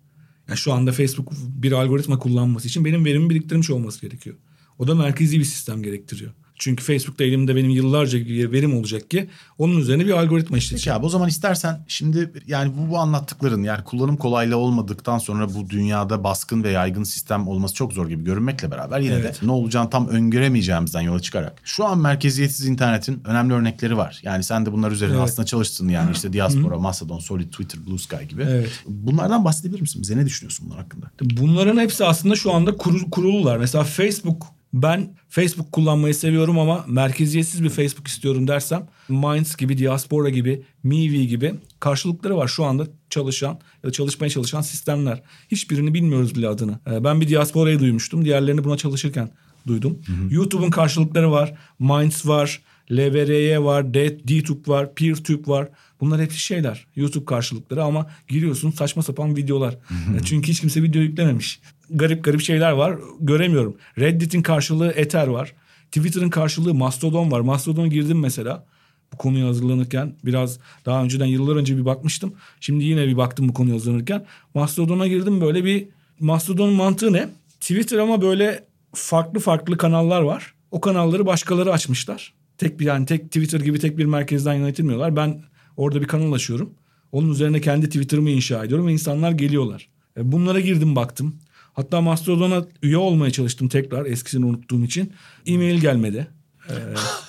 Yani 0.47 0.57
şu 0.57 0.73
anda 0.73 0.91
Facebook 0.91 1.33
bir 1.41 1.71
algoritma 1.71 2.19
kullanması 2.19 2.67
için 2.67 2.85
benim 2.85 3.05
verimi 3.05 3.29
biriktirmiş 3.29 3.69
olması 3.69 4.01
gerekiyor. 4.01 4.35
O 4.79 4.87
da 4.87 4.95
merkezi 4.95 5.39
bir 5.39 5.45
sistem 5.45 5.83
gerektiriyor. 5.83 6.31
Çünkü 6.61 6.83
Facebook'ta 6.83 7.23
elimde 7.23 7.55
benim 7.55 7.69
yıllarca 7.69 8.19
bir 8.19 8.51
verim 8.51 8.77
olacak 8.77 9.09
ki 9.09 9.29
onun 9.57 9.77
üzerine 9.77 10.05
bir 10.05 10.11
algoritma 10.11 10.57
işleteceğim. 10.57 10.95
Peki 10.95 10.99
abi 10.99 11.05
o 11.05 11.09
zaman 11.09 11.29
istersen 11.29 11.85
şimdi 11.87 12.31
yani 12.47 12.71
bu, 12.77 12.91
bu 12.91 12.97
anlattıkların 12.97 13.63
yani 13.63 13.83
kullanım 13.83 14.17
kolaylığı 14.17 14.57
olmadıktan 14.57 15.17
sonra 15.17 15.53
bu 15.53 15.69
dünyada 15.69 16.23
baskın 16.23 16.63
ve 16.63 16.71
yaygın 16.71 17.03
sistem 17.03 17.47
olması 17.47 17.75
çok 17.75 17.93
zor 17.93 18.09
gibi 18.09 18.23
görünmekle 18.23 18.71
beraber 18.71 18.99
yine 18.99 19.13
evet. 19.13 19.41
de 19.41 19.47
ne 19.47 19.51
olacağını 19.51 19.89
tam 19.89 20.07
öngöremeyeceğimizden 20.07 21.01
yola 21.01 21.19
çıkarak 21.19 21.61
şu 21.63 21.85
an 21.85 21.97
merkeziyetsiz 21.99 22.65
internetin 22.65 23.21
önemli 23.25 23.53
örnekleri 23.53 23.97
var. 23.97 24.19
Yani 24.23 24.43
sen 24.43 24.65
de 24.65 24.71
bunlar 24.71 24.91
üzerine 24.91 25.15
evet. 25.15 25.23
aslında 25.23 25.45
çalıştın 25.45 25.89
yani 25.89 26.11
işte 26.11 26.33
Diaspora, 26.33 26.77
Mastodon, 26.77 27.19
Solid, 27.19 27.51
Twitter, 27.51 27.85
Blue 27.85 27.99
Sky 27.99 28.25
gibi. 28.29 28.45
Evet. 28.49 28.83
Bunlardan 28.87 29.45
bahsedebilir 29.45 29.81
misin? 29.81 30.01
Bize 30.01 30.17
ne 30.17 30.25
düşünüyorsun 30.25 30.65
bunlar 30.65 30.79
hakkında? 30.79 31.05
Bunların 31.21 31.77
hepsi 31.77 32.05
aslında 32.05 32.35
şu 32.35 32.53
anda 32.53 32.77
kurul, 32.77 33.11
kurulular. 33.11 33.57
Mesela 33.57 33.83
Facebook 33.83 34.60
ben 34.73 35.15
Facebook 35.29 35.71
kullanmayı 35.71 36.15
seviyorum 36.15 36.59
ama 36.59 36.85
merkeziyetsiz 36.87 37.63
bir 37.63 37.69
Facebook 37.69 38.07
istiyorum 38.07 38.47
dersem 38.47 38.87
Minds 39.09 39.55
gibi, 39.55 39.77
Diaspora 39.77 40.29
gibi, 40.29 40.63
Mivi 40.83 41.27
gibi 41.27 41.55
karşılıkları 41.79 42.37
var 42.37 42.47
şu 42.47 42.65
anda 42.65 42.87
çalışan 43.09 43.59
ya 43.83 43.89
da 43.89 43.91
çalışmaya 43.91 44.29
çalışan 44.29 44.61
sistemler. 44.61 45.23
Hiçbirini 45.51 45.93
bilmiyoruz 45.93 46.35
bile 46.35 46.47
adını. 46.47 46.79
Ee, 46.91 47.03
ben 47.03 47.21
bir 47.21 47.27
Diaspora'yı 47.27 47.79
duymuştum. 47.79 48.25
Diğerlerini 48.25 48.63
buna 48.63 48.77
çalışırken 48.77 49.31
duydum. 49.67 49.99
YouTube'un 50.29 50.69
karşılıkları 50.69 51.31
var. 51.31 51.53
Minds 51.79 52.25
var. 52.25 52.61
LVRY 52.91 53.63
var, 53.63 53.93
DTube 53.93 54.71
var, 54.71 54.95
PeerTube 54.95 55.51
var. 55.51 55.69
Bunlar 56.01 56.21
hepsi 56.21 56.39
şeyler. 56.39 56.87
YouTube 56.95 57.25
karşılıkları 57.25 57.83
ama 57.83 58.09
giriyorsun 58.27 58.71
saçma 58.71 59.03
sapan 59.03 59.35
videolar. 59.35 59.77
Çünkü 60.25 60.51
hiç 60.51 60.59
kimse 60.59 60.83
video 60.83 61.01
yüklememiş 61.01 61.59
garip 61.91 62.23
garip 62.23 62.41
şeyler 62.41 62.71
var. 62.71 62.97
Göremiyorum. 63.19 63.77
Reddit'in 63.99 64.41
karşılığı 64.41 64.91
Ether 64.95 65.27
var. 65.27 65.53
Twitter'ın 65.91 66.29
karşılığı 66.29 66.73
Mastodon 66.73 67.31
var. 67.31 67.39
Mastodon 67.39 67.89
girdim 67.89 68.19
mesela. 68.19 68.65
Bu 69.13 69.17
konuya 69.17 69.47
hazırlanırken 69.47 70.15
biraz 70.25 70.59
daha 70.85 71.03
önceden 71.03 71.25
yıllar 71.25 71.55
önce 71.55 71.77
bir 71.77 71.85
bakmıştım. 71.85 72.33
Şimdi 72.59 72.83
yine 72.83 73.07
bir 73.07 73.17
baktım 73.17 73.49
bu 73.49 73.53
konuya 73.53 73.75
hazırlanırken. 73.75 74.25
Mastodon'a 74.53 75.07
girdim 75.07 75.41
böyle 75.41 75.65
bir 75.65 75.87
Mastodon'un 76.19 76.73
mantığı 76.73 77.13
ne? 77.13 77.29
Twitter 77.59 77.97
ama 77.97 78.21
böyle 78.21 78.63
farklı 78.93 79.39
farklı 79.39 79.77
kanallar 79.77 80.21
var. 80.21 80.53
O 80.71 80.81
kanalları 80.81 81.25
başkaları 81.25 81.73
açmışlar. 81.73 82.33
Tek 82.61 82.79
bir 82.79 82.85
yani 82.85 83.05
tek 83.05 83.25
Twitter 83.25 83.59
gibi 83.59 83.79
tek 83.79 83.97
bir 83.97 84.05
merkezden 84.05 84.53
yönetilmiyorlar. 84.53 85.15
Ben 85.15 85.43
orada 85.77 86.01
bir 86.01 86.07
kanal 86.07 86.33
açıyorum. 86.33 86.73
Onun 87.11 87.31
üzerine 87.31 87.61
kendi 87.61 87.85
Twitter'ımı 87.85 88.29
inşa 88.29 88.65
ediyorum 88.65 88.87
ve 88.87 88.91
insanlar 88.91 89.31
geliyorlar. 89.31 89.87
E, 90.17 90.31
bunlara 90.31 90.59
girdim 90.59 90.95
baktım. 90.95 91.35
Hatta 91.73 92.01
Mastodon'a 92.01 92.65
üye 92.81 92.97
olmaya 92.97 93.31
çalıştım 93.31 93.67
tekrar 93.67 94.05
eskisini 94.05 94.45
unuttuğum 94.45 94.83
için. 94.83 95.13
E-mail 95.45 95.79
gelmedi. 95.79 96.27
Ee, 96.69 96.73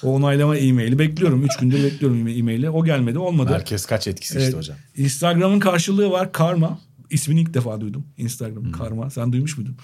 o 0.02 0.14
onaylama 0.14 0.56
e-maili 0.56 0.98
bekliyorum. 0.98 1.44
Üç 1.44 1.56
gündür 1.56 1.84
bekliyorum 1.84 2.28
e-maili. 2.28 2.70
O 2.70 2.84
gelmedi 2.84 3.18
olmadı. 3.18 3.50
Merkez 3.50 3.86
kaç 3.86 4.08
etkisi 4.08 4.38
işte 4.38 4.56
hocam. 4.56 4.76
Instagram'ın 4.96 5.60
karşılığı 5.60 6.10
var 6.10 6.32
Karma. 6.32 6.78
İsmini 7.10 7.40
ilk 7.40 7.54
defa 7.54 7.80
duydum. 7.80 8.06
Instagram 8.16 8.64
hmm. 8.64 8.72
Karma. 8.72 9.10
Sen 9.10 9.32
duymuş 9.32 9.58
muydun? 9.58 9.76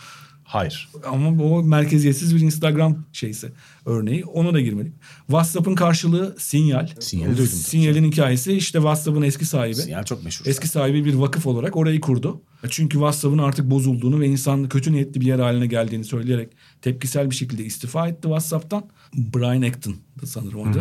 Hayır. 0.49 0.89
Ama 1.07 1.45
o 1.45 1.63
merkeziyetsiz 1.63 2.37
bir 2.37 2.41
Instagram 2.41 3.05
şeyse 3.13 3.53
örneği 3.87 4.25
ona 4.25 4.55
da 4.55 4.61
girmedik. 4.61 4.93
WhatsApp'ın 5.27 5.75
karşılığı 5.75 6.37
Sinyal. 6.39 6.89
Sinyali 7.01 7.39
duydum. 7.39 7.53
Sinyal'in 7.53 8.05
hikayesi 8.05 8.53
işte 8.53 8.79
WhatsApp'ın 8.79 9.23
eski 9.23 9.45
sahibi. 9.45 9.75
Sinyal 9.75 10.05
çok 10.05 10.25
meşhur. 10.25 10.47
Eski 10.47 10.69
sahibi 10.69 11.05
bir 11.05 11.15
vakıf 11.15 11.47
olarak 11.47 11.77
orayı 11.77 12.01
kurdu. 12.01 12.43
Çünkü 12.71 12.93
WhatsApp'ın 12.93 13.39
artık 13.39 13.71
bozulduğunu 13.71 14.21
ve 14.21 14.27
insan 14.27 14.69
kötü 14.69 14.93
niyetli 14.93 15.21
bir 15.21 15.27
yer 15.27 15.39
haline 15.39 15.67
geldiğini 15.67 16.05
söyleyerek 16.05 16.53
tepkisel 16.83 17.31
bir 17.31 17.35
şekilde 17.35 17.65
istifa 17.65 18.09
etti 18.09 18.23
WhatsApp'tan. 18.23 18.85
Brian 19.15 19.63
Acton 19.63 19.97
sanırım 20.25 20.61
orada. 20.61 20.81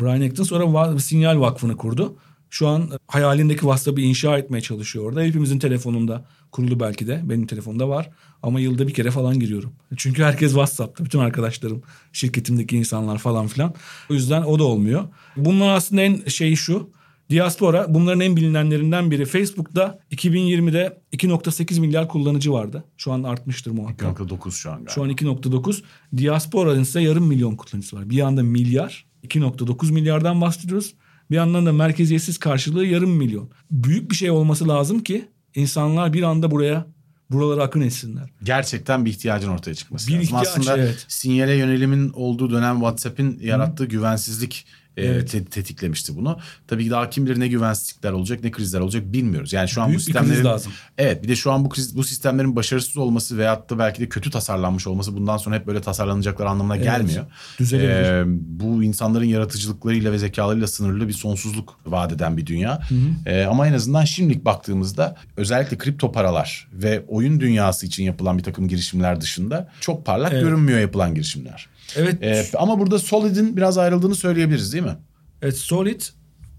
Brian 0.00 0.20
Acton 0.20 0.44
sonra 0.44 0.98
Sinyal 0.98 1.40
Vakfı'nı 1.40 1.76
kurdu. 1.76 2.16
Şu 2.50 2.68
an 2.68 2.90
hayalindeki 3.06 3.60
WhatsApp'ı 3.60 4.00
inşa 4.00 4.38
etmeye 4.38 4.60
çalışıyor 4.60 5.04
orada. 5.04 5.22
Hepimizin 5.22 5.58
telefonunda 5.58 6.24
kurulu 6.52 6.80
belki 6.80 7.06
de. 7.06 7.20
Benim 7.24 7.46
telefonda 7.46 7.88
var. 7.88 8.10
Ama 8.42 8.60
yılda 8.60 8.88
bir 8.88 8.94
kere 8.94 9.10
falan 9.10 9.40
giriyorum. 9.40 9.72
Çünkü 9.96 10.22
herkes 10.22 10.50
WhatsApp'ta. 10.50 11.04
Bütün 11.04 11.18
arkadaşlarım, 11.18 11.82
şirketimdeki 12.12 12.76
insanlar 12.76 13.18
falan 13.18 13.46
filan. 13.46 13.74
O 14.10 14.14
yüzden 14.14 14.42
o 14.42 14.58
da 14.58 14.64
olmuyor. 14.64 15.04
Bunun 15.36 15.68
aslında 15.68 16.02
en 16.02 16.24
şeyi 16.24 16.56
şu. 16.56 16.90
Diaspora 17.30 17.94
bunların 17.94 18.20
en 18.20 18.36
bilinenlerinden 18.36 19.10
biri. 19.10 19.24
Facebook'ta 19.26 19.98
2020'de 20.12 21.00
2.8 21.12 21.80
milyar 21.80 22.08
kullanıcı 22.08 22.52
vardı. 22.52 22.84
Şu 22.96 23.12
an 23.12 23.22
artmıştır 23.22 23.70
muhakkak. 23.70 24.18
2.9 24.18 24.50
şu 24.50 24.70
an 24.70 24.76
galiba. 24.76 24.90
Şu 24.90 25.02
an 25.02 25.10
2.9. 25.10 25.82
Diaspora'nın 26.16 26.82
ise 26.82 27.00
yarım 27.00 27.26
milyon 27.26 27.56
kullanıcısı 27.56 27.96
var. 27.96 28.10
Bir 28.10 28.16
yanda 28.16 28.42
milyar, 28.42 29.06
2.9 29.26 29.92
milyardan 29.92 30.40
bahsediyoruz. 30.40 30.94
Bir 31.30 31.36
yandan 31.36 31.66
da 31.66 31.72
merkeziyetsiz 31.72 32.38
karşılığı 32.38 32.86
yarım 32.86 33.10
milyon. 33.10 33.50
Büyük 33.70 34.10
bir 34.10 34.16
şey 34.16 34.30
olması 34.30 34.68
lazım 34.68 35.00
ki 35.00 35.28
insanlar 35.54 36.12
bir 36.12 36.22
anda 36.22 36.50
buraya 36.50 36.86
buralara 37.30 37.62
akın 37.62 37.80
etsinler. 37.80 38.30
Gerçekten 38.42 39.04
bir 39.04 39.10
ihtiyacın 39.10 39.48
ortaya 39.48 39.74
çıkması 39.74 40.08
bir 40.08 40.14
lazım. 40.14 40.24
Ihtiyaç, 40.24 40.48
Aslında 40.48 40.78
evet. 40.78 41.04
sinyale 41.08 41.54
yönelimin 41.54 42.10
olduğu 42.10 42.50
dönem 42.50 42.74
WhatsApp'in 42.74 43.38
yarattığı 43.42 43.84
Hı. 43.84 43.88
güvensizlik 43.88 44.66
evet. 45.06 45.30
te- 45.30 45.44
tetiklemişti 45.44 46.16
bunu. 46.16 46.38
Tabii 46.66 46.84
ki 46.84 46.90
daha 46.90 47.10
kim 47.10 47.26
bilir 47.26 47.40
ne 47.40 47.48
güvensizlikler 47.48 48.12
olacak 48.12 48.44
ne 48.44 48.50
krizler 48.50 48.80
olacak 48.80 49.12
bilmiyoruz. 49.12 49.52
Yani 49.52 49.68
şu 49.68 49.82
an 49.82 49.88
Büyük 49.88 50.00
bu 50.00 50.04
sistemlerin 50.04 50.44
lazım. 50.44 50.72
Evet 50.98 51.22
bir 51.22 51.28
de 51.28 51.36
şu 51.36 51.52
an 51.52 51.64
bu 51.64 51.68
kriz, 51.68 51.96
bu 51.96 52.04
sistemlerin 52.04 52.56
başarısız 52.56 52.96
olması 52.96 53.38
veyahut 53.38 53.70
da 53.70 53.78
belki 53.78 54.00
de 54.00 54.08
kötü 54.08 54.30
tasarlanmış 54.30 54.86
olması 54.86 55.16
bundan 55.16 55.36
sonra 55.36 55.56
hep 55.56 55.66
böyle 55.66 55.80
tasarlanacaklar 55.80 56.46
anlamına 56.46 56.76
evet. 56.76 56.84
gelmiyor. 56.84 57.24
Düzelebilir. 57.58 57.90
Ee, 57.90 58.24
bu 58.26 58.84
insanların 58.84 59.24
yaratıcılıklarıyla 59.24 60.12
ve 60.12 60.18
zekalarıyla 60.18 60.66
sınırlı 60.66 61.08
bir 61.08 61.12
sonsuzluk 61.12 61.80
vaat 61.86 62.12
eden 62.12 62.36
bir 62.36 62.46
dünya. 62.46 62.80
Hı 62.88 62.94
hı. 62.94 63.30
Ee, 63.30 63.44
ama 63.44 63.66
en 63.66 63.72
azından 63.72 64.04
şimdilik 64.04 64.44
baktığımızda 64.44 65.16
özellikle 65.36 65.78
kripto 65.78 66.12
paralar 66.12 66.68
ve 66.72 67.04
oyun 67.08 67.40
dünyası 67.40 67.86
için 67.86 68.04
yapılan 68.04 68.38
bir 68.38 68.42
takım 68.42 68.68
girişimler 68.68 69.20
dışında 69.20 69.68
çok 69.80 70.06
parlak 70.06 70.32
evet. 70.32 70.42
görünmüyor 70.42 70.78
yapılan 70.78 71.14
girişimler. 71.14 71.68
Evet. 71.96 72.22
Ee, 72.22 72.46
ama 72.58 72.78
burada 72.78 72.98
Solid'in 72.98 73.56
biraz 73.56 73.78
ayrıldığını 73.78 74.14
söyleyebiliriz 74.14 74.72
değil 74.72 74.84
mi? 74.84 74.96
Evet 75.42 75.56
Solid 75.56 76.00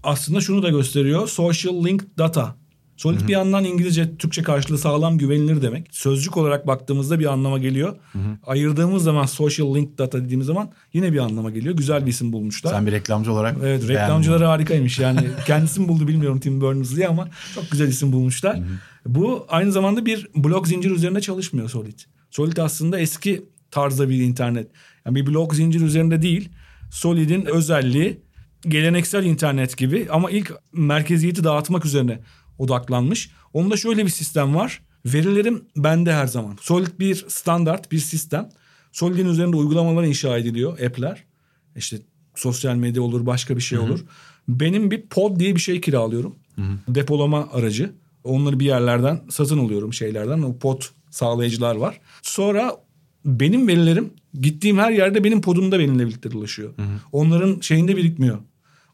aslında 0.02 0.40
şunu 0.40 0.62
da 0.62 0.68
gösteriyor. 0.68 1.28
Social 1.28 1.84
Link 1.84 2.18
Data. 2.18 2.60
Solid 3.00 3.18
Hı-hı. 3.18 3.28
bir 3.28 3.32
yandan 3.32 3.64
İngilizce, 3.64 4.16
Türkçe 4.16 4.42
karşılığı 4.42 4.78
sağlam 4.78 5.18
güvenilir 5.18 5.62
demek. 5.62 5.86
Sözcük 5.90 6.36
olarak 6.36 6.66
baktığımızda 6.66 7.18
bir 7.18 7.26
anlama 7.32 7.58
geliyor. 7.58 7.96
Hı-hı. 8.12 8.38
Ayırdığımız 8.46 9.02
zaman 9.02 9.26
social 9.26 9.74
link 9.74 9.98
data 9.98 10.24
dediğimiz 10.24 10.46
zaman 10.46 10.72
yine 10.92 11.12
bir 11.12 11.18
anlama 11.18 11.50
geliyor. 11.50 11.76
Güzel 11.76 12.06
bir 12.06 12.10
isim 12.10 12.32
bulmuşlar. 12.32 12.70
Sen 12.70 12.86
bir 12.86 12.92
reklamcı 12.92 13.32
olarak 13.32 13.56
Evet 13.62 13.88
reklamcıları 13.88 14.44
harikaymış. 14.44 14.98
Yani 14.98 15.20
kendisi 15.46 15.80
mi 15.80 15.88
buldu 15.88 16.08
bilmiyorum 16.08 16.40
Tim 16.40 16.60
Berners-Lee 16.60 17.06
ama 17.06 17.28
çok 17.54 17.70
güzel 17.70 17.88
isim 17.88 18.12
bulmuşlar. 18.12 18.58
Hı-hı. 18.58 18.64
Bu 19.06 19.46
aynı 19.48 19.72
zamanda 19.72 20.06
bir 20.06 20.28
blok 20.34 20.68
zincir 20.68 20.90
üzerinde 20.90 21.20
çalışmıyor 21.20 21.68
Solid. 21.68 21.98
Solid 22.30 22.56
aslında 22.56 22.98
eski 22.98 23.42
tarzda 23.70 24.08
bir 24.08 24.22
internet. 24.22 24.70
Yani 25.06 25.14
bir 25.14 25.26
blok 25.26 25.54
zincir 25.54 25.80
üzerinde 25.80 26.22
değil. 26.22 26.48
Solid'in 26.90 27.44
özelliği 27.44 28.20
geleneksel 28.62 29.24
internet 29.24 29.76
gibi 29.76 30.06
ama 30.10 30.30
ilk 30.30 30.52
merkeziyeti 30.72 31.44
dağıtmak 31.44 31.86
üzerine 31.86 32.20
odaklanmış. 32.58 33.30
Onda 33.52 33.76
şöyle 33.76 34.04
bir 34.04 34.10
sistem 34.10 34.54
var. 34.54 34.82
Verilerim 35.06 35.64
bende 35.76 36.12
her 36.12 36.26
zaman. 36.26 36.56
Solid 36.60 36.98
bir 36.98 37.24
standart 37.28 37.92
bir 37.92 37.98
sistem. 37.98 38.48
Solid'in 38.92 39.26
üzerinde 39.26 39.56
uygulamalar 39.56 40.04
inşa 40.04 40.38
ediliyor, 40.38 40.80
app'ler. 40.80 41.24
İşte 41.76 41.96
sosyal 42.34 42.74
medya 42.74 43.02
olur, 43.02 43.26
başka 43.26 43.56
bir 43.56 43.62
şey 43.62 43.78
olur. 43.78 43.98
Hı 43.98 44.02
hı. 44.02 44.06
Benim 44.48 44.90
bir 44.90 45.02
pod 45.02 45.40
diye 45.40 45.54
bir 45.54 45.60
şey 45.60 45.80
kiralıyorum. 45.80 46.36
Hı 46.56 46.62
hı. 46.62 46.94
Depolama 46.94 47.48
aracı. 47.52 47.92
Onları 48.24 48.60
bir 48.60 48.64
yerlerden 48.64 49.20
satın 49.30 49.58
alıyorum 49.58 49.92
şeylerden. 49.92 50.42
O 50.42 50.58
pod 50.58 50.82
sağlayıcılar 51.10 51.76
var. 51.76 52.00
Sonra 52.22 52.76
benim 53.24 53.68
verilerim 53.68 54.10
gittiğim 54.40 54.78
her 54.78 54.90
yerde 54.90 55.24
benim 55.24 55.40
podumda 55.40 55.78
benimle 55.78 56.06
birlikte 56.06 56.30
dolaşıyor. 56.30 56.76
Hı 56.76 56.82
hı. 56.82 56.86
Onların 57.12 57.60
şeyinde 57.60 57.96
birikmiyor. 57.96 58.38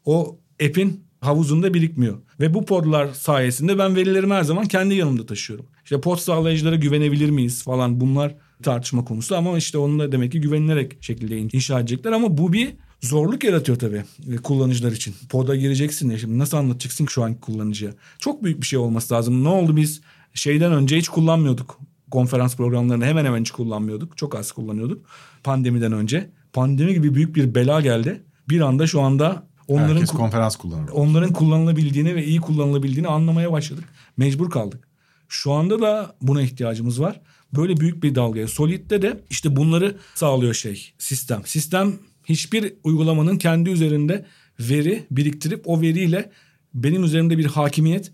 O 0.05 0.39
app'in 0.65 1.05
havuzunda 1.21 1.75
birikmiyor. 1.75 2.19
Ve 2.41 2.55
bu 2.55 2.65
podlar 2.65 3.09
sayesinde 3.09 3.79
ben 3.79 3.97
verilerimi 3.97 4.35
her 4.35 4.43
zaman 4.43 4.65
kendi 4.65 4.95
yanımda 4.95 5.27
taşıyorum. 5.27 5.67
İşte 5.85 6.01
pod 6.01 6.17
sağlayıcılara 6.17 6.77
güvenebilir 6.77 7.31
miyiz 7.31 7.63
falan 7.63 8.01
bunlar 8.01 8.35
tartışma 8.63 9.05
konusu 9.05 9.37
ama 9.37 9.59
işte 9.59 9.79
onu 9.79 9.99
da 9.99 10.13
demek 10.13 10.33
ki 10.33 10.41
güvenilerek 10.41 11.05
şekilde 11.05 11.39
inşa 11.39 11.81
edecekler 11.81 12.13
ama 12.13 12.39
bu 12.39 12.53
bir 12.53 12.73
zorluk 13.01 13.45
yaratıyor 13.45 13.79
tabii 13.79 14.05
e, 14.33 14.37
kullanıcılar 14.37 14.93
için. 14.93 15.15
Pod'a 15.31 15.57
gireceksin 15.57 16.11
ya 16.11 16.19
şimdi 16.19 16.39
nasıl 16.39 16.57
anlatacaksın 16.57 17.07
şu 17.07 17.25
anki 17.25 17.41
kullanıcıya? 17.41 17.93
Çok 18.19 18.45
büyük 18.45 18.61
bir 18.61 18.67
şey 18.67 18.79
olması 18.79 19.15
lazım. 19.15 19.45
Ne 19.45 19.49
oldu 19.49 19.77
biz 19.77 20.01
şeyden 20.35 20.73
önce 20.73 20.97
hiç 20.97 21.09
kullanmıyorduk. 21.09 21.81
Konferans 22.17 22.57
programlarını 22.57 23.05
hemen 23.05 23.25
hemen 23.25 23.41
hiç 23.41 23.51
kullanmıyorduk. 23.51 24.17
Çok 24.17 24.35
az 24.35 24.53
kullanıyorduk 24.53 25.07
pandemiden 25.45 25.93
önce. 25.93 26.31
Pandemi 26.53 26.95
gibi 26.95 27.15
büyük 27.15 27.37
bir 27.37 27.55
bela 27.55 27.81
geldi. 27.81 28.23
Bir 28.49 28.61
anda 28.61 28.87
şu 28.87 29.01
anda 29.01 29.47
onların 29.69 29.95
Herkes 29.95 30.11
konferans 30.11 30.57
kullanıyor. 30.57 30.89
Onların 30.93 31.33
kullanılabildiğini 31.33 32.15
ve 32.15 32.25
iyi 32.25 32.41
kullanılabildiğini 32.41 33.09
anlamaya 33.09 33.53
başladık. 33.53 33.85
Mecbur 34.17 34.51
kaldık. 34.51 34.89
Şu 35.29 35.53
anda 35.53 35.81
da 35.81 36.17
buna 36.23 36.43
ihtiyacımız 36.43 37.01
var. 37.01 37.21
Böyle 37.57 37.77
büyük 37.77 38.03
bir 38.03 38.15
dalgaya. 38.15 38.49
Solid'de 38.49 39.03
de 39.03 39.25
işte 39.31 39.57
bunları 39.57 39.97
sağlıyor 40.15 40.55
şey 40.55 40.93
sistem. 40.99 41.43
Sistem 41.45 41.95
hiçbir 42.25 42.75
uygulamanın 42.85 43.39
kendi 43.39 43.71
üzerinde 43.71 44.27
veri 44.61 45.07
biriktirip 45.11 45.63
o 45.67 45.81
veriyle 45.81 46.31
benim 46.75 47.05
üzerimde 47.05 47.39
bir 47.39 47.47
hakimiyet 47.47 48.13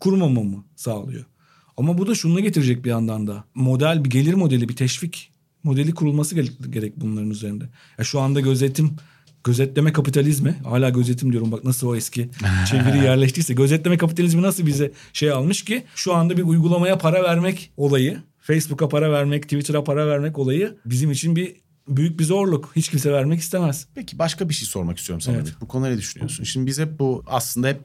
kurmamamı 0.00 0.64
sağlıyor. 0.76 1.24
Ama 1.76 1.98
bu 1.98 2.06
da 2.06 2.14
şunu 2.14 2.40
getirecek 2.40 2.84
bir 2.84 2.90
yandan 2.90 3.26
da. 3.26 3.44
Model 3.54 4.04
bir 4.04 4.10
gelir 4.10 4.34
modeli 4.34 4.68
bir 4.68 4.76
teşvik 4.76 5.32
modeli 5.64 5.94
kurulması 5.94 6.34
gerek 6.70 6.92
bunların 6.96 7.30
üzerinde. 7.30 7.64
Ya 7.98 8.04
şu 8.04 8.20
anda 8.20 8.40
gözetim 8.40 8.96
gözetleme 9.44 9.92
kapitalizmi 9.92 10.56
hala 10.64 10.90
gözetim 10.90 11.32
diyorum 11.32 11.52
bak 11.52 11.64
nasıl 11.64 11.88
o 11.88 11.96
eski 11.96 12.30
çeviri 12.70 13.04
yerleştiyse 13.04 13.54
gözetleme 13.54 13.98
kapitalizmi 13.98 14.42
nasıl 14.42 14.66
bize 14.66 14.92
şey 15.12 15.30
almış 15.30 15.64
ki 15.64 15.84
şu 15.94 16.14
anda 16.14 16.36
bir 16.36 16.42
uygulamaya 16.42 16.98
para 16.98 17.22
vermek 17.22 17.70
olayı 17.76 18.22
Facebook'a 18.40 18.88
para 18.88 19.12
vermek 19.12 19.42
Twitter'a 19.42 19.84
para 19.84 20.06
vermek 20.06 20.38
olayı 20.38 20.76
bizim 20.84 21.10
için 21.10 21.36
bir 21.36 21.56
büyük 21.88 22.20
bir 22.20 22.24
zorluk. 22.24 22.72
Hiç 22.76 22.88
kimse 22.88 23.12
vermek 23.12 23.40
istemez. 23.40 23.86
Peki 23.94 24.18
başka 24.18 24.48
bir 24.48 24.54
şey 24.54 24.68
sormak 24.68 24.98
istiyorum 24.98 25.20
sana. 25.20 25.36
Evet. 25.36 25.54
Bu 25.60 25.68
konuda 25.68 25.88
ne 25.88 25.98
düşünüyorsun? 25.98 26.44
Şimdi 26.44 26.66
biz 26.66 26.78
hep 26.78 26.98
bu 26.98 27.24
aslında 27.26 27.68
hep 27.68 27.80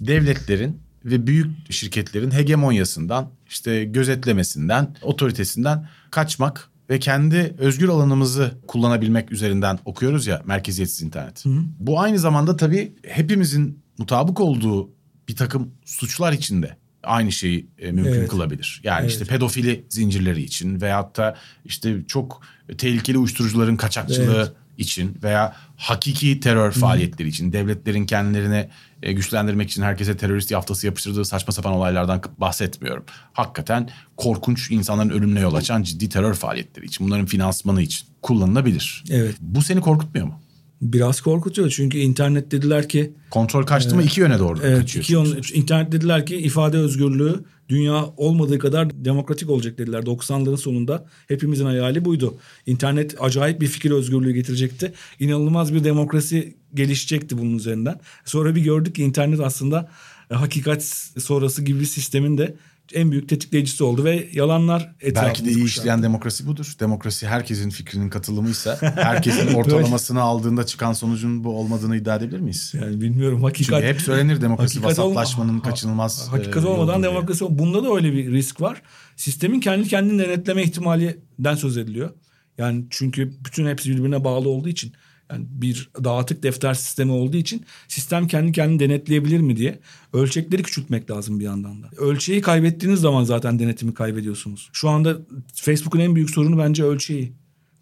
devletlerin 0.00 0.80
ve 1.04 1.26
büyük 1.26 1.72
şirketlerin 1.72 2.30
hegemonyasından, 2.30 3.30
işte 3.48 3.84
gözetlemesinden, 3.84 4.96
otoritesinden 5.02 5.88
kaçmak 6.10 6.70
ve 6.90 6.98
kendi 6.98 7.54
özgür 7.58 7.88
alanımızı 7.88 8.58
kullanabilmek 8.66 9.32
üzerinden 9.32 9.78
okuyoruz 9.84 10.26
ya 10.26 10.42
merkeziyetsiz 10.44 11.02
internet. 11.02 11.44
Hı 11.44 11.48
hı. 11.48 11.62
Bu 11.78 12.00
aynı 12.00 12.18
zamanda 12.18 12.56
tabii 12.56 12.92
hepimizin 13.02 13.82
mutabık 13.98 14.40
olduğu 14.40 14.90
bir 15.28 15.36
takım 15.36 15.70
suçlar 15.84 16.32
içinde 16.32 16.76
aynı 17.02 17.32
şeyi 17.32 17.66
e, 17.78 17.92
mümkün 17.92 18.12
evet. 18.12 18.28
kılabilir. 18.28 18.80
Yani 18.84 19.00
evet. 19.00 19.10
işte 19.10 19.24
pedofili 19.24 19.84
zincirleri 19.88 20.42
için 20.42 20.80
veyahut 20.80 21.16
da 21.16 21.36
işte 21.64 21.96
çok 22.06 22.42
tehlikeli 22.78 23.18
uyuşturucuların 23.18 23.76
kaçakçılığı 23.76 24.36
evet. 24.36 24.52
için 24.78 25.18
veya 25.22 25.56
hakiki 25.80 26.40
terör 26.40 26.72
faaliyetleri 26.72 27.28
için 27.28 27.52
devletlerin 27.52 28.06
kendilerini 28.06 28.68
e, 29.02 29.12
güçlendirmek 29.12 29.70
için 29.70 29.82
herkese 29.82 30.16
terörist 30.16 30.50
yaftası 30.50 30.86
yapıştırdığı 30.86 31.24
saçma 31.24 31.52
sapan 31.52 31.72
olaylardan 31.72 32.22
bahsetmiyorum. 32.38 33.04
Hakikaten 33.32 33.90
korkunç 34.16 34.70
insanların 34.70 35.10
ölümüne 35.10 35.40
yol 35.40 35.54
açan 35.54 35.82
ciddi 35.82 36.08
terör 36.08 36.34
faaliyetleri 36.34 36.86
için 36.86 37.06
bunların 37.06 37.26
finansmanı 37.26 37.82
için 37.82 38.06
kullanılabilir. 38.22 39.04
Evet. 39.10 39.36
Bu 39.40 39.62
seni 39.62 39.80
korkutmuyor 39.80 40.26
mu? 40.26 40.40
Biraz 40.82 41.20
korkutuyor 41.20 41.70
çünkü 41.70 41.98
internet 41.98 42.50
dediler 42.50 42.88
ki... 42.88 43.12
Kontrol 43.30 43.62
kaçtı 43.62 43.96
mı 43.96 44.02
iki 44.02 44.20
yöne 44.20 44.38
doğru 44.38 44.58
evet, 44.62 44.78
kaçıyor. 44.78 45.02
Iki 45.02 45.12
yön, 45.12 45.42
internet 45.54 45.92
dediler 45.92 46.26
ki 46.26 46.36
ifade 46.36 46.76
özgürlüğü 46.76 47.44
dünya 47.70 48.04
olmadığı 48.16 48.58
kadar 48.58 49.04
demokratik 49.04 49.50
olacak 49.50 49.78
dediler. 49.78 50.02
90'ların 50.02 50.56
sonunda 50.56 51.06
hepimizin 51.28 51.64
hayali 51.64 52.04
buydu. 52.04 52.34
İnternet 52.66 53.22
acayip 53.22 53.60
bir 53.60 53.66
fikir 53.66 53.90
özgürlüğü 53.90 54.32
getirecekti. 54.32 54.92
İnanılmaz 55.20 55.74
bir 55.74 55.84
demokrasi 55.84 56.56
gelişecekti 56.74 57.38
bunun 57.38 57.56
üzerinden. 57.56 58.00
Sonra 58.24 58.54
bir 58.54 58.60
gördük 58.60 58.94
ki 58.94 59.02
internet 59.02 59.40
aslında 59.40 59.88
hakikat 60.32 60.82
sonrası 61.18 61.62
gibi 61.62 61.80
bir 61.80 61.84
sistemin 61.84 62.38
de 62.38 62.54
en 62.94 63.10
büyük 63.10 63.28
tetikleyicisi 63.28 63.84
oldu 63.84 64.04
ve 64.04 64.28
yalanlar 64.32 64.94
Belki 65.14 65.44
de 65.44 65.50
iyi 65.50 65.64
işleyen 65.64 66.02
demokrasi 66.02 66.46
budur. 66.46 66.74
Demokrasi 66.80 67.26
herkesin 67.26 67.70
fikrinin 67.70 68.10
katılımıysa 68.10 68.78
herkesin 68.80 69.54
ortalamasını 69.54 70.20
aldığında 70.20 70.66
çıkan 70.66 70.92
sonucun 70.92 71.44
bu 71.44 71.58
olmadığını 71.58 71.96
iddia 71.96 72.16
edebilir 72.16 72.40
miyiz? 72.40 72.72
Yani 72.80 73.00
bilmiyorum 73.00 73.42
hakikat. 73.42 73.80
Çünkü 73.80 73.94
hep 73.94 74.00
söylenir 74.00 74.40
demokrasi 74.40 74.84
vasatlaşmanın 74.84 75.48
olma, 75.48 75.62
kaçınılmaz. 75.62 76.28
Ha, 76.28 76.32
hakikat 76.32 76.64
e, 76.64 76.66
olmadan 76.66 77.02
demokrasi 77.02 77.40
diye. 77.40 77.58
bunda 77.58 77.84
da 77.84 77.94
öyle 77.94 78.12
bir 78.12 78.32
risk 78.32 78.60
var. 78.60 78.82
Sistemin 79.16 79.60
kendi 79.60 79.88
kendini 79.88 80.22
denetleme 80.22 80.62
ihtimalinden 80.62 81.54
söz 81.54 81.76
ediliyor. 81.76 82.10
Yani 82.58 82.84
çünkü 82.90 83.32
bütün 83.44 83.66
hepsi 83.66 83.90
birbirine 83.90 84.24
bağlı 84.24 84.48
olduğu 84.48 84.68
için 84.68 84.92
yani 85.32 85.46
bir 85.50 85.90
dağıtık 86.04 86.42
defter 86.42 86.74
sistemi 86.74 87.12
olduğu 87.12 87.36
için 87.36 87.64
sistem 87.88 88.26
kendi 88.26 88.52
kendini 88.52 88.80
denetleyebilir 88.80 89.40
mi 89.40 89.56
diye 89.56 89.80
ölçekleri 90.12 90.62
küçültmek 90.62 91.10
lazım 91.10 91.40
bir 91.40 91.44
yandan 91.44 91.82
da. 91.82 91.90
Ölçeği 91.96 92.40
kaybettiğiniz 92.40 93.00
zaman 93.00 93.24
zaten 93.24 93.58
denetimi 93.58 93.94
kaybediyorsunuz. 93.94 94.70
Şu 94.72 94.88
anda 94.88 95.16
Facebook'un 95.54 96.00
en 96.00 96.14
büyük 96.14 96.30
sorunu 96.30 96.58
bence 96.58 96.84
ölçeği. 96.84 97.32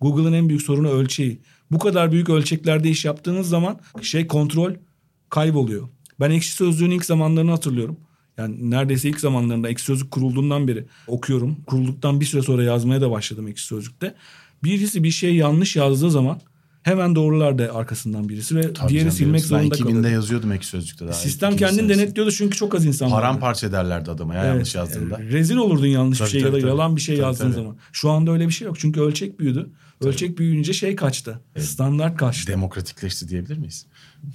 Google'ın 0.00 0.32
en 0.32 0.48
büyük 0.48 0.62
sorunu 0.62 0.88
ölçeği. 0.88 1.40
Bu 1.70 1.78
kadar 1.78 2.12
büyük 2.12 2.28
ölçeklerde 2.28 2.90
iş 2.90 3.04
yaptığınız 3.04 3.48
zaman 3.48 3.80
şey 4.02 4.26
kontrol 4.26 4.74
kayboluyor. 5.30 5.88
Ben 6.20 6.30
ekşi 6.30 6.52
sözlüğün 6.52 6.90
ilk 6.90 7.04
zamanlarını 7.04 7.50
hatırlıyorum. 7.50 7.96
Yani 8.38 8.70
neredeyse 8.70 9.08
ilk 9.08 9.20
zamanlarında 9.20 9.68
ekşi 9.68 9.84
sözlük 9.84 10.10
kurulduğundan 10.10 10.68
beri 10.68 10.86
okuyorum. 11.06 11.56
Kurulduktan 11.66 12.20
bir 12.20 12.26
süre 12.26 12.42
sonra 12.42 12.62
yazmaya 12.62 13.00
da 13.00 13.10
başladım 13.10 13.48
ekşi 13.48 13.66
sözlükte. 13.66 14.14
Birisi 14.64 15.04
bir 15.04 15.10
şey 15.10 15.36
yanlış 15.36 15.76
yazdığı 15.76 16.10
zaman 16.10 16.40
Hemen 16.88 17.14
doğrulardı 17.14 17.72
arkasından 17.72 18.28
birisi 18.28 18.56
ve 18.56 18.72
Tabii 18.72 18.88
diğeri 18.88 19.04
canım, 19.04 19.16
silmek 19.16 19.44
zorunda 19.44 19.76
kalıyor. 19.76 19.88
Ben 19.88 20.00
2000'de 20.00 20.08
yazıyordum 20.08 20.52
ek 20.52 20.64
sözlükte 20.64 21.04
daha. 21.04 21.12
Sistem 21.12 21.56
kendini 21.56 21.88
denetliyordu 21.88 22.32
çünkü 22.32 22.56
çok 22.56 22.74
az 22.74 22.84
insan 22.84 23.10
vardı. 23.10 23.20
Paramparça 23.20 23.66
ederlerdi 23.66 24.10
adama 24.10 24.34
ya 24.34 24.40
evet, 24.40 24.52
yanlış 24.52 24.74
yazdığında. 24.74 25.18
Rezil 25.18 25.56
olurdun 25.56 25.86
yanlış 25.86 26.18
tabii, 26.18 26.26
bir 26.26 26.32
şey 26.32 26.40
tabii, 26.40 26.50
ya 26.50 26.56
da 26.56 26.60
tabii. 26.60 26.70
yalan 26.70 26.96
bir 26.96 27.00
şey 27.00 27.16
tabii, 27.16 27.24
yazdığın 27.26 27.44
tabii. 27.44 27.54
zaman. 27.54 27.76
Şu 27.92 28.10
anda 28.10 28.32
öyle 28.32 28.46
bir 28.46 28.52
şey 28.52 28.66
yok 28.66 28.78
çünkü 28.78 29.00
ölçek 29.00 29.40
büyüdü. 29.40 29.70
Tabii. 30.00 30.08
Ölçek 30.08 30.38
büyüyünce 30.38 30.72
şey 30.72 30.96
kaçtı. 30.96 31.40
Evet. 31.56 31.66
Standart 31.66 32.16
kaçtı. 32.16 32.52
Demokratikleşti 32.52 33.28
diyebilir 33.28 33.58
miyiz? 33.58 33.86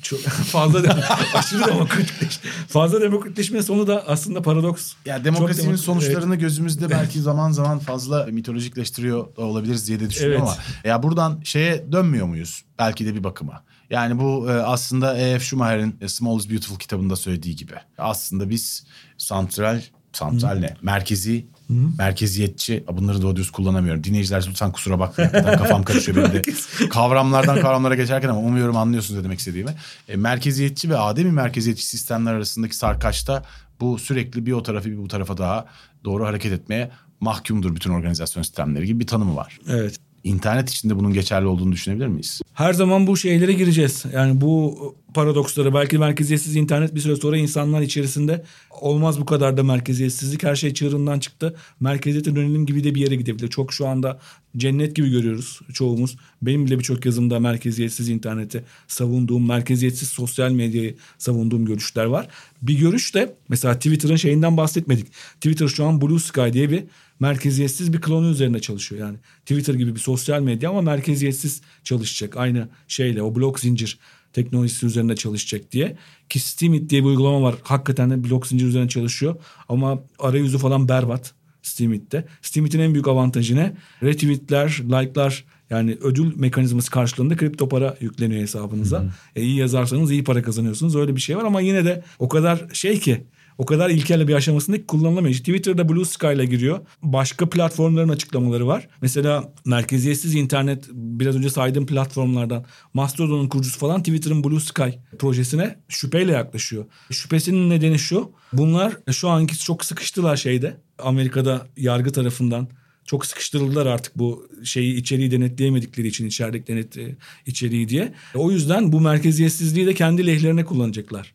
Çok 0.02 0.20
fazla 0.26 0.84
de, 0.84 0.94
aşırı 1.34 1.68
demokratikleşti. 1.68 2.48
Fazla 2.68 3.02
demokratikleşme 3.02 3.64
sonu 3.64 3.88
da 3.88 4.08
aslında 4.08 4.42
paradoks. 4.42 4.94
Ya 5.06 5.26
demokrasinin 5.26 5.64
demokratik, 5.64 5.86
sonuçlarını 5.86 6.34
evet. 6.34 6.42
gözümüzde 6.42 6.90
belki 6.90 7.22
zaman 7.22 7.52
zaman 7.52 7.80
fazla 7.80 8.26
mitolojikleştiriyor 8.26 9.28
olabiliriz 9.38 9.88
diye 9.88 10.00
de 10.00 10.10
düşünüyorum 10.10 10.48
evet. 10.48 10.60
ama 10.84 10.90
ya 10.90 11.04
buradan 11.04 11.42
şeye 11.44 11.92
dönmüyor 11.92 12.26
muyuz? 12.26 12.64
Belki 12.80 13.06
de 13.06 13.16
bir 13.16 13.24
bakıma. 13.24 13.64
Yani 13.90 14.20
bu 14.20 14.50
e, 14.50 14.54
aslında 14.54 15.18
E.F. 15.18 15.46
Schumacher'in 15.46 16.08
Small 16.08 16.40
is 16.40 16.50
Beautiful 16.50 16.80
kitabında 16.80 17.16
söylediği 17.16 17.56
gibi. 17.56 17.74
Aslında 17.98 18.50
biz 18.50 18.86
santral, 19.18 19.82
santral 20.14 20.60
ne? 20.60 20.76
Merkezi 20.82 21.46
Hı. 21.68 21.74
Merkeziyetçi 21.98 22.84
bunları 22.92 23.22
doğru 23.22 23.36
düz 23.36 23.52
kullanamıyorum. 23.52 24.04
Dinleyiciler 24.04 24.46
lütfen 24.50 24.72
kusura 24.72 25.00
bakmayın. 25.00 25.32
kafam 25.32 25.84
karışıyor 25.84 26.18
benim 26.18 26.34
de. 26.34 26.42
Kavramlardan 26.90 27.60
kavramlara 27.60 27.96
geçerken 27.96 28.30
ama 28.30 28.40
umuyorum 28.40 28.78
anlıyorsunuz 28.78 29.20
ne 29.20 29.24
demek 29.24 29.40
istediğimi. 29.40 29.72
E, 30.10 30.16
merkeziyetçi 30.16 30.90
ve 30.90 30.98
ademi 30.98 31.32
merkeziyetçi 31.32 31.86
sistemler 31.86 32.34
arasındaki 32.34 32.76
sarkaçta 32.76 33.44
bu 33.80 34.00
sürekli 34.00 34.46
bir 34.46 34.52
o 34.52 34.64
tarafı 34.64 34.90
bir 34.90 34.98
bu 34.98 35.08
tarafa 35.08 35.38
daha 35.38 35.66
doğru 36.04 36.26
hareket 36.26 36.52
etmeye 36.54 36.92
mahkumdur 37.20 37.76
bütün 37.76 37.90
organizasyon 37.90 38.44
sistemleri 38.44 38.86
gibi 38.86 39.00
bir 39.00 39.08
tanımı 39.08 39.36
var. 39.36 39.60
Evet. 39.68 40.00
İnternet 40.24 40.70
içinde 40.70 40.96
bunun 40.96 41.14
geçerli 41.14 41.48
olduğunu 41.48 41.72
düşünebilir 41.72 42.08
miyiz? 42.08 42.42
Her 42.54 42.74
zaman 42.74 43.08
bu 43.08 43.18
şeylere 43.18 43.54
gireceğiz. 43.54 44.04
Yani 44.14 44.42
bu 44.42 44.96
paradoksları 45.14 45.74
belki 45.74 45.98
merkeziyetsiz 45.98 46.56
internet 46.56 46.96
bir 46.96 47.00
süre 47.00 47.16
sonra 47.16 47.38
insanlar 47.38 47.82
içerisinde 47.82 48.44
olmaz 48.82 49.20
bu 49.20 49.26
kadar 49.26 49.58
da 49.58 49.64
merkeziyetsizlik. 49.64 50.44
Her 50.44 50.56
şey 50.56 50.74
çığırından 50.74 51.20
çıktı. 51.20 51.56
Merkeziyete 51.80 52.36
dönelim 52.36 52.66
gibi 52.66 52.84
de 52.84 52.96
bir 52.96 53.02
yere 53.02 53.16
gidebilir. 53.16 53.48
Çok 53.48 53.74
şu 53.74 53.88
anda 53.88 54.20
cennet 54.58 54.96
gibi 54.96 55.12
görüyoruz 55.12 55.60
çoğumuz. 55.74 56.18
Benim 56.42 56.66
bile 56.66 56.80
birçok 56.80 57.06
yazımda 57.06 57.40
merkeziyetsiz 57.40 58.10
interneti 58.10 58.64
savunduğum, 58.88 59.48
merkeziyetsiz 59.48 60.10
sosyal 60.10 60.52
medyayı 60.52 60.96
savunduğum 61.18 61.66
görüşler 61.66 62.06
var. 62.06 62.28
Bir 62.62 62.80
görüş 62.80 63.16
de 63.16 63.36
mesela 63.50 63.74
Twitter'ın 63.74 64.16
şeyinden 64.16 64.58
bahsetmedik. 64.58 65.08
Twitter 65.36 65.68
şu 65.68 65.86
an 65.86 66.02
Blue 66.02 66.20
Sky 66.20 66.54
diye 66.54 66.70
bir 66.70 66.84
merkeziyetsiz 67.24 67.94
bir 67.94 68.02
klonu 68.02 68.28
üzerine 68.28 68.60
çalışıyor. 68.60 69.08
Yani 69.08 69.18
Twitter 69.42 69.74
gibi 69.74 69.96
bir 69.96 70.00
sosyal 70.00 70.42
medya 70.42 70.70
ama 70.70 70.82
merkeziyetsiz 70.82 71.62
çalışacak. 71.84 72.38
Aynı 72.38 72.70
şeyle 72.88 73.22
o 73.22 73.36
blok 73.36 73.60
zincir 73.60 74.00
teknolojisi 74.34 74.86
üzerinde 74.86 75.16
çalışacak 75.16 75.72
diye. 75.72 75.98
Ki 76.30 76.40
Steemit 76.40 76.90
diye 76.90 77.02
bir 77.02 77.08
uygulama 77.08 77.42
var. 77.42 77.56
Hakikaten 77.64 78.10
de 78.10 78.24
blok 78.24 78.48
zincir 78.48 78.66
üzerine 78.66 78.90
çalışıyor. 78.90 79.36
Ama 79.70 80.04
arayüzü 80.20 80.58
falan 80.58 80.90
berbat 80.90 81.34
Steemit'te. 81.62 82.26
Steemit'in 82.42 82.80
en 82.80 82.94
büyük 82.94 83.08
avantajı 83.08 83.56
ne? 83.56 83.74
Retweetler, 84.04 84.82
like'lar 84.84 85.46
yani 85.70 85.98
ödül 86.02 86.36
mekanizması 86.36 86.92
karşılığında 86.92 87.36
kripto 87.38 87.70
para 87.70 87.98
yükleniyor 88.00 88.42
hesabınıza. 88.42 89.00
Hı 89.00 89.04
hı. 89.04 89.12
E, 89.36 89.42
iyi 89.42 89.58
yazarsanız 89.58 90.12
iyi 90.12 90.24
para 90.24 90.42
kazanıyorsunuz. 90.42 90.96
Öyle 90.96 91.16
bir 91.16 91.22
şey 91.22 91.38
var 91.38 91.44
ama 91.44 91.62
yine 91.62 91.86
de 91.86 92.04
o 92.20 92.30
kadar 92.30 92.66
şey 92.74 93.00
ki 93.00 93.24
o 93.58 93.66
kadar 93.66 93.90
ilkel 93.90 94.28
bir 94.28 94.34
aşamasında 94.34 94.78
ki 94.78 94.86
kullanılamıyor. 94.88 95.36
Twitter'da 95.36 95.90
Blue 95.90 96.06
Sky 96.06 96.34
ile 96.34 96.46
giriyor. 96.46 96.80
Başka 97.02 97.50
platformların 97.50 98.10
açıklamaları 98.10 98.68
var. 98.68 98.88
Mesela 99.02 99.54
merkeziyetsiz 99.66 100.36
internet 100.36 100.90
biraz 100.94 101.36
önce 101.36 101.50
saydığım 101.50 101.86
platformlardan 101.86 102.66
Mastodon'un 102.94 103.48
kurucusu 103.48 103.80
falan 103.80 104.04
Twitter'ın 104.04 104.44
Blue 104.44 104.60
Sky 104.60 104.90
projesine 105.20 105.80
şüpheyle 105.90 106.32
yaklaşıyor. 106.32 106.86
Şüphesinin 107.12 107.70
nedeni 107.70 108.00
şu. 108.00 108.32
Bunlar 108.54 108.98
şu 109.12 109.30
anki 109.30 109.60
çok 109.60 109.86
sıkıştılar 109.86 110.38
şeyde. 110.38 110.78
Amerika'da 111.00 111.68
yargı 111.78 112.12
tarafından 112.12 112.68
çok 113.06 113.26
sıkıştırıldılar 113.26 113.86
artık 113.86 114.18
bu 114.18 114.50
şeyi 114.64 114.96
içeriği 114.96 115.32
denetleyemedikleri 115.32 116.08
için 116.08 116.28
içerideki 116.28 116.68
denet 116.68 116.98
içeriği 117.46 117.90
diye. 117.90 118.14
O 118.36 118.52
yüzden 118.52 118.92
bu 118.92 119.02
merkeziyetsizliği 119.02 119.88
de 119.88 119.94
kendi 119.94 120.28
lehlerine 120.28 120.66
kullanacaklar. 120.66 121.34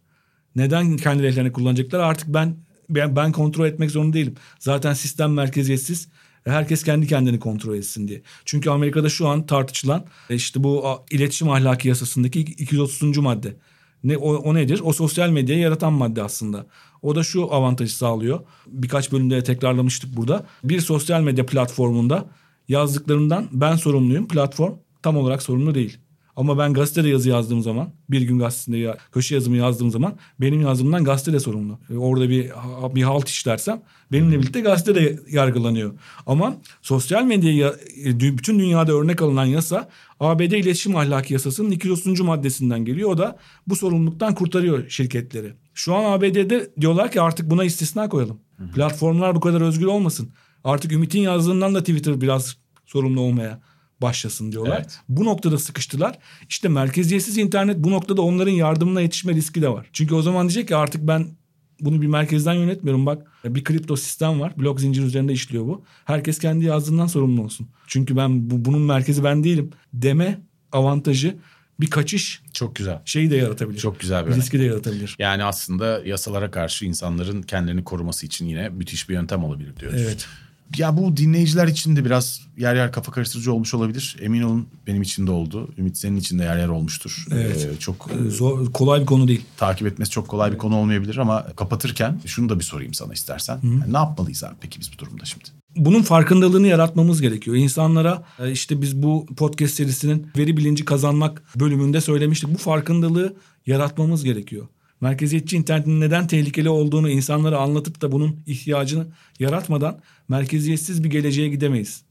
Neden 0.58 0.96
kendi 0.96 1.22
lehlerine 1.22 1.52
kullanacaklar? 1.52 2.00
Artık 2.00 2.28
ben 2.28 2.56
ben, 2.90 3.16
ben 3.16 3.32
kontrol 3.32 3.66
etmek 3.66 3.90
zorunda 3.90 4.14
değilim. 4.14 4.34
Zaten 4.58 4.94
sistem 4.94 5.32
merkeziyetsiz. 5.32 6.08
Herkes 6.44 6.82
kendi 6.82 7.06
kendini 7.06 7.40
kontrol 7.40 7.74
etsin 7.74 8.08
diye. 8.08 8.22
Çünkü 8.44 8.70
Amerika'da 8.70 9.08
şu 9.08 9.28
an 9.28 9.46
tartışılan 9.46 10.06
e, 10.30 10.34
işte 10.34 10.64
bu 10.64 10.84
iletişim 11.10 11.50
ahlaki 11.50 11.88
yasasındaki 11.88 12.40
230. 12.40 13.18
madde. 13.18 13.56
Ne 14.04 14.16
o, 14.16 14.34
o 14.34 14.54
nedir? 14.54 14.80
O 14.84 14.92
sosyal 14.92 15.30
medyayı 15.30 15.62
yaratan 15.62 15.92
madde 15.92 16.22
aslında. 16.22 16.66
O 17.02 17.14
da 17.14 17.22
şu 17.22 17.52
avantajı 17.52 17.96
sağlıyor. 17.96 18.40
Birkaç 18.66 19.12
bölümde 19.12 19.44
tekrarlamıştık 19.44 20.16
burada. 20.16 20.46
Bir 20.64 20.80
sosyal 20.80 21.22
medya 21.22 21.46
platformunda 21.46 22.30
yazdıklarımdan 22.68 23.48
ben 23.52 23.76
sorumluyum. 23.76 24.28
Platform 24.28 24.74
tam 25.02 25.16
olarak 25.16 25.42
sorumlu 25.42 25.74
değil. 25.74 25.98
Ama 26.38 26.58
ben 26.58 26.72
gazetede 26.72 27.08
yazı 27.08 27.28
yazdığım 27.28 27.62
zaman 27.62 27.88
bir 28.10 28.22
gün 28.22 28.38
gazetede 28.38 28.96
köşe 29.12 29.34
yazımı 29.34 29.56
yazdığım 29.56 29.90
zaman 29.90 30.16
benim 30.40 30.60
yazdığımdan 30.60 31.04
gazete 31.04 31.32
de 31.32 31.40
sorumlu. 31.40 31.78
E, 31.90 31.96
orada 31.96 32.28
bir 32.28 32.50
bir 32.94 33.02
halt 33.02 33.28
işlersem 33.28 33.82
benimle 34.12 34.38
birlikte 34.38 34.60
gazete 34.60 34.94
de 34.94 35.18
yargılanıyor. 35.30 35.94
Ama 36.26 36.56
sosyal 36.82 37.24
medyayı 37.24 37.74
e, 38.04 38.20
bütün 38.20 38.58
dünyada 38.58 38.92
örnek 38.92 39.22
alınan 39.22 39.44
yasa 39.44 39.88
ABD 40.20 40.40
İletişim 40.40 40.96
Ahlaki 40.96 41.32
Yasası'nın 41.32 41.70
230. 41.70 42.20
maddesinden 42.20 42.84
geliyor. 42.84 43.10
O 43.10 43.18
da 43.18 43.38
bu 43.66 43.76
sorumluluktan 43.76 44.34
kurtarıyor 44.34 44.88
şirketleri. 44.88 45.52
Şu 45.74 45.94
an 45.94 46.04
ABD'de 46.04 46.70
diyorlar 46.80 47.12
ki 47.12 47.20
artık 47.20 47.50
buna 47.50 47.64
istisna 47.64 48.08
koyalım. 48.08 48.40
Platformlar 48.74 49.34
bu 49.34 49.40
kadar 49.40 49.60
özgür 49.60 49.86
olmasın. 49.86 50.30
Artık 50.64 50.92
Ümit'in 50.92 51.20
yazdığından 51.20 51.74
da 51.74 51.80
Twitter 51.80 52.20
biraz 52.20 52.56
sorumlu 52.86 53.20
olmaya 53.20 53.60
başlasın 54.02 54.52
diyorlar. 54.52 54.76
Evet. 54.76 54.98
Bu 55.08 55.24
noktada 55.24 55.58
sıkıştılar. 55.58 56.18
İşte 56.48 56.68
merkeziyetsiz 56.68 57.38
internet 57.38 57.78
bu 57.78 57.90
noktada 57.90 58.22
onların 58.22 58.52
yardımına 58.52 59.00
yetişme 59.00 59.34
riski 59.34 59.62
de 59.62 59.68
var. 59.68 59.86
Çünkü 59.92 60.14
o 60.14 60.22
zaman 60.22 60.48
diyecek 60.48 60.68
ki 60.68 60.76
artık 60.76 61.06
ben 61.08 61.28
bunu 61.80 62.02
bir 62.02 62.06
merkezden 62.06 62.54
yönetmiyorum. 62.54 63.06
Bak 63.06 63.26
bir 63.44 63.64
kripto 63.64 63.96
sistem 63.96 64.40
var. 64.40 64.52
Blok 64.56 64.80
zincir 64.80 65.02
üzerinde 65.02 65.32
işliyor 65.32 65.66
bu. 65.66 65.84
Herkes 66.04 66.38
kendi 66.38 66.64
yazdığından 66.64 67.06
sorumlu 67.06 67.42
olsun. 67.42 67.68
Çünkü 67.86 68.16
ben 68.16 68.50
bu, 68.50 68.64
bunun 68.64 68.80
merkezi 68.80 69.24
ben 69.24 69.44
değilim 69.44 69.70
deme 69.92 70.40
avantajı 70.72 71.36
bir 71.80 71.90
kaçış 71.90 72.42
çok 72.52 72.76
güzel 72.76 73.02
şeyi 73.04 73.30
de 73.30 73.36
yaratabilir. 73.36 73.78
Çok 73.78 74.00
güzel 74.00 74.26
bir 74.26 74.34
riski 74.34 74.58
de 74.58 74.64
yaratabilir. 74.64 75.16
Yani 75.18 75.44
aslında 75.44 76.02
yasalara 76.04 76.50
karşı 76.50 76.84
insanların 76.84 77.42
kendilerini 77.42 77.84
koruması 77.84 78.26
için 78.26 78.46
yine 78.46 78.68
müthiş 78.68 79.08
bir 79.08 79.14
yöntem 79.14 79.44
olabilir 79.44 79.76
diyoruz. 79.76 80.00
Evet. 80.02 80.26
Ya 80.76 80.96
bu 80.96 81.16
dinleyiciler 81.16 81.68
için 81.68 81.96
de 81.96 82.04
biraz 82.04 82.40
yer 82.56 82.74
yer 82.74 82.92
kafa 82.92 83.12
karıştırıcı 83.12 83.52
olmuş 83.52 83.74
olabilir. 83.74 84.16
Emin 84.20 84.42
olun 84.42 84.66
benim 84.86 85.02
için 85.02 85.26
de 85.26 85.30
oldu. 85.30 85.68
Ümit 85.78 85.96
senin 85.96 86.16
için 86.16 86.38
de 86.38 86.42
yer 86.42 86.58
yer 86.58 86.68
olmuştur. 86.68 87.26
Evet. 87.32 87.68
Ee, 87.74 87.78
çok 87.78 88.10
ee, 88.10 88.30
zor 88.30 88.72
kolay 88.72 89.00
bir 89.00 89.06
konu 89.06 89.28
değil. 89.28 89.42
Takip 89.56 89.86
etmesi 89.86 90.10
çok 90.10 90.28
kolay 90.28 90.52
bir 90.52 90.58
konu 90.58 90.76
olmayabilir 90.76 91.16
ama 91.16 91.46
kapatırken 91.56 92.20
şunu 92.26 92.48
da 92.48 92.58
bir 92.58 92.64
sorayım 92.64 92.94
sana 92.94 93.12
istersen. 93.12 93.60
Yani 93.62 93.92
ne 93.92 93.96
yapmalıyız 93.96 94.44
abi 94.44 94.54
peki 94.60 94.80
biz 94.80 94.90
bu 94.94 94.98
durumda 94.98 95.24
şimdi? 95.24 95.44
Bunun 95.76 96.02
farkındalığını 96.02 96.66
yaratmamız 96.66 97.20
gerekiyor. 97.20 97.56
İnsanlara 97.56 98.22
e, 98.38 98.52
işte 98.52 98.82
biz 98.82 99.02
bu 99.02 99.26
podcast 99.36 99.74
serisinin 99.74 100.26
veri 100.38 100.56
bilinci 100.56 100.84
kazanmak 100.84 101.42
bölümünde 101.56 102.00
söylemiştik. 102.00 102.54
Bu 102.54 102.58
farkındalığı 102.58 103.36
yaratmamız 103.66 104.24
gerekiyor 104.24 104.66
merkeziyetçi 105.00 105.56
internetin 105.56 106.00
neden 106.00 106.26
tehlikeli 106.26 106.68
olduğunu 106.68 107.10
insanlara 107.10 107.58
anlatıp 107.58 108.00
da 108.00 108.12
bunun 108.12 108.40
ihtiyacını 108.46 109.06
yaratmadan 109.38 110.00
merkeziyetsiz 110.28 111.04
bir 111.04 111.10
geleceğe 111.10 111.48
gidemeyiz. 111.48 112.02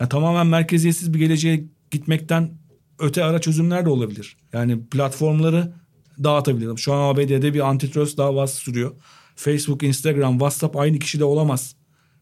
Yani 0.00 0.08
tamamen 0.08 0.46
merkeziyetsiz 0.46 1.14
bir 1.14 1.18
geleceğe 1.18 1.64
gitmekten 1.90 2.50
öte 2.98 3.24
ara 3.24 3.40
çözümler 3.40 3.84
de 3.84 3.88
olabilir. 3.88 4.36
Yani 4.52 4.86
platformları 4.86 5.72
dağıtabilirim. 6.24 6.78
Şu 6.78 6.92
an 6.92 7.14
ABD'de 7.14 7.54
bir 7.54 7.60
antitrust 7.60 8.18
davası 8.18 8.56
sürüyor. 8.56 8.92
Facebook, 9.36 9.82
Instagram, 9.82 10.32
WhatsApp 10.32 10.76
aynı 10.76 10.98
kişide 10.98 11.24
olamaz 11.24 11.76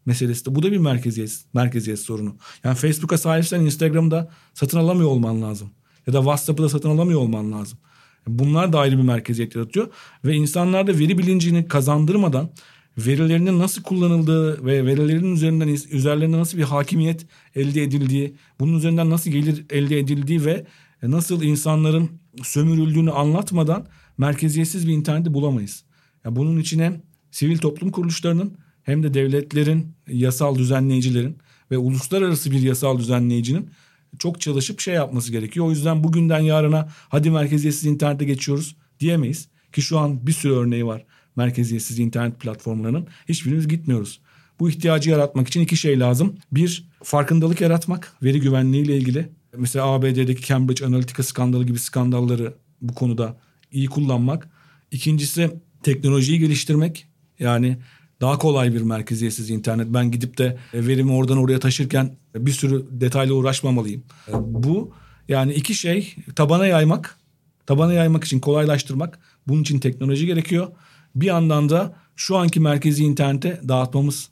meselesi 0.06 0.46
de. 0.46 0.54
Bu 0.54 0.62
da 0.62 0.72
bir 0.72 0.78
merkeziyet, 0.78 1.44
merkeziyet 1.54 2.00
sorunu. 2.00 2.36
Yani 2.64 2.76
Facebook'a 2.76 3.18
sahipsen 3.18 3.60
Instagram'da 3.60 4.30
satın 4.54 4.78
alamıyor 4.78 5.08
olman 5.08 5.42
lazım. 5.42 5.70
Ya 6.06 6.12
da 6.12 6.18
WhatsApp'ı 6.18 6.62
da 6.62 6.68
satın 6.68 6.90
alamıyor 6.90 7.20
olman 7.20 7.52
lazım. 7.52 7.78
Bunlar 8.26 8.72
da 8.72 8.80
ayrı 8.80 8.98
bir 8.98 9.02
merkeziyet 9.02 9.54
yaratıyor. 9.54 9.88
Ve 10.24 10.34
insanlarda 10.34 10.98
veri 10.98 11.18
bilincini 11.18 11.68
kazandırmadan 11.68 12.50
verilerinin 12.98 13.58
nasıl 13.58 13.82
kullanıldığı 13.82 14.66
ve 14.66 14.86
verilerin 14.86 15.34
üzerinden 15.34 15.68
üzerlerinde 15.68 16.38
nasıl 16.38 16.58
bir 16.58 16.62
hakimiyet 16.62 17.26
elde 17.54 17.82
edildiği, 17.82 18.34
bunun 18.60 18.78
üzerinden 18.78 19.10
nasıl 19.10 19.30
gelir 19.30 19.64
elde 19.70 19.98
edildiği 19.98 20.44
ve 20.44 20.66
nasıl 21.02 21.42
insanların 21.42 22.10
sömürüldüğünü 22.42 23.10
anlatmadan 23.10 23.86
merkeziyetsiz 24.18 24.88
bir 24.88 24.92
interneti 24.92 25.34
bulamayız. 25.34 25.84
Yani 26.24 26.36
bunun 26.36 26.60
içine 26.60 27.00
sivil 27.30 27.58
toplum 27.58 27.90
kuruluşlarının 27.90 28.56
hem 28.82 29.02
de 29.02 29.14
devletlerin, 29.14 29.94
yasal 30.08 30.58
düzenleyicilerin 30.58 31.38
ve 31.70 31.78
uluslararası 31.78 32.50
bir 32.50 32.60
yasal 32.60 32.98
düzenleyicinin 32.98 33.70
çok 34.18 34.40
çalışıp 34.40 34.80
şey 34.80 34.94
yapması 34.94 35.32
gerekiyor. 35.32 35.66
O 35.66 35.70
yüzden 35.70 36.04
bugünden 36.04 36.40
yarına 36.40 36.88
hadi 37.08 37.30
merkeziyetsiz 37.30 37.86
internete 37.86 38.24
geçiyoruz 38.24 38.76
diyemeyiz. 39.00 39.48
Ki 39.72 39.82
şu 39.82 39.98
an 39.98 40.26
bir 40.26 40.32
sürü 40.32 40.52
örneği 40.52 40.86
var 40.86 41.04
merkeziyetsiz 41.36 41.98
internet 41.98 42.40
platformlarının. 42.40 43.06
Hiçbirimiz 43.28 43.68
gitmiyoruz. 43.68 44.20
Bu 44.60 44.70
ihtiyacı 44.70 45.10
yaratmak 45.10 45.48
için 45.48 45.60
iki 45.60 45.76
şey 45.76 46.00
lazım. 46.00 46.36
Bir, 46.52 46.88
farkındalık 47.02 47.60
yaratmak 47.60 48.16
veri 48.22 48.40
güvenliği 48.40 48.84
ile 48.84 48.96
ilgili. 48.96 49.28
Mesela 49.56 49.86
ABD'deki 49.86 50.46
Cambridge 50.46 50.86
Analytica 50.86 51.22
skandalı 51.22 51.64
gibi 51.64 51.78
skandalları 51.78 52.54
bu 52.80 52.94
konuda 52.94 53.36
iyi 53.72 53.86
kullanmak. 53.86 54.48
İkincisi 54.90 55.50
teknolojiyi 55.82 56.38
geliştirmek. 56.38 57.06
Yani 57.38 57.78
daha 58.22 58.38
kolay 58.38 58.74
bir 58.74 58.82
merkeziyetsiz 58.82 59.50
internet. 59.50 59.86
Ben 59.90 60.10
gidip 60.10 60.38
de 60.38 60.58
verimi 60.74 61.12
oradan 61.12 61.38
oraya 61.38 61.60
taşırken 61.60 62.16
bir 62.34 62.52
sürü 62.52 62.86
detayla 62.90 63.34
uğraşmamalıyım. 63.34 64.02
Bu 64.32 64.94
yani 65.28 65.52
iki 65.54 65.74
şey 65.74 66.16
tabana 66.36 66.66
yaymak, 66.66 67.18
tabana 67.66 67.92
yaymak 67.92 68.24
için 68.24 68.40
kolaylaştırmak. 68.40 69.18
Bunun 69.48 69.62
için 69.62 69.78
teknoloji 69.78 70.26
gerekiyor. 70.26 70.68
Bir 71.14 71.26
yandan 71.26 71.68
da 71.68 71.96
şu 72.16 72.36
anki 72.36 72.60
merkezi 72.60 73.04
internete 73.04 73.60
dağıtmamız 73.68 74.28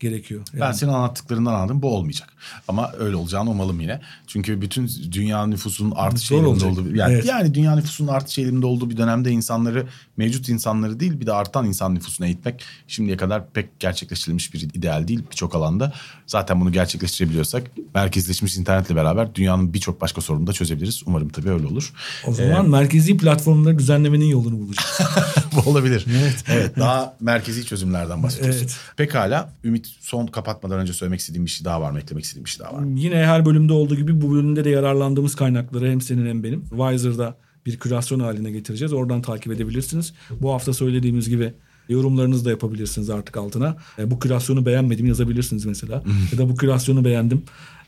gerekiyor. 0.00 0.40
Ben 0.54 0.58
Yani 0.58 0.74
senin 0.74 0.92
anlattıklarından 0.92 1.54
anladım 1.54 1.82
bu 1.82 1.96
olmayacak. 1.96 2.28
Ama 2.68 2.92
öyle 2.98 3.16
olacağını 3.16 3.50
umalım 3.50 3.80
yine. 3.80 4.00
Çünkü 4.26 4.60
bütün 4.60 4.90
dünya 5.12 5.46
nüfusunun 5.46 5.90
artış 5.90 6.32
eğiliminde 6.32 6.64
olduğu 6.64 6.96
yani, 6.96 7.12
Evet. 7.12 7.24
yani 7.26 7.54
dünya 7.54 7.74
nüfusunun 7.76 8.08
artış 8.08 8.38
eğiliminde 8.38 8.66
olduğu 8.66 8.90
bir 8.90 8.96
dönemde 8.96 9.30
insanları 9.30 9.86
mevcut 10.16 10.48
insanları 10.48 11.00
değil 11.00 11.20
bir 11.20 11.26
de 11.26 11.32
artan 11.32 11.66
insan 11.66 11.94
nüfusuna 11.94 12.26
eğitmek 12.26 12.64
şimdiye 12.88 13.16
kadar 13.16 13.50
pek 13.50 13.80
gerçekleştirilmiş 13.80 14.54
bir 14.54 14.60
ideal 14.74 15.08
değil 15.08 15.22
birçok 15.30 15.54
alanda. 15.54 15.92
Zaten 16.26 16.60
bunu 16.60 16.72
gerçekleştirebiliyorsak 16.72 17.62
merkezleşmiş 17.94 18.56
internetle 18.56 18.96
beraber 18.96 19.34
dünyanın 19.34 19.74
birçok 19.74 20.00
başka 20.00 20.20
sorununu 20.20 20.46
da 20.46 20.52
çözebiliriz. 20.52 21.02
Umarım 21.06 21.28
tabii 21.28 21.50
öyle 21.50 21.66
olur. 21.66 21.92
o 22.26 22.32
zaman 22.32 22.68
merkezi 22.70 23.16
platformları 23.16 23.78
düzenlemenin 23.78 24.24
yolunu 24.24 24.58
bulacağız. 24.58 25.00
Bu 25.56 25.70
olabilir. 25.70 26.06
Evet. 26.48 26.76
daha 26.78 27.16
merkezi 27.20 27.66
çözümlerden 27.66 28.22
bahsediyoruz. 28.22 28.60
Evet. 28.60 28.76
Pekala. 28.96 29.52
Ümit 29.64 29.89
son 30.00 30.26
kapatmadan 30.26 30.78
önce 30.78 30.92
söylemek 30.92 31.20
istediğim 31.20 31.44
bir 31.44 31.50
şey 31.50 31.64
daha 31.64 31.80
var 31.80 31.90
mı? 31.90 31.98
Eklemek 31.98 32.24
istediğim 32.24 32.44
bir 32.44 32.50
şey 32.50 32.64
daha 32.66 32.74
var 32.74 32.80
mı? 32.80 32.98
Yine 32.98 33.16
her 33.16 33.46
bölümde 33.46 33.72
olduğu 33.72 33.96
gibi 33.96 34.20
bu 34.20 34.32
bölümde 34.34 34.64
de 34.64 34.70
yararlandığımız 34.70 35.34
kaynakları 35.34 35.90
hem 35.90 36.00
senin 36.00 36.26
hem 36.26 36.44
benim 36.44 36.64
Wiser'da 36.68 37.36
bir 37.66 37.78
kürasyon 37.78 38.20
haline 38.20 38.50
getireceğiz. 38.50 38.92
Oradan 38.92 39.22
takip 39.22 39.52
edebilirsiniz. 39.52 40.12
Bu 40.40 40.52
hafta 40.52 40.72
söylediğimiz 40.72 41.28
gibi 41.28 41.52
yorumlarınızı 41.88 42.44
da 42.44 42.50
yapabilirsiniz 42.50 43.10
artık 43.10 43.36
altına. 43.36 43.76
E, 43.98 44.10
bu 44.10 44.18
kürasyonu 44.18 44.66
beğenmedim 44.66 45.06
yazabilirsiniz 45.06 45.64
mesela. 45.64 46.02
ya 46.32 46.38
da 46.38 46.48
bu 46.48 46.56
kürasyonu 46.56 47.04
beğendim 47.04 47.42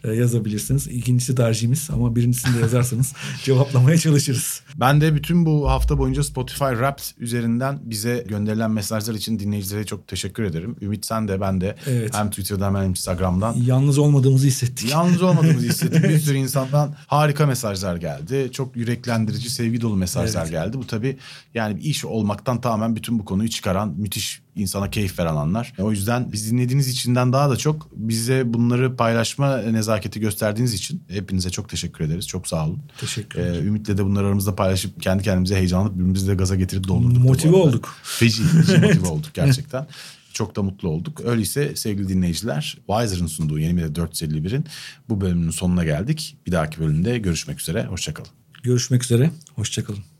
yazabilirsiniz. 0.04 0.86
İkincisi 0.86 1.34
tercihimiz 1.34 1.88
ama 1.92 2.16
birincisini 2.16 2.56
de 2.56 2.60
yazarsanız 2.60 3.12
cevaplamaya 3.44 3.98
çalışırız. 3.98 4.60
Ben 4.76 5.00
de 5.00 5.14
bütün 5.14 5.46
bu 5.46 5.70
hafta 5.70 5.98
boyunca 5.98 6.22
Spotify 6.24 6.64
Wrapped 6.64 7.04
üzerinden 7.18 7.78
bize 7.82 8.24
gönderilen 8.28 8.70
mesajlar 8.70 9.14
için 9.14 9.38
dinleyicilere 9.38 9.84
çok 9.84 10.08
teşekkür 10.08 10.42
ederim. 10.42 10.76
Ümit 10.80 11.06
sen 11.06 11.28
de 11.28 11.40
ben 11.40 11.60
de 11.60 11.76
Evet. 11.86 12.14
hem 12.14 12.30
Twitter'dan 12.30 12.74
hem 12.74 12.90
Instagram'dan 12.90 13.54
Yalnız 13.66 13.98
olmadığımızı 13.98 14.46
hissettik. 14.46 14.90
Yalnız 14.90 15.22
olmadığımızı 15.22 15.66
hissettim. 15.66 16.02
Bir 16.02 16.18
sürü 16.18 16.36
insandan 16.38 16.94
harika 17.06 17.46
mesajlar 17.46 17.96
geldi. 17.96 18.48
Çok 18.52 18.76
yüreklendirici, 18.76 19.50
sevgi 19.50 19.80
dolu 19.80 19.96
mesajlar 19.96 20.42
Evet. 20.42 20.50
geldi. 20.50 20.76
Bu 20.76 20.86
tabii 20.86 21.16
yani 21.54 21.76
bir 21.76 21.82
iş 21.82 22.04
olmaktan 22.04 22.60
tamamen 22.60 22.96
bütün 22.96 23.18
bu 23.18 23.24
konuyu 23.24 23.50
çıkaran, 23.50 23.94
müthiş 23.98 24.42
insana 24.54 24.90
keyif 24.90 25.18
veren 25.18 25.36
anlar. 25.36 25.72
O 25.78 25.90
yüzden 25.90 26.32
biz 26.32 26.50
dinlediğiniz 26.50 26.88
içinden 26.88 27.32
daha 27.32 27.50
da 27.50 27.56
çok 27.56 27.88
bize 27.92 28.54
bunları 28.54 28.96
paylaşma 28.96 29.56
nezaketi 29.56 30.20
gösterdiğiniz 30.20 30.74
için 30.74 31.04
hepinize 31.08 31.50
çok 31.50 31.68
teşekkür 31.68 32.04
ederiz. 32.04 32.28
Çok 32.28 32.48
sağ 32.48 32.66
olun. 32.66 32.82
Teşekkür 33.00 33.40
Ee, 33.40 33.58
Ümit'le 33.58 33.88
de 33.88 34.04
bunları 34.04 34.26
aramızda 34.26 34.56
paylaşıp 34.56 35.02
kendi 35.02 35.22
kendimize 35.22 35.56
heyecanlanıp 35.56 35.94
birbirimizi 35.94 36.28
de 36.28 36.34
gaza 36.34 36.54
getirip 36.54 36.88
doldurduk. 36.88 37.24
Motive 37.24 37.56
olduk. 37.56 37.96
Feci, 38.02 38.42
feci 38.42 38.78
motive 38.78 39.06
olduk 39.06 39.34
gerçekten. 39.34 39.86
Çok 40.32 40.56
da 40.56 40.62
mutlu 40.62 40.88
olduk. 40.88 41.20
Öyleyse 41.24 41.76
sevgili 41.76 42.08
dinleyiciler, 42.08 42.78
Wiser'ın 42.86 43.26
sunduğu 43.26 43.58
Yeni 43.58 43.72
Medya 43.72 43.88
451'in 43.88 44.64
bu 45.08 45.20
bölümünün 45.20 45.50
sonuna 45.50 45.84
geldik. 45.84 46.36
Bir 46.46 46.52
dahaki 46.52 46.80
bölümde 46.80 47.18
görüşmek 47.18 47.60
üzere. 47.60 47.84
Hoşçakalın. 47.84 48.30
Görüşmek 48.62 49.04
üzere. 49.04 49.30
Hoşçakalın. 49.54 50.11